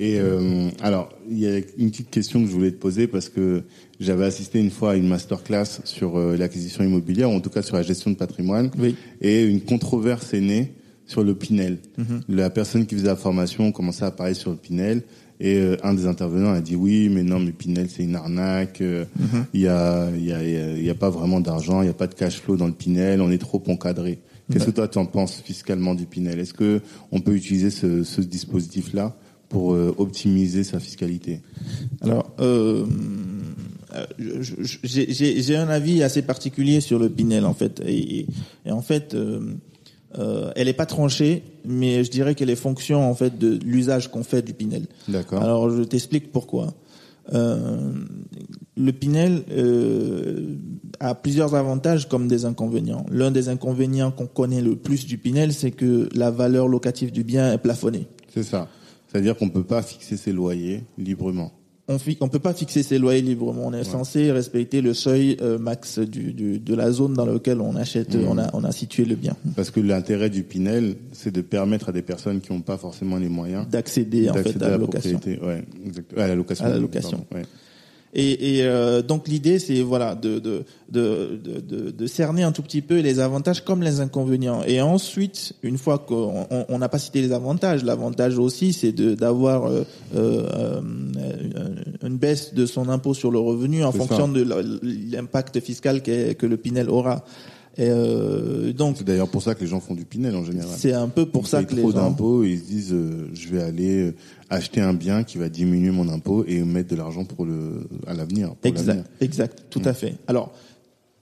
Et 0.00 0.18
euh, 0.20 0.68
alors, 0.80 1.08
il 1.28 1.38
y 1.38 1.46
a 1.48 1.56
une 1.76 1.90
petite 1.90 2.10
question 2.10 2.40
que 2.42 2.46
je 2.48 2.52
voulais 2.52 2.70
te 2.70 2.76
poser 2.78 3.08
parce 3.08 3.28
que 3.28 3.62
j'avais 3.98 4.24
assisté 4.26 4.60
une 4.60 4.70
fois 4.70 4.92
à 4.92 4.96
une 4.96 5.08
masterclass 5.08 5.80
sur 5.84 6.16
euh, 6.18 6.36
l'acquisition 6.36 6.84
immobilière, 6.84 7.30
ou 7.30 7.34
en 7.34 7.40
tout 7.40 7.50
cas 7.50 7.62
sur 7.62 7.74
la 7.74 7.82
gestion 7.82 8.12
de 8.12 8.16
patrimoine, 8.16 8.70
Oui. 8.78 8.94
et 9.20 9.44
une 9.44 9.60
controverse 9.60 10.32
est 10.34 10.40
née 10.40 10.74
sur 11.06 11.24
le 11.24 11.34
Pinel. 11.34 11.78
La 12.28 12.50
personne 12.50 12.86
qui 12.86 12.94
faisait 12.94 13.06
la 13.08 13.16
formation 13.16 13.72
commençait 13.72 14.04
à 14.04 14.10
parler 14.12 14.34
sur 14.34 14.50
le 14.50 14.56
Pinel, 14.56 15.02
et 15.40 15.56
euh, 15.56 15.76
un 15.82 15.94
des 15.94 16.06
intervenants 16.06 16.52
a 16.52 16.60
dit 16.60 16.76
oui, 16.76 17.08
mais 17.08 17.22
non, 17.24 17.40
mais 17.40 17.50
Pinel 17.52 17.88
c'est 17.90 18.02
une 18.04 18.14
arnaque. 18.16 18.80
euh, 18.80 19.04
Il 19.54 19.60
y 19.62 19.68
a, 19.68 20.10
il 20.14 20.24
y 20.24 20.32
a, 20.32 20.44
il 20.44 20.50
y 20.50 20.56
a- 20.56 20.76
il 20.76 20.84
y 20.84 20.90
a 20.90 20.94
pas 20.94 21.10
vraiment 21.10 21.40
d'argent, 21.40 21.82
il 21.82 21.86
y 21.86 21.90
a 21.90 21.94
pas 21.94 22.06
de 22.08 22.14
cash 22.14 22.40
flow 22.40 22.56
dans 22.56 22.66
le 22.66 22.72
Pinel, 22.72 23.20
on 23.20 23.30
est 23.32 23.38
trop 23.38 23.62
encadré. 23.68 24.20
Qu'est-ce 24.52 24.66
que 24.66 24.70
toi 24.70 24.86
tu 24.88 24.98
en 24.98 25.06
penses 25.06 25.40
fiscalement 25.44 25.94
du 25.94 26.06
Pinel? 26.06 26.38
Est-ce 26.38 26.54
que 26.54 26.80
on 27.10 27.20
peut 27.20 27.34
utiliser 27.34 27.70
ce, 27.70 28.02
ce 28.04 28.20
dispositif-là? 28.20 29.16
Pour 29.48 29.72
euh, 29.72 29.94
optimiser 29.98 30.64
sa 30.64 30.78
fiscalité 30.80 31.40
Alors, 32.00 32.30
euh, 32.40 32.86
euh, 33.94 34.42
j'ai 34.82 35.56
un 35.56 35.68
avis 35.68 36.02
assez 36.02 36.22
particulier 36.22 36.80
sur 36.80 36.98
le 36.98 37.08
Pinel 37.08 37.44
en 37.44 37.54
fait, 37.54 37.80
et, 37.86 38.26
et 38.66 38.70
en 38.70 38.82
fait, 38.82 39.14
euh, 39.14 39.54
euh, 40.18 40.50
elle 40.56 40.68
est 40.68 40.74
pas 40.74 40.86
tranchée, 40.86 41.42
mais 41.64 42.04
je 42.04 42.10
dirais 42.10 42.34
qu'elle 42.34 42.50
est 42.50 42.56
fonction 42.56 43.08
en 43.08 43.14
fait 43.14 43.38
de 43.38 43.58
l'usage 43.64 44.10
qu'on 44.10 44.24
fait 44.24 44.42
du 44.42 44.54
Pinel. 44.54 44.86
D'accord. 45.06 45.42
Alors, 45.42 45.70
je 45.70 45.82
t'explique 45.82 46.32
pourquoi. 46.32 46.74
Euh, 47.34 47.92
le 48.76 48.92
Pinel 48.92 49.42
euh, 49.50 50.56
a 50.98 51.14
plusieurs 51.14 51.54
avantages 51.54 52.08
comme 52.08 52.26
des 52.26 52.46
inconvénients. 52.46 53.04
L'un 53.10 53.30
des 53.30 53.50
inconvénients 53.50 54.10
qu'on 54.10 54.26
connaît 54.26 54.62
le 54.62 54.76
plus 54.76 55.04
du 55.04 55.18
Pinel, 55.18 55.52
c'est 55.52 55.72
que 55.72 56.08
la 56.14 56.30
valeur 56.30 56.68
locative 56.68 57.12
du 57.12 57.24
bien 57.24 57.52
est 57.52 57.58
plafonnée. 57.58 58.06
C'est 58.32 58.44
ça. 58.44 58.68
C'est-à-dire 59.10 59.36
qu'on 59.36 59.48
peut 59.48 59.64
pas 59.64 59.82
fixer 59.82 60.16
ses 60.16 60.32
loyers 60.32 60.82
librement. 60.98 61.52
on 61.88 61.96
on 62.20 62.28
peut 62.28 62.38
pas 62.38 62.52
fixer 62.52 62.82
ses 62.82 62.98
loyers 62.98 63.22
librement. 63.22 63.62
On 63.66 63.72
est 63.72 63.82
censé 63.84 64.30
respecter 64.30 64.82
le 64.82 64.92
seuil 64.92 65.38
euh, 65.40 65.58
max 65.58 65.98
du, 65.98 66.32
du- 66.34 66.58
de 66.58 66.74
la 66.74 66.90
zone 66.92 67.14
dans 67.14 67.24
laquelle 67.24 67.60
on 67.62 67.74
achète, 67.76 68.14
Mmh. 68.14 68.28
on 68.28 68.36
a, 68.38 68.50
on 68.52 68.62
a 68.64 68.72
situé 68.72 69.06
le 69.06 69.14
bien, 69.14 69.34
Parce 69.56 69.70
que 69.70 69.80
l'intérêt 69.80 70.28
du 70.28 70.42
Pinel, 70.42 70.96
c'est 71.12 71.30
de 71.32 71.40
permettre 71.40 71.88
à 71.88 71.92
des 71.92 72.02
personnes 72.02 72.40
qui 72.42 72.52
n'ont 72.52 72.60
pas 72.60 72.76
forcément 72.76 73.16
les 73.16 73.30
moyens 73.30 73.66
d'accéder 73.68 74.28
en 74.28 74.34
fait 74.34 74.60
à 74.62 74.66
à 74.66 74.68
la 74.68 74.68
la 74.72 74.76
location. 74.76 75.12
propriété. 75.18 75.42
Ouais, 75.42 75.64
exact. 75.86 76.12
À 76.18 76.28
la 76.28 76.34
location. 76.34 76.64
À 76.66 76.68
la 76.68 76.78
location. 76.78 77.18
pardon, 77.30 77.36
ouais. 77.36 77.46
Et, 78.14 78.56
et 78.56 78.62
euh, 78.64 79.02
donc 79.02 79.28
l'idée, 79.28 79.58
c'est 79.58 79.82
voilà 79.82 80.14
de 80.14 80.38
de, 80.38 80.64
de, 80.90 81.38
de, 81.44 81.90
de- 81.90 82.06
cerner 82.06 82.42
un 82.42 82.52
tout 82.52 82.62
petit 82.62 82.80
peu 82.80 83.00
les 83.00 83.20
avantages 83.20 83.62
comme 83.62 83.82
les 83.82 84.00
inconvénients. 84.00 84.62
Et 84.66 84.80
ensuite, 84.80 85.52
une 85.62 85.76
fois 85.76 85.98
qu'on 85.98 86.46
on- 86.50 86.64
on 86.70 86.78
n'a 86.78 86.88
pas 86.88 86.98
cité 86.98 87.20
les 87.20 87.32
avantages, 87.32 87.84
l'avantage 87.84 88.38
aussi, 88.38 88.72
c'est 88.72 88.92
d'avoir 88.92 89.66
euh, 89.66 89.84
euh, 90.16 90.80
une 92.02 92.16
baisse 92.16 92.54
de 92.54 92.64
son 92.66 92.88
impôt 92.88 93.12
sur 93.14 93.30
le 93.30 93.38
revenu 93.38 93.84
en 93.84 93.92
fonction 93.92 94.26
ça. 94.26 94.32
de 94.32 94.42
l'impact 95.12 95.60
fiscal 95.60 96.02
que 96.02 96.46
le 96.46 96.56
Pinel 96.56 96.88
aura. 96.90 97.24
Et 97.80 97.88
euh, 97.88 98.72
donc 98.72 98.96
C'est 98.98 99.04
d'ailleurs 99.04 99.28
pour 99.28 99.40
ça 99.40 99.54
que 99.54 99.60
les 99.60 99.68
gens 99.68 99.78
font 99.78 99.94
du 99.94 100.04
Pinel 100.04 100.34
en 100.34 100.44
général. 100.44 100.68
c'est 100.76 100.92
un 100.92 101.06
peu 101.08 101.26
pour 101.26 101.44
Ils 101.44 101.48
ça 101.48 101.62
que 101.64 101.74
les 101.76 101.82
trop 101.82 101.92
gens 101.92 102.02
d'impôts 102.08 102.42
ils 102.42 102.58
se 102.58 102.64
disent 102.64 102.92
euh, 102.92 103.28
je 103.32 103.48
vais 103.50 103.62
aller 103.62 103.98
euh, 104.08 104.14
acheter 104.50 104.80
un 104.80 104.94
bien 104.94 105.22
qui 105.22 105.38
va 105.38 105.48
diminuer 105.48 105.92
mon 105.92 106.08
impôt 106.08 106.44
et 106.48 106.60
mettre 106.64 106.88
de 106.90 106.96
l'argent 106.96 107.24
pour 107.24 107.44
le 107.46 107.86
à 108.08 108.14
l'avenir. 108.14 108.54
Exact, 108.64 109.08
exact, 109.20 109.62
tout 109.70 109.78
Mm. 109.80 109.86
à 109.88 109.94
fait. 109.94 110.14
Alors, 110.26 110.52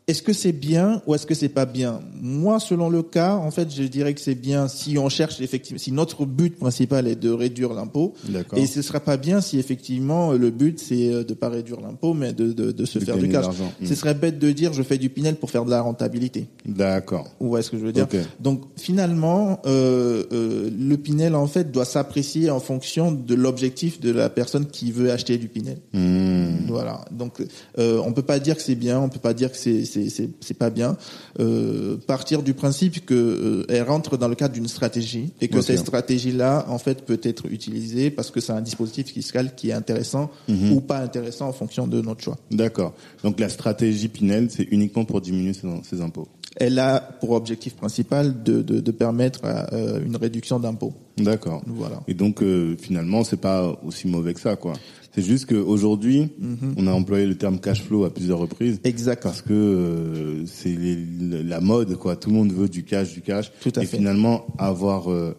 est-ce 0.08 0.22
que 0.22 0.32
c'est 0.32 0.52
bien 0.52 1.02
ou 1.06 1.16
est-ce 1.16 1.26
que 1.26 1.34
c'est 1.34 1.48
pas 1.48 1.66
bien? 1.66 2.00
Moi, 2.20 2.60
selon 2.60 2.88
le 2.88 3.02
cas, 3.02 3.34
en 3.34 3.50
fait, 3.50 3.74
je 3.74 3.82
dirais 3.82 4.14
que 4.14 4.20
c'est 4.20 4.36
bien 4.36 4.68
si 4.68 4.98
on 4.98 5.08
cherche 5.08 5.40
effectivement, 5.40 5.80
si 5.80 5.90
notre 5.90 6.24
but 6.26 6.56
principal 6.56 7.08
est 7.08 7.16
de 7.16 7.30
réduire 7.30 7.72
l'impôt. 7.72 8.14
D'accord. 8.28 8.56
Et 8.56 8.66
ce 8.66 8.82
sera 8.82 9.00
pas 9.00 9.16
bien 9.16 9.40
si 9.40 9.58
effectivement 9.58 10.30
le 10.32 10.50
but 10.50 10.78
c'est 10.78 11.12
euh, 11.12 11.24
de 11.24 11.34
pas 11.34 11.48
réduire 11.48 11.80
l'impôt, 11.80 12.14
mais 12.14 12.32
de, 12.32 12.52
de, 12.52 12.70
de 12.70 12.84
se 12.84 13.00
De 13.00 13.04
faire 13.04 13.16
du 13.18 13.28
cash. 13.28 13.42
l'argent. 13.46 13.72
Mm. 13.80 13.86
Ce 13.86 13.94
serait 13.96 14.14
bête 14.14 14.38
de 14.38 14.52
dire 14.52 14.72
je 14.72 14.82
fais 14.84 14.96
du 14.98 15.10
Pinel 15.10 15.34
pour 15.36 15.50
faire 15.50 15.64
de 15.64 15.70
la 15.70 15.80
rentabilité. 15.80 16.46
D'accord. 16.64 17.28
Vous 17.40 17.48
voyez 17.48 17.64
ce 17.64 17.70
que 17.72 17.78
je 17.78 17.84
veux 17.84 17.92
dire? 17.92 18.06
Donc 18.38 18.62
finalement, 18.76 19.60
euh, 19.66 20.22
euh, 20.32 20.70
le 20.70 20.96
Pinel 20.98 21.34
en 21.34 21.48
fait 21.48 21.72
doit 21.72 21.84
s'apprécier 21.84 22.48
en 22.50 22.60
fonction 22.60 23.10
de 23.10 23.34
l'objectif 23.34 23.98
de 24.00 24.12
la 24.12 24.30
personne 24.30 24.66
qui 24.66 24.92
veut 24.92 25.10
acheter 25.10 25.36
du 25.36 25.48
Pinel. 25.48 25.78
Hmm. 25.92 26.66
Voilà. 26.68 27.04
Donc, 27.10 27.42
euh, 27.78 28.00
on 28.04 28.12
peut 28.12 28.22
pas 28.22 28.38
dire 28.38 28.54
que 28.56 28.62
c'est 28.62 28.74
bien, 28.76 29.00
on 29.00 29.08
peut 29.08 29.18
pas 29.18 29.34
dire 29.34 29.50
que 29.50 29.58
c'est 29.58 29.84
c'est 30.08 30.54
pas 30.58 30.70
bien. 30.70 30.96
Euh, 31.40 31.96
partir 32.06 32.42
du 32.42 32.54
principe 32.54 33.04
que 33.04 33.14
euh, 33.14 33.64
elle 33.68 33.82
rentre 33.82 34.16
dans 34.16 34.28
le 34.28 34.34
cadre 34.34 34.54
d'une 34.54 34.68
stratégie 34.68 35.32
et 35.40 35.48
que 35.48 35.60
cette 35.60 35.78
stratégie-là, 35.78 36.66
en 36.68 36.78
fait, 36.78 37.04
peut 37.04 37.20
être 37.22 37.46
utilisée 37.46 38.10
parce 38.10 38.30
que 38.30 38.40
c'est 38.40 38.52
un 38.52 38.60
dispositif 38.60 39.06
fiscal 39.08 39.54
qui 39.54 39.70
est 39.70 39.72
intéressant 39.72 40.30
Mhm. 40.48 40.72
ou 40.72 40.80
pas 40.80 40.98
intéressant 40.98 41.48
en 41.48 41.52
fonction 41.52 41.86
de 41.86 42.00
notre 42.00 42.22
choix. 42.22 42.36
D'accord. 42.50 42.94
Donc 43.22 43.40
la 43.40 43.48
stratégie 43.48 44.08
Pinel, 44.08 44.48
c'est 44.50 44.66
uniquement 44.70 45.04
pour 45.04 45.20
diminuer 45.20 45.52
ses, 45.52 45.66
ses 45.82 46.00
impôts. 46.00 46.28
Elle 46.58 46.78
a 46.78 47.00
pour 47.20 47.32
objectif 47.32 47.74
principal 47.76 48.42
de 48.42 48.62
de, 48.62 48.80
de 48.80 48.90
permettre 48.90 49.40
euh, 49.44 50.00
une 50.04 50.16
réduction 50.16 50.58
d'impôts. 50.58 50.94
D'accord. 51.18 51.62
Voilà. 51.66 52.00
Et 52.08 52.14
donc 52.14 52.42
finalement, 52.80 53.24
c'est 53.24 53.36
pas 53.40 53.78
aussi 53.86 54.06
mauvais 54.08 54.34
que 54.34 54.40
ça, 54.40 54.56
quoi. 54.56 54.74
C'est 55.16 55.22
juste 55.22 55.46
qu'aujourd'hui, 55.46 56.28
on 56.76 56.86
a 56.86 56.92
employé 56.92 57.24
le 57.24 57.36
terme 57.36 57.58
cash 57.58 57.82
flow 57.82 58.04
à 58.04 58.12
plusieurs 58.12 58.38
reprises. 58.38 58.74
Mhm. 58.74 58.80
Exact. 58.84 59.22
Parce 59.22 59.40
que 59.40 59.54
euh, 59.54 60.44
c'est 60.44 60.76
la 60.76 61.60
mode, 61.60 61.96
quoi. 61.96 62.16
Tout 62.16 62.28
le 62.28 62.34
monde 62.36 62.52
veut 62.52 62.68
du 62.68 62.84
cash, 62.84 63.14
du 63.14 63.22
cash. 63.22 63.50
Tout 63.62 63.72
à 63.76 63.82
et 63.82 63.86
fait. 63.86 63.96
finalement, 63.96 64.46
avoir 64.58 65.10
euh, 65.10 65.34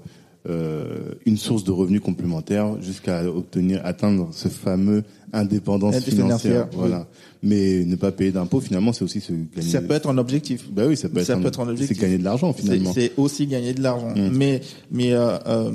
euh, 0.47 1.13
une 1.25 1.37
source 1.37 1.63
de 1.63 1.71
revenus 1.71 2.01
complémentaire 2.01 2.81
jusqu'à 2.81 3.23
obtenir 3.25 3.81
atteindre 3.83 4.29
ce 4.31 4.47
fameux 4.47 5.03
indépendance 5.33 5.99
financière. 5.99 6.67
Voilà. 6.71 7.07
Mais 7.43 7.85
ne 7.85 7.95
pas 7.95 8.11
payer 8.11 8.31
d'impôts, 8.31 8.59
finalement, 8.61 8.93
c'est 8.93 9.03
aussi 9.03 9.21
se 9.21 9.31
gagner. 9.31 9.69
Ça 9.69 9.81
peut 9.81 9.93
être 9.93 10.09
un 10.09 10.17
objectif. 10.17 10.71
Bah 10.71 10.83
oui, 10.87 10.97
ça 10.97 11.09
peut, 11.09 11.19
être, 11.19 11.29
un, 11.29 11.67
objectif. 11.67 11.97
C'est 11.97 12.01
gagner 12.01 12.17
de 12.17 12.23
l'argent 12.23 12.51
finalement. 12.53 12.91
C'est 12.93 13.11
aussi 13.17 13.45
gagner 13.45 13.73
de 13.73 13.81
l'argent. 13.81 14.09
Mmh. 14.15 14.29
Mais 14.31 14.61
mais 14.91 15.13
euh, 15.13 15.37
euh, 15.47 15.71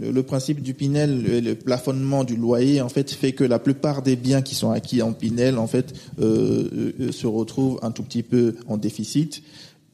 le, 0.00 0.22
principe 0.22 0.62
du 0.62 0.74
Pinel, 0.74 1.42
le, 1.44 1.54
plafonnement 1.54 2.24
du 2.24 2.36
loyer, 2.36 2.80
en 2.80 2.88
fait, 2.88 3.10
fait 3.10 3.32
que 3.32 3.44
la 3.44 3.58
plupart 3.58 4.02
des 4.02 4.16
biens 4.16 4.42
qui 4.42 4.54
sont 4.54 4.70
acquis 4.70 5.02
en 5.02 5.12
Pinel, 5.12 5.58
en 5.58 5.66
fait, 5.66 5.92
euh, 6.20 6.92
euh 7.00 7.12
se 7.12 7.26
retrouvent 7.26 7.78
un 7.82 7.90
tout 7.90 8.02
petit 8.02 8.22
peu 8.22 8.54
en 8.66 8.76
déficit 8.76 9.42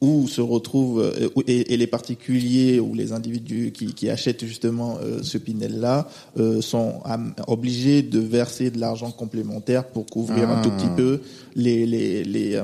où 0.01 0.27
se 0.27 0.41
retrouvent 0.41 0.99
euh, 0.99 1.29
et, 1.47 1.77
les 1.77 1.87
particuliers 1.87 2.79
ou 2.79 2.95
les 2.95 3.13
individus 3.13 3.71
qui, 3.71 3.93
qui 3.93 4.09
achètent 4.09 4.43
justement 4.43 4.97
euh, 5.01 5.21
ce 5.21 5.37
Pinel-là 5.37 6.07
euh, 6.39 6.59
sont 6.61 7.01
obligés 7.47 8.01
de 8.01 8.19
verser 8.19 8.71
de 8.71 8.79
l'argent 8.79 9.11
complémentaire 9.11 9.87
pour 9.87 10.07
couvrir 10.07 10.49
un 10.49 10.61
tout 10.61 10.71
petit 10.71 10.87
ah. 10.89 10.95
peu 10.97 11.21
les 11.55 11.85
les 11.85 12.23
les, 12.23 12.59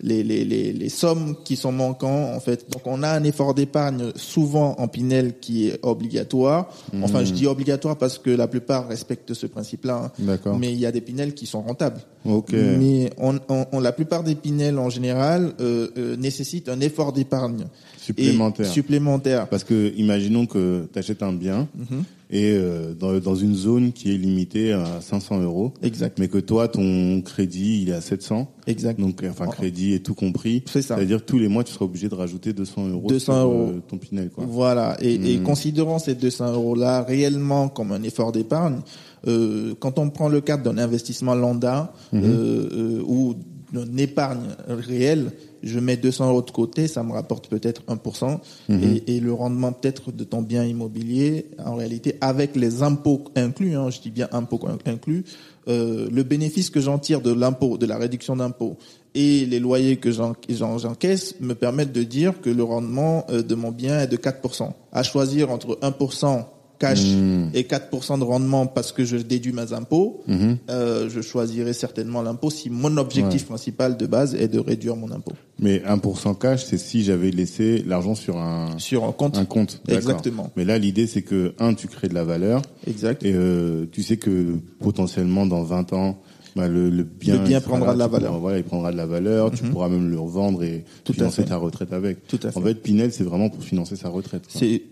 les 0.00 0.24
les, 0.24 0.44
les 0.44 0.72
les 0.72 0.88
sommes 0.88 1.36
qui 1.44 1.54
sont 1.54 1.72
manquants 1.72 2.34
en 2.34 2.40
fait. 2.40 2.66
Donc 2.70 2.82
on 2.86 3.04
a 3.04 3.10
un 3.10 3.22
effort 3.22 3.54
d'épargne 3.54 4.12
souvent 4.16 4.74
en 4.78 4.88
Pinel 4.88 5.38
qui 5.38 5.68
est 5.68 5.78
obligatoire. 5.82 6.68
Enfin, 7.02 7.24
je 7.24 7.32
hmm. 7.32 7.36
dis 7.36 7.46
obligatoire 7.46 7.96
parce 7.96 8.18
que 8.18 8.30
la 8.30 8.48
plupart 8.48 8.88
respectent 8.88 9.34
ce 9.34 9.46
principe-là. 9.46 10.10
Hein. 10.26 10.56
Mais 10.58 10.72
il 10.72 10.78
y 10.78 10.86
a 10.86 10.92
des 10.92 11.00
Pinels 11.00 11.34
qui 11.34 11.46
sont 11.46 11.62
rentables. 11.62 12.00
Okay. 12.24 12.76
Mais 12.78 13.10
on, 13.18 13.38
on, 13.72 13.80
la 13.80 13.92
plupart 13.92 14.22
des 14.22 14.34
Pinel 14.34 14.78
en 14.78 14.90
général 14.90 15.52
euh, 15.60 16.16
nécessitent 16.16 16.68
un 16.72 16.80
effort 16.80 17.12
d'épargne 17.12 17.66
supplémentaire. 17.98 18.66
supplémentaire. 18.66 19.48
Parce 19.48 19.64
que 19.64 19.92
imaginons 19.96 20.46
que 20.46 20.88
tu 20.92 20.98
achètes 20.98 21.22
un 21.22 21.32
bien 21.32 21.68
mhm. 21.76 22.02
et 22.30 22.52
euh, 22.52 22.94
dans, 22.94 23.18
dans, 23.18 23.34
une 23.34 23.54
zone 23.54 23.92
qui 23.92 24.12
est 24.12 24.18
limitée 24.18 24.72
à 24.72 25.00
500 25.00 25.40
euros. 25.42 25.72
Exact. 25.82 26.18
Mais 26.18 26.28
que 26.28 26.38
toi, 26.38 26.68
ton 26.68 27.20
crédit, 27.20 27.82
il 27.82 27.90
est 27.90 27.94
à 27.94 28.00
700. 28.00 28.52
Exact. 28.66 28.98
Donc, 28.98 29.22
enfin, 29.28 29.46
crédit 29.46 29.94
et 29.94 30.00
tout 30.00 30.14
compris. 30.14 30.64
C'est 30.66 30.82
ça. 30.82 30.96
C'est-à-dire 30.96 31.24
tous 31.24 31.38
les 31.38 31.48
mois, 31.48 31.64
tu 31.64 31.72
seras 31.72 31.84
obligé 31.84 32.08
de 32.08 32.14
rajouter 32.14 32.52
200 32.52 32.88
euros 32.88 33.08
200 33.08 33.24
sur, 33.24 33.42
euros. 33.42 33.70
Euh, 33.70 33.80
ton 33.86 33.98
Pinel. 33.98 34.30
Quoi. 34.30 34.44
Voilà. 34.48 34.96
Et, 35.00 35.14
et 35.14 35.38
mhm. 35.38 35.44
considérant 35.44 35.98
ces 35.98 36.14
200 36.14 36.52
euros-là 36.54 37.02
réellement 37.02 37.68
comme 37.68 37.92
un 37.92 38.02
effort 38.02 38.32
d'épargne, 38.32 38.80
euh, 39.28 39.74
quand 39.78 39.98
on 39.98 40.10
prend 40.10 40.28
le 40.28 40.40
cadre 40.40 40.64
d'un 40.64 40.78
investissement 40.78 41.34
lambda 41.34 41.92
euh, 42.14 43.00
ou 43.06 43.34
d'une 43.72 43.98
épargne 43.98 44.48
réelle, 44.68 45.32
je 45.62 45.78
mets 45.78 45.96
200 45.96 46.28
euros 46.28 46.42
de 46.42 46.50
côté, 46.50 46.88
ça 46.88 47.02
me 47.02 47.12
rapporte 47.12 47.48
peut-être 47.48 47.82
1%, 47.88 48.38
mhm. 48.68 48.82
et, 48.82 49.16
et, 49.16 49.20
le 49.20 49.32
rendement 49.32 49.72
peut-être 49.72 50.12
de 50.12 50.24
ton 50.24 50.42
bien 50.42 50.64
immobilier, 50.64 51.46
en 51.64 51.76
réalité, 51.76 52.16
avec 52.20 52.56
les 52.56 52.82
impôts 52.82 53.24
inclus, 53.36 53.76
hein, 53.76 53.90
je 53.90 54.00
dis 54.00 54.10
bien 54.10 54.28
impôts 54.32 54.60
inclus, 54.86 55.24
euh, 55.68 56.08
le 56.10 56.22
bénéfice 56.24 56.70
que 56.70 56.80
j'en 56.80 56.98
tire 56.98 57.20
de 57.20 57.32
l'impôt, 57.32 57.78
de 57.78 57.86
la 57.86 57.96
réduction 57.96 58.36
d'impôt, 58.36 58.76
et 59.14 59.46
les 59.46 59.60
loyers 59.60 59.96
que 59.96 60.10
j'encaisse 60.10 61.36
me 61.40 61.54
permettent 61.54 61.92
de 61.92 62.02
dire 62.02 62.40
que 62.40 62.50
le 62.50 62.64
rendement 62.64 63.26
euh, 63.30 63.42
de 63.42 63.54
mon 63.54 63.70
bien 63.70 64.00
est 64.00 64.06
de 64.06 64.16
4%. 64.16 64.72
À 64.92 65.02
choisir 65.02 65.50
entre 65.50 65.78
1% 65.82 66.44
cash 66.82 67.04
hmm. 67.04 67.50
et 67.54 67.62
4% 67.62 68.18
de 68.18 68.24
rendement 68.24 68.66
parce 68.66 68.90
que 68.90 69.04
je 69.04 69.16
déduis 69.16 69.52
mes 69.52 69.72
impôts, 69.72 70.22
hmm. 70.26 70.54
euh, 70.68 71.08
je 71.08 71.20
choisirai 71.20 71.72
certainement 71.72 72.22
l'impôt 72.22 72.50
si 72.50 72.70
mon 72.70 72.96
objectif 72.96 73.46
principal 73.46 73.96
de 73.96 74.06
base 74.06 74.34
est 74.34 74.48
de 74.48 74.58
réduire 74.58 74.96
mon 74.96 75.12
impôt. 75.12 75.34
Mais 75.60 75.78
1% 75.78 76.36
cash, 76.38 76.64
c'est 76.64 76.78
si 76.78 77.04
j'avais 77.04 77.30
laissé 77.30 77.84
l'argent 77.86 78.16
sur 78.16 78.36
un 78.38 78.78
sur 78.78 79.04
un 79.04 79.12
compte. 79.12 79.38
Un 79.38 79.44
compte, 79.44 79.80
exactement. 79.86 80.50
Mais 80.56 80.64
là, 80.64 80.76
l'idée 80.76 81.06
c'est 81.06 81.22
que 81.22 81.54
un, 81.60 81.74
tu 81.74 81.86
crées 81.86 82.08
de 82.08 82.14
la 82.14 82.24
valeur. 82.24 82.62
Exact. 82.88 83.22
Et 83.24 83.32
euh, 83.32 83.86
tu 83.92 84.02
sais 84.02 84.16
que 84.16 84.56
potentiellement 84.80 85.46
dans 85.46 85.62
20 85.62 85.92
ans, 85.92 86.20
bah, 86.54 86.68
le, 86.68 86.90
le, 86.90 87.02
bien, 87.02 87.38
le 87.38 87.44
bien 87.44 87.60
prendra 87.60 87.94
de 87.94 87.98
la 87.98 88.08
valeur. 88.08 88.38
voilà, 88.38 88.58
il 88.58 88.64
prendra 88.64 88.92
de 88.92 88.96
la 88.96 89.06
valeur. 89.06 89.50
Tu 89.50 89.64
mhm. 89.64 89.70
pourras 89.70 89.88
même 89.88 90.10
le 90.10 90.18
revendre 90.18 90.62
et 90.62 90.84
Tout 91.04 91.12
financer 91.12 91.44
ta 91.44 91.56
retraite 91.56 91.92
avec. 91.92 92.26
Tout 92.26 92.38
à 92.42 92.50
fait. 92.50 92.58
En 92.58 92.62
fait, 92.62 92.74
Pinel, 92.74 93.12
c'est 93.12 93.24
vraiment 93.24 93.48
pour 93.48 93.62
financer 93.62 93.96
sa 93.96 94.08
retraite. 94.08 94.44
C'est 94.48 94.82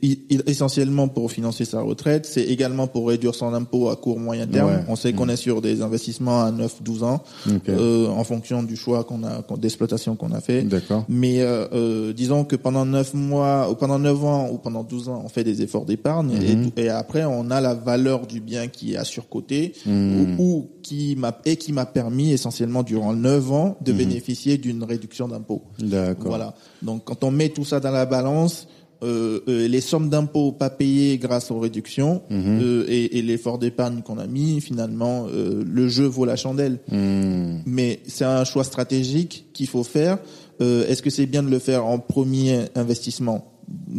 essentiellement 0.46 1.08
pour 1.08 1.30
financer 1.30 1.64
sa 1.64 1.80
retraite. 1.82 2.26
C'est 2.26 2.44
également 2.44 2.86
pour 2.86 3.08
réduire 3.08 3.34
son 3.34 3.52
impôt 3.52 3.88
à 3.88 3.96
court 3.96 4.18
moyen 4.18 4.46
terme. 4.46 4.84
On 4.88 4.96
sait 4.96 5.12
qu'on 5.12 5.24
mhm. 5.24 5.30
est 5.30 5.36
sur 5.36 5.60
des 5.60 5.82
investissements 5.82 6.42
à 6.42 6.50
9-12 6.50 7.04
ans, 7.04 7.22
euh, 7.68 8.08
en 8.08 8.24
fonction 8.24 8.62
du 8.62 8.76
choix 8.76 9.04
qu'on 9.04 9.24
a, 9.24 9.42
d'exploitation 9.58 10.16
qu'on 10.16 10.32
a 10.32 10.40
fait. 10.40 10.62
D'accord. 10.62 11.04
Mais 11.08 11.40
euh, 11.40 11.66
euh, 11.72 12.12
disons 12.12 12.44
que 12.44 12.56
pendant 12.56 12.86
9 12.86 13.14
mois, 13.14 13.70
ou 13.70 13.74
pendant 13.74 13.98
9 13.98 14.24
ans, 14.24 14.48
ou 14.50 14.58
pendant 14.58 14.82
12 14.82 15.08
ans, 15.08 15.22
on 15.24 15.28
fait 15.28 15.44
des 15.44 15.62
efforts 15.62 15.84
d'épargne 15.84 16.32
et, 16.32 16.56
mhm. 16.56 16.70
et, 16.76 16.88
après, 16.88 17.24
on 17.24 17.50
a 17.50 17.60
la 17.60 17.74
valeur 17.74 18.26
du 18.26 18.40
bien 18.40 18.68
qui 18.68 18.94
est 18.94 18.96
à 18.96 19.04
surcoté 19.04 19.74
ou, 19.86 20.26
ou 20.38 20.68
qui 20.82 21.16
m'a 21.16 21.32
et 21.50 21.56
qui 21.56 21.72
m'a 21.72 21.86
permis 21.86 22.32
essentiellement 22.32 22.82
durant 22.82 23.12
9 23.12 23.52
ans 23.52 23.76
de 23.80 23.92
mhm. 23.92 23.98
bénéficier 23.98 24.56
d'une 24.56 24.84
réduction 24.84 25.26
d'impôts. 25.26 25.62
D'accord. 25.78 26.28
Voilà. 26.28 26.54
Donc 26.82 27.04
quand 27.04 27.24
on 27.24 27.30
met 27.30 27.48
tout 27.48 27.64
ça 27.64 27.80
dans 27.80 27.90
la 27.90 28.06
balance, 28.06 28.68
euh, 29.02 29.40
euh, 29.48 29.66
les 29.66 29.80
sommes 29.80 30.10
d'impôts 30.10 30.52
pas 30.52 30.70
payées 30.70 31.16
grâce 31.18 31.50
aux 31.50 31.58
réductions 31.58 32.22
mhm. 32.30 32.60
euh, 32.62 32.84
et, 32.86 33.18
et 33.18 33.22
l'effort 33.22 33.58
d'épargne 33.58 34.02
qu'on 34.02 34.18
a 34.18 34.26
mis, 34.26 34.60
finalement, 34.60 35.26
le 35.26 35.88
jeu 35.88 36.04
vaut 36.04 36.24
la 36.24 36.36
chandelle. 36.36 36.78
Mhm. 36.90 37.62
Mais 37.66 38.00
c'est 38.06 38.24
un 38.24 38.44
choix 38.44 38.64
stratégique 38.64 39.46
qu'il 39.52 39.66
faut 39.66 39.84
faire. 39.84 40.18
Est-ce 40.60 41.00
que 41.02 41.08
c'est 41.08 41.24
bien 41.24 41.42
de 41.42 41.48
le 41.48 41.58
faire 41.58 41.86
en 41.86 41.98
premier 41.98 42.66
investissement? 42.74 43.50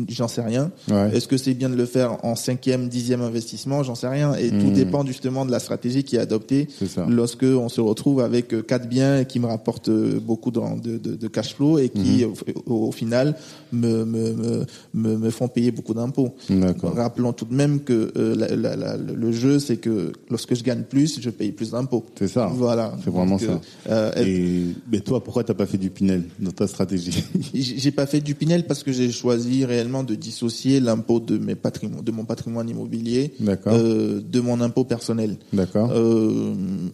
J'en 0.09 0.27
sais 0.27 0.41
rien. 0.41 0.71
Est-ce 1.13 1.27
que 1.27 1.37
c'est 1.37 1.53
bien 1.53 1.69
de 1.69 1.75
le 1.75 1.85
faire 1.85 2.23
en 2.25 2.35
cinquième, 2.35 2.89
dixième 2.89 3.21
investissement? 3.21 3.83
J'en 3.83 3.95
sais 3.95 4.07
rien. 4.07 4.33
Et 4.35 4.49
tout 4.49 4.67
hmm. 4.67 4.73
dépend 4.73 5.05
justement 5.05 5.45
de 5.45 5.51
la 5.51 5.59
stratégie 5.59 6.03
qui 6.03 6.15
est 6.15 6.19
adoptée 6.19 6.67
lorsque 7.07 7.43
on 7.43 7.69
se 7.69 7.81
retrouve 7.81 8.21
avec 8.21 8.53
euh, 8.53 8.61
quatre 8.61 8.87
biens 8.87 9.23
qui 9.23 9.39
me 9.39 9.47
rapportent 9.47 9.89
euh, 9.89 10.19
beaucoup 10.19 10.51
de, 10.51 10.97
de, 10.97 11.15
de 11.15 11.27
cash 11.27 11.55
flow 11.55 11.77
et 11.77 11.89
qui, 11.89 12.25
hmm. 12.25 12.71
au, 12.71 12.91
final, 12.91 13.35
me, 13.71 14.05
me, 14.05 14.65
me, 14.93 15.17
me, 15.17 15.29
font 15.29 15.47
payer 15.47 15.71
beaucoup 15.71 15.93
d'impôts. 15.93 16.35
Rappelons 16.83 17.33
tout 17.33 17.45
de 17.45 17.53
même 17.53 17.81
que 17.81 18.11
euh, 18.17 18.35
la, 18.35 18.75
la, 18.75 18.97
le 18.97 19.31
jeu, 19.31 19.59
c'est 19.59 19.77
que 19.77 20.11
lorsque 20.29 20.55
je 20.55 20.63
gagne 20.63 20.83
plus, 20.83 21.19
je 21.21 21.29
paye 21.29 21.51
plus 21.51 21.71
d'impôts. 21.71 22.05
C'est 22.17 22.27
ça. 22.27 22.49
Voilà. 22.53 22.93
C'est 23.03 23.11
vraiment 23.11 23.37
ça. 23.37 24.11
et 24.17 24.65
mais 24.91 24.99
toi, 24.99 25.23
pourquoi 25.23 25.43
t'as 25.43 25.53
pas 25.53 25.65
fait 25.65 25.77
du 25.77 25.89
Pinel 25.89 26.23
dans 26.39 26.51
ta 26.51 26.67
stratégie? 26.67 27.23
J'ai 27.53 27.91
pas 27.91 28.05
fait 28.05 28.21
du 28.21 28.35
Pinel 28.35 28.65
parce 28.65 28.83
que 28.83 28.91
j'ai 28.91 29.11
choisi 29.11 29.60
réellement 29.65 30.03
de 30.03 30.15
dissocier 30.15 30.79
l'impôt 30.79 31.19
de 31.19 31.37
mes 31.37 31.55
patrimoines, 31.55 32.03
de 32.03 32.11
mon 32.11 32.25
patrimoine 32.25 32.69
immobilier, 32.69 33.33
euh, 33.67 34.21
de 34.21 34.39
mon 34.39 34.61
impôt 34.61 34.83
personnel. 34.83 35.37
D'accord. 35.53 35.91
Euh, 35.91 36.53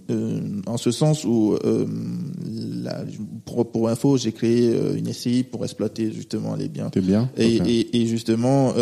euh, 0.10 0.40
en 0.66 0.78
ce 0.78 0.92
sens 0.92 1.24
où, 1.24 1.56
euh, 1.64 1.86
la, 2.84 3.04
pour, 3.46 3.70
pour, 3.72 3.90
info, 3.90 4.18
j'ai 4.18 4.32
créé 4.32 4.76
une 4.98 5.12
SCI 5.12 5.44
pour 5.44 5.64
exploiter 5.64 6.12
justement 6.12 6.56
les 6.56 6.68
biens. 6.68 6.90
Tes 6.90 7.02
biens. 7.02 7.30
Et, 7.38 7.58
et, 7.58 8.02
et, 8.02 8.06
justement 8.08 8.74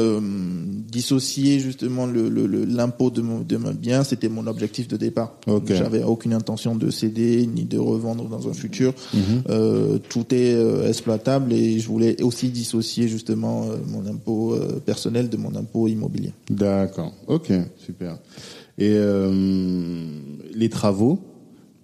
dissocier 0.92 1.60
justement 1.60 2.06
le, 2.06 2.30
l'impôt 2.66 3.10
de 3.10 3.22
mon 3.22 3.42
de 3.42 3.58
mon 3.58 3.72
bien, 3.74 4.04
c'était 4.04 4.30
mon 4.30 4.48
objectif 4.48 4.88
de 4.88 4.98
départ. 4.98 5.38
Okay. 5.48 5.76
J'avais 5.76 6.04
aucune 6.04 6.34
intention 6.34 6.76
de 6.76 6.90
céder 6.90 7.46
ni 7.48 7.64
de 7.66 7.78
revendre 7.78 8.28
dans 8.28 8.48
un 8.48 8.54
futur. 8.54 8.94
Mhm. 9.14 10.00
tout 10.10 10.26
est 10.34 10.56
exploitable 10.88 11.54
et 11.54 11.80
je 11.80 11.88
voulais 11.88 12.22
aussi 12.22 12.50
dissocier 12.50 13.08
justement 13.08 13.68
mon 13.88 14.06
impôt 14.06 14.54
euh, 14.54 14.80
personnel 14.86 15.30
de 15.30 15.38
mon 15.38 15.56
impôt 15.56 15.88
immobilier. 15.88 16.34
D'accord. 16.50 17.14
Ok, 17.28 17.52
super. 17.78 18.18
Et 18.78 18.94
euh, 18.94 20.10
les 20.54 20.70
travaux, 20.70 21.20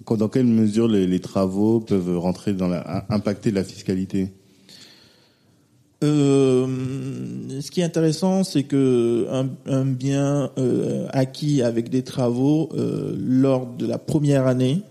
dans 0.10 0.28
quelle 0.28 0.46
mesure 0.46 0.88
les, 0.88 1.20
travaux 1.20 1.80
peuvent 1.80 2.18
rentrer 2.18 2.54
dans 2.54 2.68
la, 2.68 3.06
impacter 3.10 3.52
la 3.52 3.64
fiscalité? 3.64 4.30
Ce 6.02 7.70
qui 7.70 7.82
est 7.82 7.84
intéressant, 7.84 8.44
c'est 8.44 8.64
que 8.64 9.28
un, 9.68 9.86
bien 9.86 10.50
acquis 11.12 11.62
avec 11.62 11.90
des 11.90 12.02
travaux 12.02 12.70
lors 12.74 13.68
de 13.68 13.86
la 13.86 14.00
première 14.00 14.48
année 14.48 14.82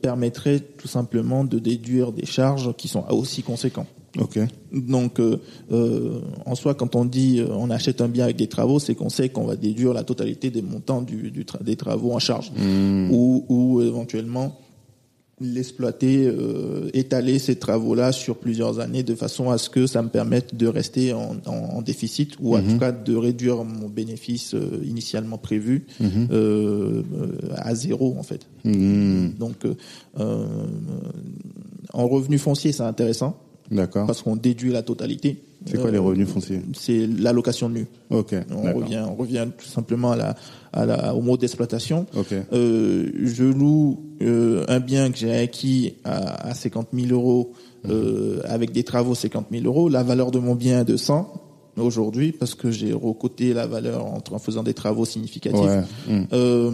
permettrait 0.00 0.60
tout 0.60 0.86
simplement 0.86 1.44
de 1.44 1.58
déduire 1.58 2.12
des 2.12 2.26
charges 2.26 2.74
qui 2.76 2.86
sont 2.86 3.04
aussi 3.10 3.42
conséquentes. 3.42 3.88
Ok. 4.18 4.38
Donc, 4.72 5.18
euh, 5.18 5.38
euh, 5.72 6.20
en 6.46 6.54
soi, 6.54 6.74
quand 6.74 6.94
on 6.94 7.04
dit 7.04 7.40
euh, 7.40 7.48
on 7.50 7.70
achète 7.70 8.00
un 8.00 8.08
bien 8.08 8.24
avec 8.24 8.36
des 8.36 8.46
travaux, 8.46 8.78
c'est 8.78 8.94
qu'on 8.94 9.08
sait 9.08 9.28
qu'on 9.28 9.44
va 9.44 9.56
déduire 9.56 9.92
la 9.92 10.04
totalité 10.04 10.50
des 10.50 10.62
montants 10.62 11.02
du, 11.02 11.30
du 11.30 11.44
des 11.60 11.76
travaux 11.76 12.12
en 12.12 12.18
charge, 12.18 12.52
hmm. 12.52 13.10
ou, 13.10 13.44
ou 13.48 13.82
éventuellement 13.82 14.58
l'exploiter, 15.40 16.26
euh, 16.26 16.90
étaler 16.94 17.40
ces 17.40 17.56
travaux-là 17.56 18.12
sur 18.12 18.36
plusieurs 18.36 18.78
années 18.78 19.02
de 19.02 19.16
façon 19.16 19.50
à 19.50 19.58
ce 19.58 19.68
que 19.68 19.86
ça 19.86 20.00
me 20.00 20.08
permette 20.08 20.54
de 20.54 20.68
rester 20.68 21.12
en, 21.12 21.36
en, 21.46 21.52
en 21.52 21.82
déficit 21.82 22.36
ou 22.40 22.54
en 22.54 22.62
hmm. 22.62 22.68
tout 22.68 22.78
cas 22.78 22.92
de 22.92 23.16
réduire 23.16 23.64
mon 23.64 23.88
bénéfice 23.88 24.54
euh, 24.54 24.80
initialement 24.84 25.38
prévu 25.38 25.86
hmm. 25.98 26.26
euh, 26.30 27.02
à 27.56 27.74
zéro 27.74 28.14
en 28.16 28.22
fait. 28.22 28.46
Donc 28.64 29.66
en 31.92 32.08
revenu 32.08 32.38
foncier, 32.38 32.72
c'est 32.72 32.82
intéressant 32.82 33.36
D'accord. 33.70 34.06
Parce 34.06 34.22
qu'on 34.22 34.36
déduit 34.36 34.72
la 34.72 34.82
totalité. 34.82 35.42
C'est 35.66 35.80
quoi 35.80 35.90
les 35.90 35.98
revenus 35.98 36.28
fonciers 36.28 36.60
C'est 36.74 37.06
l'allocation 37.06 37.70
nue. 37.70 37.86
Ok. 38.10 38.34
On 38.50 38.74
revient, 38.74 39.02
on 39.08 39.14
revient 39.14 39.46
tout 39.56 39.66
simplement 39.66 40.12
à 40.12 40.16
la, 40.16 40.34
à 40.74 40.84
la, 40.84 41.14
au 41.14 41.22
mode 41.22 41.40
d'exploitation. 41.40 42.06
Ok. 42.14 42.34
Euh, 42.52 43.10
je 43.22 43.44
loue 43.44 44.02
euh, 44.20 44.64
un 44.68 44.80
bien 44.80 45.10
que 45.10 45.16
j'ai 45.16 45.34
acquis 45.34 45.94
à, 46.04 46.48
à 46.48 46.54
50 46.54 46.88
000 46.92 47.12
euros 47.12 47.52
euh, 47.88 48.40
avec 48.44 48.72
des 48.72 48.84
travaux 48.84 49.14
50 49.14 49.46
000 49.50 49.64
euros. 49.64 49.88
La 49.88 50.02
valeur 50.02 50.30
de 50.30 50.38
mon 50.38 50.54
bien 50.54 50.82
est 50.82 50.84
de 50.84 50.98
100 50.98 51.32
aujourd'hui 51.76 52.32
parce 52.32 52.54
que 52.54 52.70
j'ai 52.70 52.92
recoté 52.92 53.52
la 53.52 53.66
valeur 53.66 54.04
en, 54.04 54.22
en, 54.30 54.38
faisant 54.38 54.62
des 54.62 54.74
travaux 54.74 55.04
significatifs. 55.04 55.60
Ouais. 55.60 55.82
Mmh. 56.08 56.26
Euh, 56.32 56.70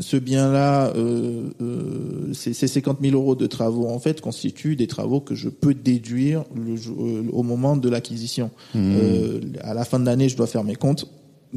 ce 0.00 0.16
bien-là, 0.16 0.92
euh, 0.96 1.50
euh, 1.60 2.32
ces 2.32 2.54
50 2.54 2.98
000 3.02 3.14
euros 3.14 3.34
de 3.34 3.46
travaux 3.46 3.88
en 3.88 3.98
fait 3.98 4.20
constituent 4.20 4.76
des 4.76 4.86
travaux 4.86 5.20
que 5.20 5.34
je 5.34 5.48
peux 5.48 5.74
déduire 5.74 6.44
le, 6.54 6.74
euh, 6.74 7.22
au 7.32 7.42
moment 7.42 7.76
de 7.76 7.88
l'acquisition. 7.88 8.50
Mmh. 8.74 8.78
Euh, 8.78 9.40
à 9.62 9.74
la 9.74 9.84
fin 9.84 9.98
de 9.98 10.06
l'année, 10.06 10.28
je 10.28 10.36
dois 10.36 10.46
faire 10.46 10.64
mes 10.64 10.76
comptes 10.76 11.06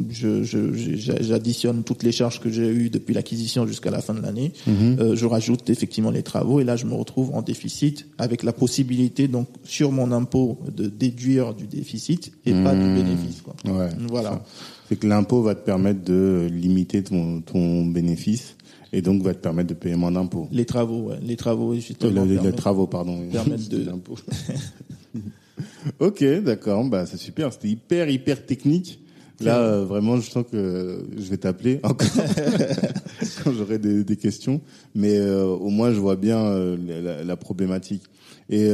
je, 0.09 0.43
j'additionne 0.43 1.83
toutes 1.83 2.03
les 2.03 2.11
charges 2.11 2.39
que 2.39 2.49
j'ai 2.49 2.67
eues 2.67 2.89
depuis 2.89 3.13
l'acquisition 3.13 3.67
jusqu'à 3.67 3.91
la 3.91 4.01
fin 4.01 4.13
de 4.13 4.21
l'année. 4.21 4.53
Mhm. 4.67 4.97
Euh, 4.99 5.15
je 5.15 5.25
rajoute 5.25 5.69
effectivement 5.69 6.11
les 6.11 6.23
travaux 6.23 6.59
et 6.59 6.63
là 6.63 6.75
je 6.75 6.85
me 6.85 6.93
retrouve 6.93 7.35
en 7.35 7.41
déficit 7.41 8.07
avec 8.17 8.43
la 8.43 8.53
possibilité 8.53 9.27
donc 9.27 9.47
sur 9.63 9.91
mon 9.91 10.11
impôt 10.11 10.59
de 10.75 10.87
déduire 10.87 11.53
du 11.53 11.67
déficit 11.67 12.31
et 12.45 12.51
pas 12.51 12.73
du 12.73 12.81
mhm. 12.81 12.95
bénéfice. 12.95 13.41
Quoi. 13.41 13.55
Ouais, 13.65 13.89
voilà. 14.07 14.43
C'est 14.87 14.97
que 14.97 15.07
l'impôt 15.07 15.41
va 15.41 15.55
te 15.55 15.63
permettre 15.63 16.03
de 16.03 16.47
limiter 16.51 17.03
ton, 17.03 17.41
ton 17.41 17.85
bénéfice 17.85 18.55
et 18.91 19.01
donc 19.01 19.21
va 19.21 19.33
te 19.33 19.39
permettre 19.39 19.69
de 19.69 19.73
payer 19.73 19.95
moins 19.95 20.11
d'impôts. 20.11 20.47
Les 20.51 20.65
travaux, 20.65 21.09
ouais. 21.09 21.19
les 21.21 21.35
travaux 21.35 21.75
justement. 21.75 22.25
Les, 22.25 22.51
travaux, 22.51 22.87
pardon. 22.87 23.19
Permettent 23.31 23.69
de 23.69 23.85
ok, 25.99 26.23
d'accord. 26.43 26.83
Bah 26.85 27.05
c'est 27.05 27.17
super. 27.17 27.53
C'était 27.53 27.69
hyper 27.69 28.09
hyper 28.09 28.45
technique. 28.45 28.99
Là, 29.41 29.59
euh, 29.59 29.85
vraiment, 29.85 30.17
je 30.17 30.29
sens 30.29 30.45
que 30.51 31.05
je 31.15 31.29
vais 31.29 31.37
t'appeler 31.37 31.79
encore 31.83 32.07
quand 33.43 33.53
j'aurai 33.53 33.79
des, 33.79 34.03
des, 34.03 34.15
questions. 34.17 34.61
Mais 34.95 35.17
euh, 35.17 35.45
au 35.45 35.69
moins, 35.69 35.91
je 35.91 35.99
vois 35.99 36.15
bien 36.15 36.39
euh, 36.39 36.77
la, 37.01 37.23
la, 37.23 37.37
problématique. 37.37 38.03
Et 38.49 38.69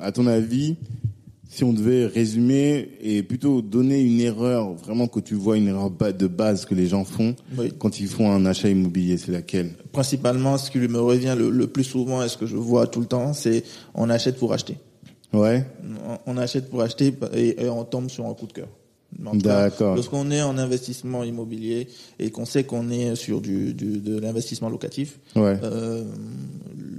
à 0.00 0.12
ton 0.12 0.28
avis, 0.28 0.76
si 1.48 1.64
on 1.64 1.72
devait 1.72 2.06
résumer 2.06 2.90
et 3.02 3.24
plutôt 3.24 3.60
donner 3.60 4.00
une 4.00 4.20
erreur, 4.20 4.74
vraiment 4.74 5.08
que 5.08 5.18
tu 5.18 5.34
vois 5.34 5.56
une 5.56 5.66
erreur 5.66 5.90
de 5.90 6.26
base 6.28 6.64
que 6.66 6.74
les 6.74 6.86
gens 6.86 7.04
font 7.04 7.34
quand 7.78 7.98
ils 7.98 8.06
font 8.06 8.30
un 8.30 8.46
achat 8.46 8.68
immobilier, 8.68 9.18
c'est 9.18 9.32
laquelle? 9.32 9.72
Principalement, 9.90 10.56
ce 10.56 10.70
qui 10.70 10.78
me 10.78 11.00
revient 11.00 11.34
le, 11.36 11.50
le 11.50 11.66
plus 11.66 11.82
souvent 11.82 12.22
et 12.22 12.28
ce 12.28 12.38
que 12.38 12.46
je 12.46 12.56
vois 12.56 12.86
tout 12.86 13.00
le 13.00 13.06
temps, 13.06 13.32
c'est 13.32 13.64
on 13.94 14.08
achète 14.08 14.38
pour 14.38 14.52
acheter. 14.52 14.76
Ouais. 15.32 15.64
On, 16.26 16.36
achète 16.36 16.68
pour 16.68 16.82
acheter 16.82 17.12
et 17.34 17.68
on 17.68 17.84
tombe 17.84 18.10
sur 18.10 18.26
un 18.26 18.34
coup 18.34 18.46
de 18.46 18.52
cœur. 18.52 18.68
D'accord. 19.18 19.94
Lorsqu'on 19.94 20.30
est 20.30 20.42
en 20.42 20.58
investissement 20.58 21.24
immobilier 21.24 21.88
et 22.18 22.30
qu'on 22.30 22.44
sait 22.44 22.64
qu'on 22.64 22.90
est 22.90 23.14
sur 23.14 23.40
du, 23.40 23.74
du 23.74 23.98
de 23.98 24.18
l'investissement 24.18 24.68
locatif, 24.68 25.18
ouais. 25.36 25.58
euh, 25.62 26.04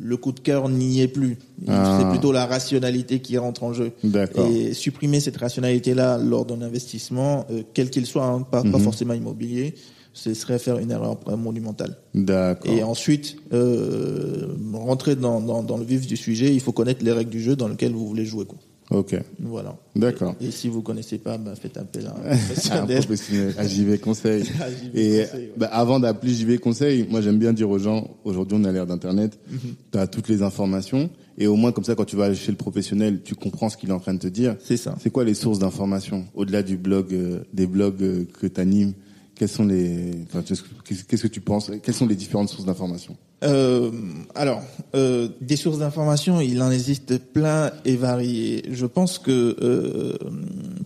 le 0.01 0.17
coup 0.17 0.31
de 0.31 0.39
cœur 0.39 0.69
n'y 0.69 1.01
est 1.01 1.07
plus. 1.07 1.37
Ah. 1.67 1.99
C'est 1.99 2.09
plutôt 2.09 2.31
la 2.31 2.45
rationalité 2.45 3.19
qui 3.19 3.37
rentre 3.37 3.63
en 3.63 3.73
jeu. 3.73 3.91
Et 4.35 4.73
supprimer 4.73 5.19
cette 5.19 5.37
rationalité-là 5.37 6.17
lors 6.17 6.45
d'un 6.45 6.61
investissement, 6.61 7.45
euh, 7.51 7.63
quel 7.73 7.89
qu'il 7.89 8.05
soit, 8.05 8.25
hein, 8.25 8.41
pas, 8.41 8.61
pas 8.61 8.77
mhm. 8.77 8.79
forcément 8.79 9.13
immobilier, 9.13 9.75
ce 10.13 10.33
serait 10.33 10.59
faire 10.59 10.77
une 10.77 10.91
erreur 10.91 11.17
monumentale. 11.37 11.97
D'accord. 12.13 12.71
Et 12.71 12.83
ensuite, 12.83 13.37
euh, 13.51 14.55
rentrer 14.73 15.15
dans, 15.15 15.41
dans, 15.41 15.63
dans, 15.63 15.77
le 15.77 15.83
vif 15.83 16.05
du 16.05 16.17
sujet, 16.17 16.53
il 16.53 16.59
faut 16.59 16.71
connaître 16.71 17.03
les 17.03 17.11
règles 17.11 17.31
du 17.31 17.41
jeu 17.41 17.55
dans 17.55 17.67
lequel 17.67 17.93
vous 17.93 18.07
voulez 18.07 18.25
jouer. 18.25 18.45
Quoi. 18.45 18.59
Ok. 18.93 19.15
Voilà. 19.39 19.75
D'accord. 19.95 20.35
Et, 20.39 20.51
si 20.51 20.69
vous 20.69 20.81
connaissez 20.81 21.17
pas, 21.17 21.37
bah, 21.37 21.55
faites 21.55 21.77
appel 21.77 22.05
à 22.05 22.11
un 22.11 22.37
professionnel. 22.37 22.97
un 22.97 23.01
professionnel, 23.01 23.55
à 23.57 23.67
JV 23.67 23.97
Conseil. 23.97 24.43
et 24.93 25.23
bah, 25.57 25.67
avant 25.71 25.99
d'appeler 25.99 26.33
JV 26.33 26.59
Conseil, 26.59 27.07
moi 27.09 27.21
j'aime 27.21 27.39
bien 27.39 27.53
dire 27.53 27.69
aux 27.69 27.79
gens, 27.79 28.15
aujourd'hui 28.23 28.57
on 28.59 28.63
a 28.63 28.71
l'ère 28.71 28.85
d'Internet, 28.85 29.39
mhm. 29.49 29.59
tu 29.91 29.97
as 29.97 30.07
toutes 30.07 30.29
les 30.29 30.43
informations, 30.43 31.09
et 31.37 31.47
au 31.47 31.55
moins 31.55 31.71
comme 31.71 31.83
ça 31.83 31.95
quand 31.95 32.05
tu 32.05 32.15
vas 32.15 32.33
chez 32.33 32.51
le 32.51 32.57
professionnel, 32.57 33.21
tu 33.23 33.33
comprends 33.35 33.69
ce 33.69 33.77
qu'il 33.77 33.89
est 33.89 33.93
en 33.93 33.99
train 33.99 34.13
de 34.13 34.19
te 34.19 34.27
dire. 34.27 34.55
C'est 34.63 34.77
ça. 34.77 34.95
C'est 35.01 35.09
quoi 35.09 35.23
les 35.23 35.33
sources 35.33 35.59
d'informations 35.59 36.25
Au-delà 36.35 36.61
du 36.61 36.77
blog, 36.77 37.13
euh, 37.13 37.39
des 37.51 37.65
blogs 37.65 38.01
euh, 38.03 38.25
que 38.39 38.47
tu 38.47 38.61
animes, 38.61 38.93
quelles 39.35 39.49
sont 39.49 39.65
les, 39.65 40.11
enfin, 40.27 40.43
qu'est-ce 40.43 41.23
que 41.23 41.27
tu 41.27 41.41
penses? 41.41 41.71
Quelles 41.81 41.95
sont 41.95 42.05
les 42.05 42.15
différentes 42.15 42.49
sources 42.49 42.65
d'informations? 42.65 43.17
Euh, 43.43 43.91
alors, 44.35 44.61
euh, 44.95 45.27
des 45.41 45.55
sources 45.55 45.79
d'information, 45.79 46.39
il 46.39 46.61
en 46.61 46.71
existe 46.71 47.17
plein 47.17 47.71
et 47.85 47.95
variées. 47.95 48.63
Je 48.71 48.85
pense 48.85 49.19
que 49.19 49.55
euh, 49.61 50.17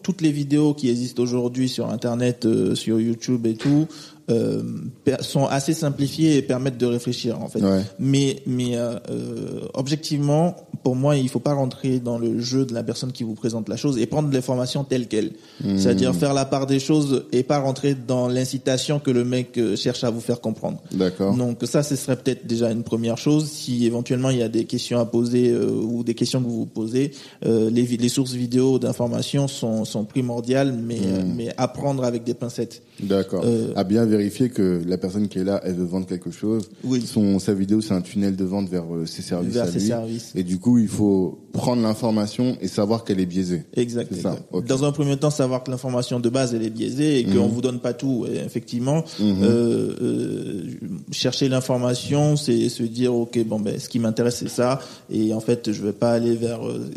toutes 0.03 0.21
les 0.21 0.31
vidéos 0.31 0.73
qui 0.73 0.89
existent 0.89 1.21
aujourd'hui 1.21 1.69
sur 1.69 1.89
Internet, 1.89 2.45
euh, 2.45 2.75
sur 2.75 2.99
YouTube 2.99 3.45
et 3.45 3.55
tout, 3.55 3.87
euh, 4.29 4.61
sont 5.21 5.45
assez 5.45 5.73
simplifiées 5.73 6.35
et 6.35 6.41
permettent 6.41 6.77
de 6.77 6.85
réfléchir 6.85 7.41
en 7.41 7.47
fait. 7.47 7.61
Mais 7.97 8.41
mais 8.45 8.75
euh, 8.75 8.95
euh, 9.09 9.61
objectivement, 9.73 10.57
pour 10.83 10.97
moi, 10.97 11.15
il 11.15 11.29
faut 11.29 11.39
pas 11.39 11.53
rentrer 11.53 11.99
dans 11.99 12.19
le 12.19 12.41
jeu 12.41 12.65
de 12.65 12.73
la 12.73 12.83
personne 12.83 13.13
qui 13.13 13.23
vous 13.23 13.35
présente 13.35 13.69
la 13.69 13.77
chose 13.77 13.97
et 13.97 14.05
prendre 14.05 14.29
l'information 14.33 14.83
telle 14.83 15.07
qu'elle. 15.07 15.31
Mmh. 15.63 15.77
C'est-à-dire 15.77 16.13
faire 16.13 16.33
la 16.33 16.43
part 16.43 16.67
des 16.67 16.79
choses 16.79 17.23
et 17.31 17.43
pas 17.43 17.59
rentrer 17.59 17.95
dans 17.95 18.27
l'incitation 18.27 18.99
que 18.99 19.11
le 19.11 19.23
mec 19.23 19.57
cherche 19.77 20.03
à 20.03 20.09
vous 20.09 20.19
faire 20.19 20.41
comprendre. 20.41 20.81
D'accord. 20.91 21.33
Donc 21.33 21.59
ça, 21.63 21.81
ce 21.81 21.95
serait 21.95 22.17
peut-être 22.17 22.45
déjà 22.45 22.69
une 22.69 22.83
première 22.83 23.17
chose. 23.17 23.49
Si 23.49 23.85
éventuellement 23.85 24.29
il 24.29 24.39
y 24.39 24.43
a 24.43 24.49
des 24.49 24.65
questions 24.65 24.99
à 24.99 25.05
poser 25.05 25.55
ou 25.55 26.03
des 26.03 26.15
questions 26.15 26.41
que 26.41 26.47
vous 26.47 26.59
vous 26.59 26.65
posez, 26.65 27.11
les, 27.45 27.69
les 27.69 28.09
sources 28.09 28.33
vidéo 28.33 28.77
d'information 28.77 29.47
sont, 29.47 29.85
sont 29.85 30.03
primordiales, 30.03 30.73
mais 30.73 30.97
mmh. 30.97 31.33
mais 31.33 31.53
apprendre 31.55 32.03
avec 32.03 32.25
des 32.25 32.33
pincettes. 32.33 32.83
D'accord. 32.99 33.45
à 33.75 33.83
bien 33.83 34.03
vérifier 34.05 34.16
que 34.49 34.81
la 34.85 34.97
personne 34.97 35.27
qui 35.27 35.39
est 35.39 35.43
là, 35.43 35.61
elle 35.63 35.75
veut 35.75 35.85
vendre 35.85 36.05
quelque 36.05 36.31
chose. 36.31 36.69
Oui. 36.83 37.01
Son, 37.01 37.39
sa 37.39 37.53
vidéo, 37.53 37.81
c'est 37.81 37.93
un 37.93 38.01
tunnel 38.01 38.35
de 38.35 38.45
vente 38.45 38.69
vers 38.69 38.83
euh, 38.93 39.05
ses 39.05 39.21
services. 39.21 39.53
Vers 39.53 39.67
ses 39.67 39.79
services. 39.79 40.31
Et 40.35 40.43
du 40.43 40.59
coup, 40.59 40.77
il 40.77 40.87
faut 40.87 41.39
prendre 41.57 41.81
l'information 41.81 42.57
et 42.61 42.67
savoir 42.67 43.03
qu'elle 43.03 43.19
est 43.19 43.25
biaisée. 43.25 43.63
Exact. 43.75 44.13
Ça. 44.15 44.37
Dans 44.67 44.85
un 44.85 44.91
premier 44.91 45.17
temps, 45.17 45.29
savoir 45.29 45.63
que 45.63 45.71
l'information 45.71 46.19
de 46.19 46.29
base, 46.29 46.53
elle 46.53 46.63
est 46.63 46.69
biaisée 46.69 47.19
et 47.19 47.23
qu'on 47.25 47.47
mhm. 47.47 47.51
vous 47.51 47.61
donne 47.61 47.79
pas 47.79 47.93
tout. 47.93 48.25
Et 48.31 48.37
effectivement, 48.37 49.03
mhm. 49.19 49.43
euh, 49.43 49.95
euh, 50.01 50.63
chercher 51.11 51.49
l'information, 51.49 52.35
c'est 52.37 52.69
se 52.69 52.83
dire, 52.83 53.13
ok, 53.13 53.43
bon, 53.45 53.59
ben, 53.59 53.79
ce 53.79 53.89
qui 53.89 53.99
m'intéresse, 53.99 54.37
c'est 54.37 54.49
ça. 54.49 54.79
Et 55.11 55.33
en 55.33 55.39
fait, 55.39 55.71
je 55.71 55.83
vais 55.83 55.93
pas 55.93 56.11
aller 56.11 56.35
vers. 56.35 56.65
Euh, 56.65 56.89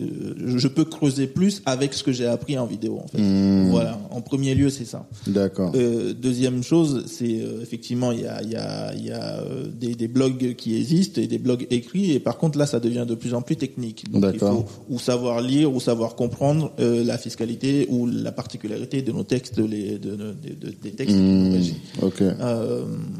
je 0.46 0.68
peux 0.68 0.84
creuser 0.84 1.26
plus 1.26 1.62
avec 1.66 1.94
ce 1.94 2.02
que 2.02 2.12
j'ai 2.12 2.26
appris 2.26 2.58
en 2.58 2.66
vidéo. 2.66 3.00
En 3.02 3.08
fait. 3.08 3.20
Mhm. 3.20 3.70
Voilà. 3.70 3.98
En 4.11 4.20
premier 4.20 4.54
lieu, 4.54 4.70
c'est 4.70 4.84
ça. 4.84 5.06
D'accord. 5.26 5.72
Euh, 5.74 6.12
deuxième 6.12 6.62
chose, 6.62 7.04
c'est 7.06 7.40
euh, 7.40 7.61
effectivement 7.62 8.12
il 8.12 8.20
y 8.20 8.26
a, 8.26 8.42
y 8.42 8.56
a, 8.56 8.94
y 8.94 9.11
a 9.11 9.38
euh, 9.38 9.64
des, 9.72 9.94
des, 9.94 10.08
blogs 10.08 10.54
qui 10.54 10.76
existent 10.76 11.20
et 11.20 11.26
des 11.26 11.38
blogs 11.38 11.66
écrits 11.70 12.12
et 12.12 12.20
par 12.20 12.38
contre 12.38 12.58
là 12.58 12.66
ça 12.66 12.80
devient 12.80 13.04
de 13.06 13.14
plus 13.14 13.34
en 13.34 13.42
plus 13.42 13.56
technique. 13.56 14.11
Donc 14.11 14.24
il 14.32 14.38
faut 14.51 14.66
ou 14.88 14.98
savoir 14.98 15.40
lire 15.40 15.72
ou 15.72 15.80
savoir 15.80 16.14
comprendre 16.14 16.72
euh, 16.80 17.05
la 17.05 17.18
fiscalité 17.18 17.86
ou 17.90 18.07
la 18.07 18.32
particularité 18.32 19.03
de 19.03 19.12
nos 19.12 19.24
textes, 19.24 19.59
les, 19.59 19.98
de, 19.98 20.16
de, 20.16 20.34
de 20.34 20.70
des 20.82 20.92
textes. 20.92 21.16
Mmh, 21.16 21.55
ok. 22.03 22.22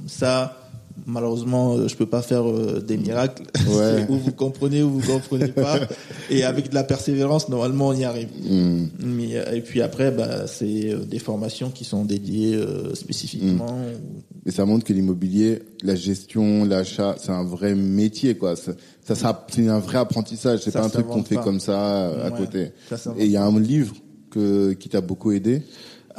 ça 0.07 0.70
malheureusement, 1.07 1.75
euh, 1.75 1.89
je 1.89 1.97
peux 1.97 2.07
pas 2.07 2.23
faire 2.23 2.49
euh, 2.49 2.81
des 2.81 2.97
miracles. 2.97 3.43
Ouais. 3.71 4.05
ou 4.09 4.17
vous 4.17 4.33
comprenez 4.33 4.83
ou 4.83 4.91
vous 4.99 5.13
comprenez 5.13 5.49
pas. 5.49 5.79
et 6.31 6.43
avec 6.43 6.71
de 6.71 6.75
la 6.75 6.83
persévérance, 6.83 7.49
normalement, 7.49 7.89
on 7.89 7.93
y 7.93 8.05
arrive. 8.05 8.29
Hmm. 8.43 8.87
Mais, 8.99 9.37
euh, 9.37 9.55
et 9.55 9.61
puis 9.61 9.81
après, 9.81 10.11
bah, 10.11 10.47
c'est 10.47 10.95
des 11.07 11.19
formations 11.19 11.71
qui 11.71 11.85
sont 11.85 12.05
dédiées 12.05 12.59
spécifiquement. 12.95 13.77
Hmm. 13.77 14.47
Et 14.47 14.51
ça 14.51 14.65
montre 14.65 14.85
que 14.85 14.93
l'immobilier, 14.93 15.63
la 15.83 15.95
gestion, 15.95 16.65
l'achat, 16.65 17.15
c'est 17.19 17.31
un 17.31 17.45
vrai 17.45 17.75
métier, 17.75 18.37
quoi. 18.37 18.57
Ça, 18.57 18.73
ça 19.05 19.47
c'est 19.51 19.69
un 19.69 19.79
vrai 19.79 19.99
apprentissage. 19.99 20.61
C'est 20.61 20.73
pas 20.73 20.85
un 20.85 20.89
truc 20.89 21.07
qu'on 21.07 21.23
fait 21.23 21.37
comme 21.37 21.61
ça 21.61 22.09
à 22.25 22.31
côté. 22.31 22.73
et 23.19 23.27
il 23.27 23.31
y 23.31 23.37
a 23.37 23.45
un 23.45 23.61
livre 23.61 23.95
que, 24.31 24.73
qui 24.73 24.89
t'a 24.89 25.01
beaucoup 25.01 25.33
aidé. 25.33 25.63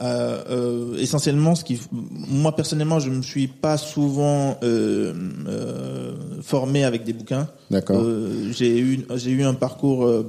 Euh, 0.02 0.44
euh, 0.50 0.98
essentiellement, 0.98 1.54
ce 1.54 1.64
qui, 1.64 1.80
moi 1.92 2.56
personnellement, 2.56 3.00
je 3.00 3.10
me 3.10 3.22
suis 3.22 3.48
pas 3.48 3.78
souvent 3.78 4.58
euh, 4.64 5.14
euh 5.48 6.16
formé 6.42 6.84
avec 6.84 7.04
des 7.04 7.14
bouquins. 7.14 7.48
D'accord. 7.72 8.02
Euh, 8.04 8.52
j'ai 8.52 8.80
eu 8.80 9.06
j'ai 9.16 9.32
eu 9.32 9.44
un 9.44 9.54
parcours 9.54 10.04
euh, 10.04 10.26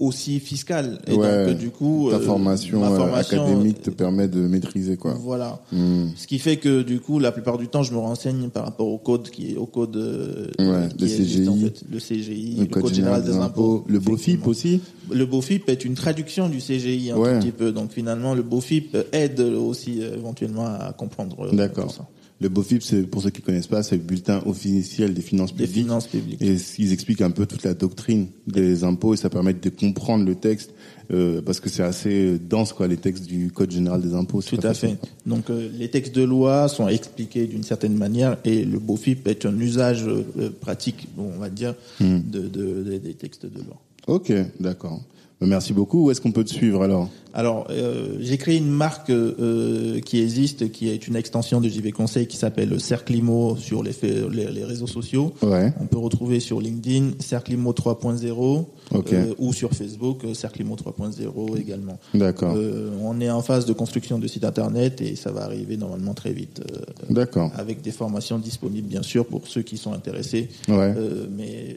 aussi 0.00 0.40
fiscal 0.40 0.98
et 1.06 1.14
ouais, 1.14 1.46
donc 1.46 1.56
du 1.56 1.70
coup 1.70 2.08
ta 2.10 2.18
formation, 2.18 2.80
formation 2.82 3.38
académique 3.38 3.82
te 3.82 3.90
permet 3.90 4.26
de 4.26 4.40
maîtriser 4.40 4.96
quoi. 4.96 5.14
Voilà. 5.14 5.60
Hmm. 5.70 6.08
Ce 6.16 6.26
qui 6.26 6.40
fait 6.40 6.56
que 6.56 6.82
du 6.82 6.98
coup, 6.98 7.20
la 7.20 7.30
plupart 7.30 7.58
du 7.58 7.68
temps, 7.68 7.84
je 7.84 7.92
me 7.92 7.98
renseigne 7.98 8.48
par 8.48 8.64
rapport 8.64 8.88
au 8.88 8.98
code 8.98 9.30
qui 9.30 9.52
est 9.52 9.56
au 9.56 9.66
code 9.66 9.96
ouais, 9.96 10.88
qui 10.96 11.04
le 11.04 11.08
CGI, 11.08 11.48
en 11.48 11.56
fait, 11.56 11.84
le 11.88 11.98
CGI, 11.98 12.56
le, 12.58 12.66
code, 12.66 12.92
général 12.92 13.22
des, 13.22 13.36
impôts, 13.36 13.84
le 13.86 14.00
BOFIP 14.00 14.46
aussi. 14.48 14.80
Le 15.12 15.26
BOFIP 15.26 15.68
est 15.68 15.84
une 15.84 15.94
traduction 15.94 16.48
du 16.48 16.58
CGI 16.58 17.12
un 17.12 17.38
petit 17.40 17.52
peu. 17.52 17.70
Donc 17.70 17.92
finalement, 17.92 18.34
le 18.34 18.42
BOFIP 18.42 18.96
aide 19.12 19.40
aussi 19.40 20.02
éventuellement 20.02 20.66
à 20.66 20.92
comprendre 20.92 21.54
D'accord. 21.54 21.94
Le 22.40 22.48
BOFIP, 22.48 22.82
c'est 22.82 23.02
pour 23.02 23.22
ceux 23.22 23.30
qui 23.30 23.42
connaissent 23.42 23.68
pas, 23.68 23.82
c'est 23.82 23.96
le 23.96 24.02
bulletin 24.02 24.42
officiel 24.44 25.14
des 25.14 25.22
finances 25.22 25.52
publiques. 25.52 25.68
Des 25.68 25.80
finances 25.80 26.06
publiques. 26.08 26.42
Et 26.42 26.56
ils 26.78 26.92
expliquent 26.92 27.22
un 27.22 27.30
peu 27.30 27.46
toute 27.46 27.62
la 27.62 27.74
doctrine 27.74 28.26
des 28.46 28.82
impôts 28.82 29.14
et 29.14 29.16
ça 29.16 29.30
permet 29.30 29.54
de 29.54 29.70
comprendre 29.70 30.24
le 30.24 30.34
texte 30.34 30.72
euh, 31.12 31.42
parce 31.42 31.60
que 31.60 31.68
c'est 31.68 31.82
assez 31.82 32.38
dense 32.38 32.72
quoi 32.72 32.88
les 32.88 32.96
textes 32.96 33.26
du 33.26 33.52
code 33.52 33.70
général 33.70 34.02
des 34.02 34.14
impôts. 34.14 34.42
Tout 34.42 34.58
à 34.62 34.74
fait. 34.74 34.96
Donc 35.26 35.48
euh, 35.48 35.68
les 35.78 35.90
textes 35.90 36.14
de 36.14 36.22
loi 36.22 36.68
sont 36.68 36.88
expliqués 36.88 37.46
d'une 37.46 37.62
certaine 37.62 37.96
manière 37.96 38.38
et 38.44 38.64
le 38.64 38.78
BOFIP 38.78 39.28
est 39.28 39.46
un 39.46 39.58
usage 39.60 40.04
euh, 40.06 40.50
pratique, 40.60 41.08
on 41.16 41.38
va 41.38 41.50
dire, 41.50 41.74
hmm. 42.00 42.18
de, 42.30 42.48
de, 42.48 42.98
des 42.98 43.14
textes 43.14 43.46
de 43.46 43.58
loi. 43.58 43.80
Ok, 44.06 44.32
d'accord. 44.60 45.00
Merci 45.40 45.72
beaucoup. 45.72 46.06
Où 46.06 46.10
est-ce 46.10 46.20
qu'on 46.20 46.32
peut 46.32 46.44
te 46.44 46.52
suivre 46.52 46.82
alors 46.82 47.08
alors, 47.36 47.66
euh, 47.70 48.16
j'ai 48.20 48.38
créé 48.38 48.56
une 48.56 48.70
marque 48.70 49.10
euh, 49.10 49.98
qui 50.00 50.20
existe, 50.20 50.70
qui 50.70 50.88
est 50.88 51.08
une 51.08 51.16
extension 51.16 51.60
de 51.60 51.68
JV 51.68 51.90
Conseil, 51.90 52.28
qui 52.28 52.36
s'appelle 52.36 52.80
Cerclimo 52.80 53.56
sur 53.56 53.82
les, 53.82 53.92
les, 54.30 54.64
réseaux 54.64 54.86
sociaux. 54.86 55.34
On 55.42 55.86
peut 55.86 55.98
retrouver 55.98 56.38
sur 56.38 56.60
LinkedIn 56.60 57.10
Cerclimo 57.18 57.72
3.0 57.72 58.66
euh, 58.94 59.34
ou 59.38 59.52
sur 59.52 59.72
Facebook 59.72 60.22
Cerclimo 60.32 60.76
3.0 60.76 61.58
également. 61.58 61.98
D'accord. 62.14 62.56
on 63.02 63.20
est 63.20 63.30
en 63.30 63.42
phase 63.42 63.66
de 63.66 63.72
construction 63.72 64.20
de 64.20 64.28
site 64.28 64.44
internet 64.44 65.00
et 65.00 65.16
ça 65.16 65.32
va 65.32 65.42
arriver 65.42 65.76
normalement 65.76 66.14
très 66.14 66.32
vite. 66.32 66.62
D'accord. 67.10 67.50
Avec 67.56 67.82
des 67.82 67.90
formations 67.90 68.38
disponibles 68.38 68.88
bien 68.88 69.02
sûr 69.02 69.26
pour 69.26 69.48
ceux 69.48 69.62
qui 69.62 69.76
sont 69.76 69.92
intéressés. 69.92 70.48
mais 70.68 71.76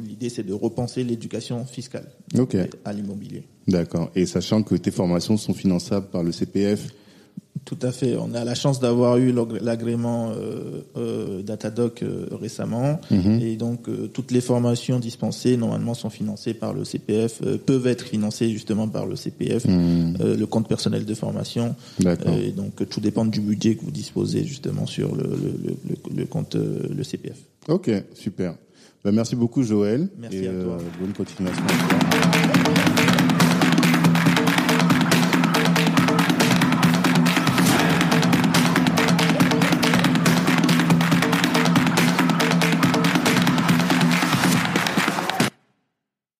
l'idée 0.00 0.28
c'est 0.28 0.44
de 0.44 0.52
repenser 0.52 1.02
l'éducation 1.02 1.64
fiscale 1.64 2.06
à 2.84 2.92
l'immobilier. 2.92 3.44
D'accord. 3.68 4.10
Et 4.14 4.26
sachant 4.26 4.62
que 4.62 4.74
tes 4.74 4.90
formations 4.90 5.36
sont 5.36 5.54
finançables 5.54 6.06
par 6.06 6.22
le 6.22 6.32
CPF 6.32 6.88
tout 7.64 7.78
à 7.82 7.90
fait. 7.90 8.16
On 8.16 8.32
a 8.34 8.44
la 8.44 8.54
chance 8.54 8.80
d'avoir 8.80 9.16
eu 9.16 9.34
l'agrément 9.60 10.30
euh, 10.30 10.82
euh, 10.96 11.42
Datadoc 11.42 12.02
euh, 12.02 12.26
récemment, 12.30 13.00
mhm. 13.10 13.40
et 13.40 13.56
donc 13.56 13.88
toutes 14.12 14.30
les 14.30 14.40
formations 14.40 15.00
dispensées 15.00 15.56
normalement 15.56 15.94
sont 15.94 16.10
financées 16.10 16.54
par 16.54 16.74
le 16.74 16.84
CPF, 16.84 17.42
peuvent 17.64 17.86
être 17.86 18.04
financées 18.04 18.50
justement 18.50 18.88
par 18.88 19.06
le 19.06 19.16
CPF, 19.16 19.64
mhm. 19.64 20.16
le 20.38 20.46
compte 20.46 20.68
personnel 20.68 21.04
de 21.04 21.14
formation. 21.14 21.74
et 22.40 22.52
donc 22.52 22.88
tout 22.88 23.00
dépend 23.00 23.24
du 23.24 23.40
budget 23.40 23.74
que 23.74 23.84
vous 23.84 23.90
disposez 23.90 24.44
justement 24.44 24.86
sur 24.86 25.14
le, 25.14 25.24
le, 26.14 26.24
compte 26.24 26.54
le 26.56 27.02
CPF. 27.02 27.38
Ok, 27.68 27.90
super. 28.14 28.54
Ben, 29.04 29.12
merci 29.12 29.34
beaucoup 29.34 29.62
Joël. 29.62 30.08
Merci 30.18 30.46
à 30.46 30.52
toi. 30.52 30.78
Bonne 31.00 31.12
continuation. 31.12 31.64
Thank 32.64 32.88
you. 32.90 32.95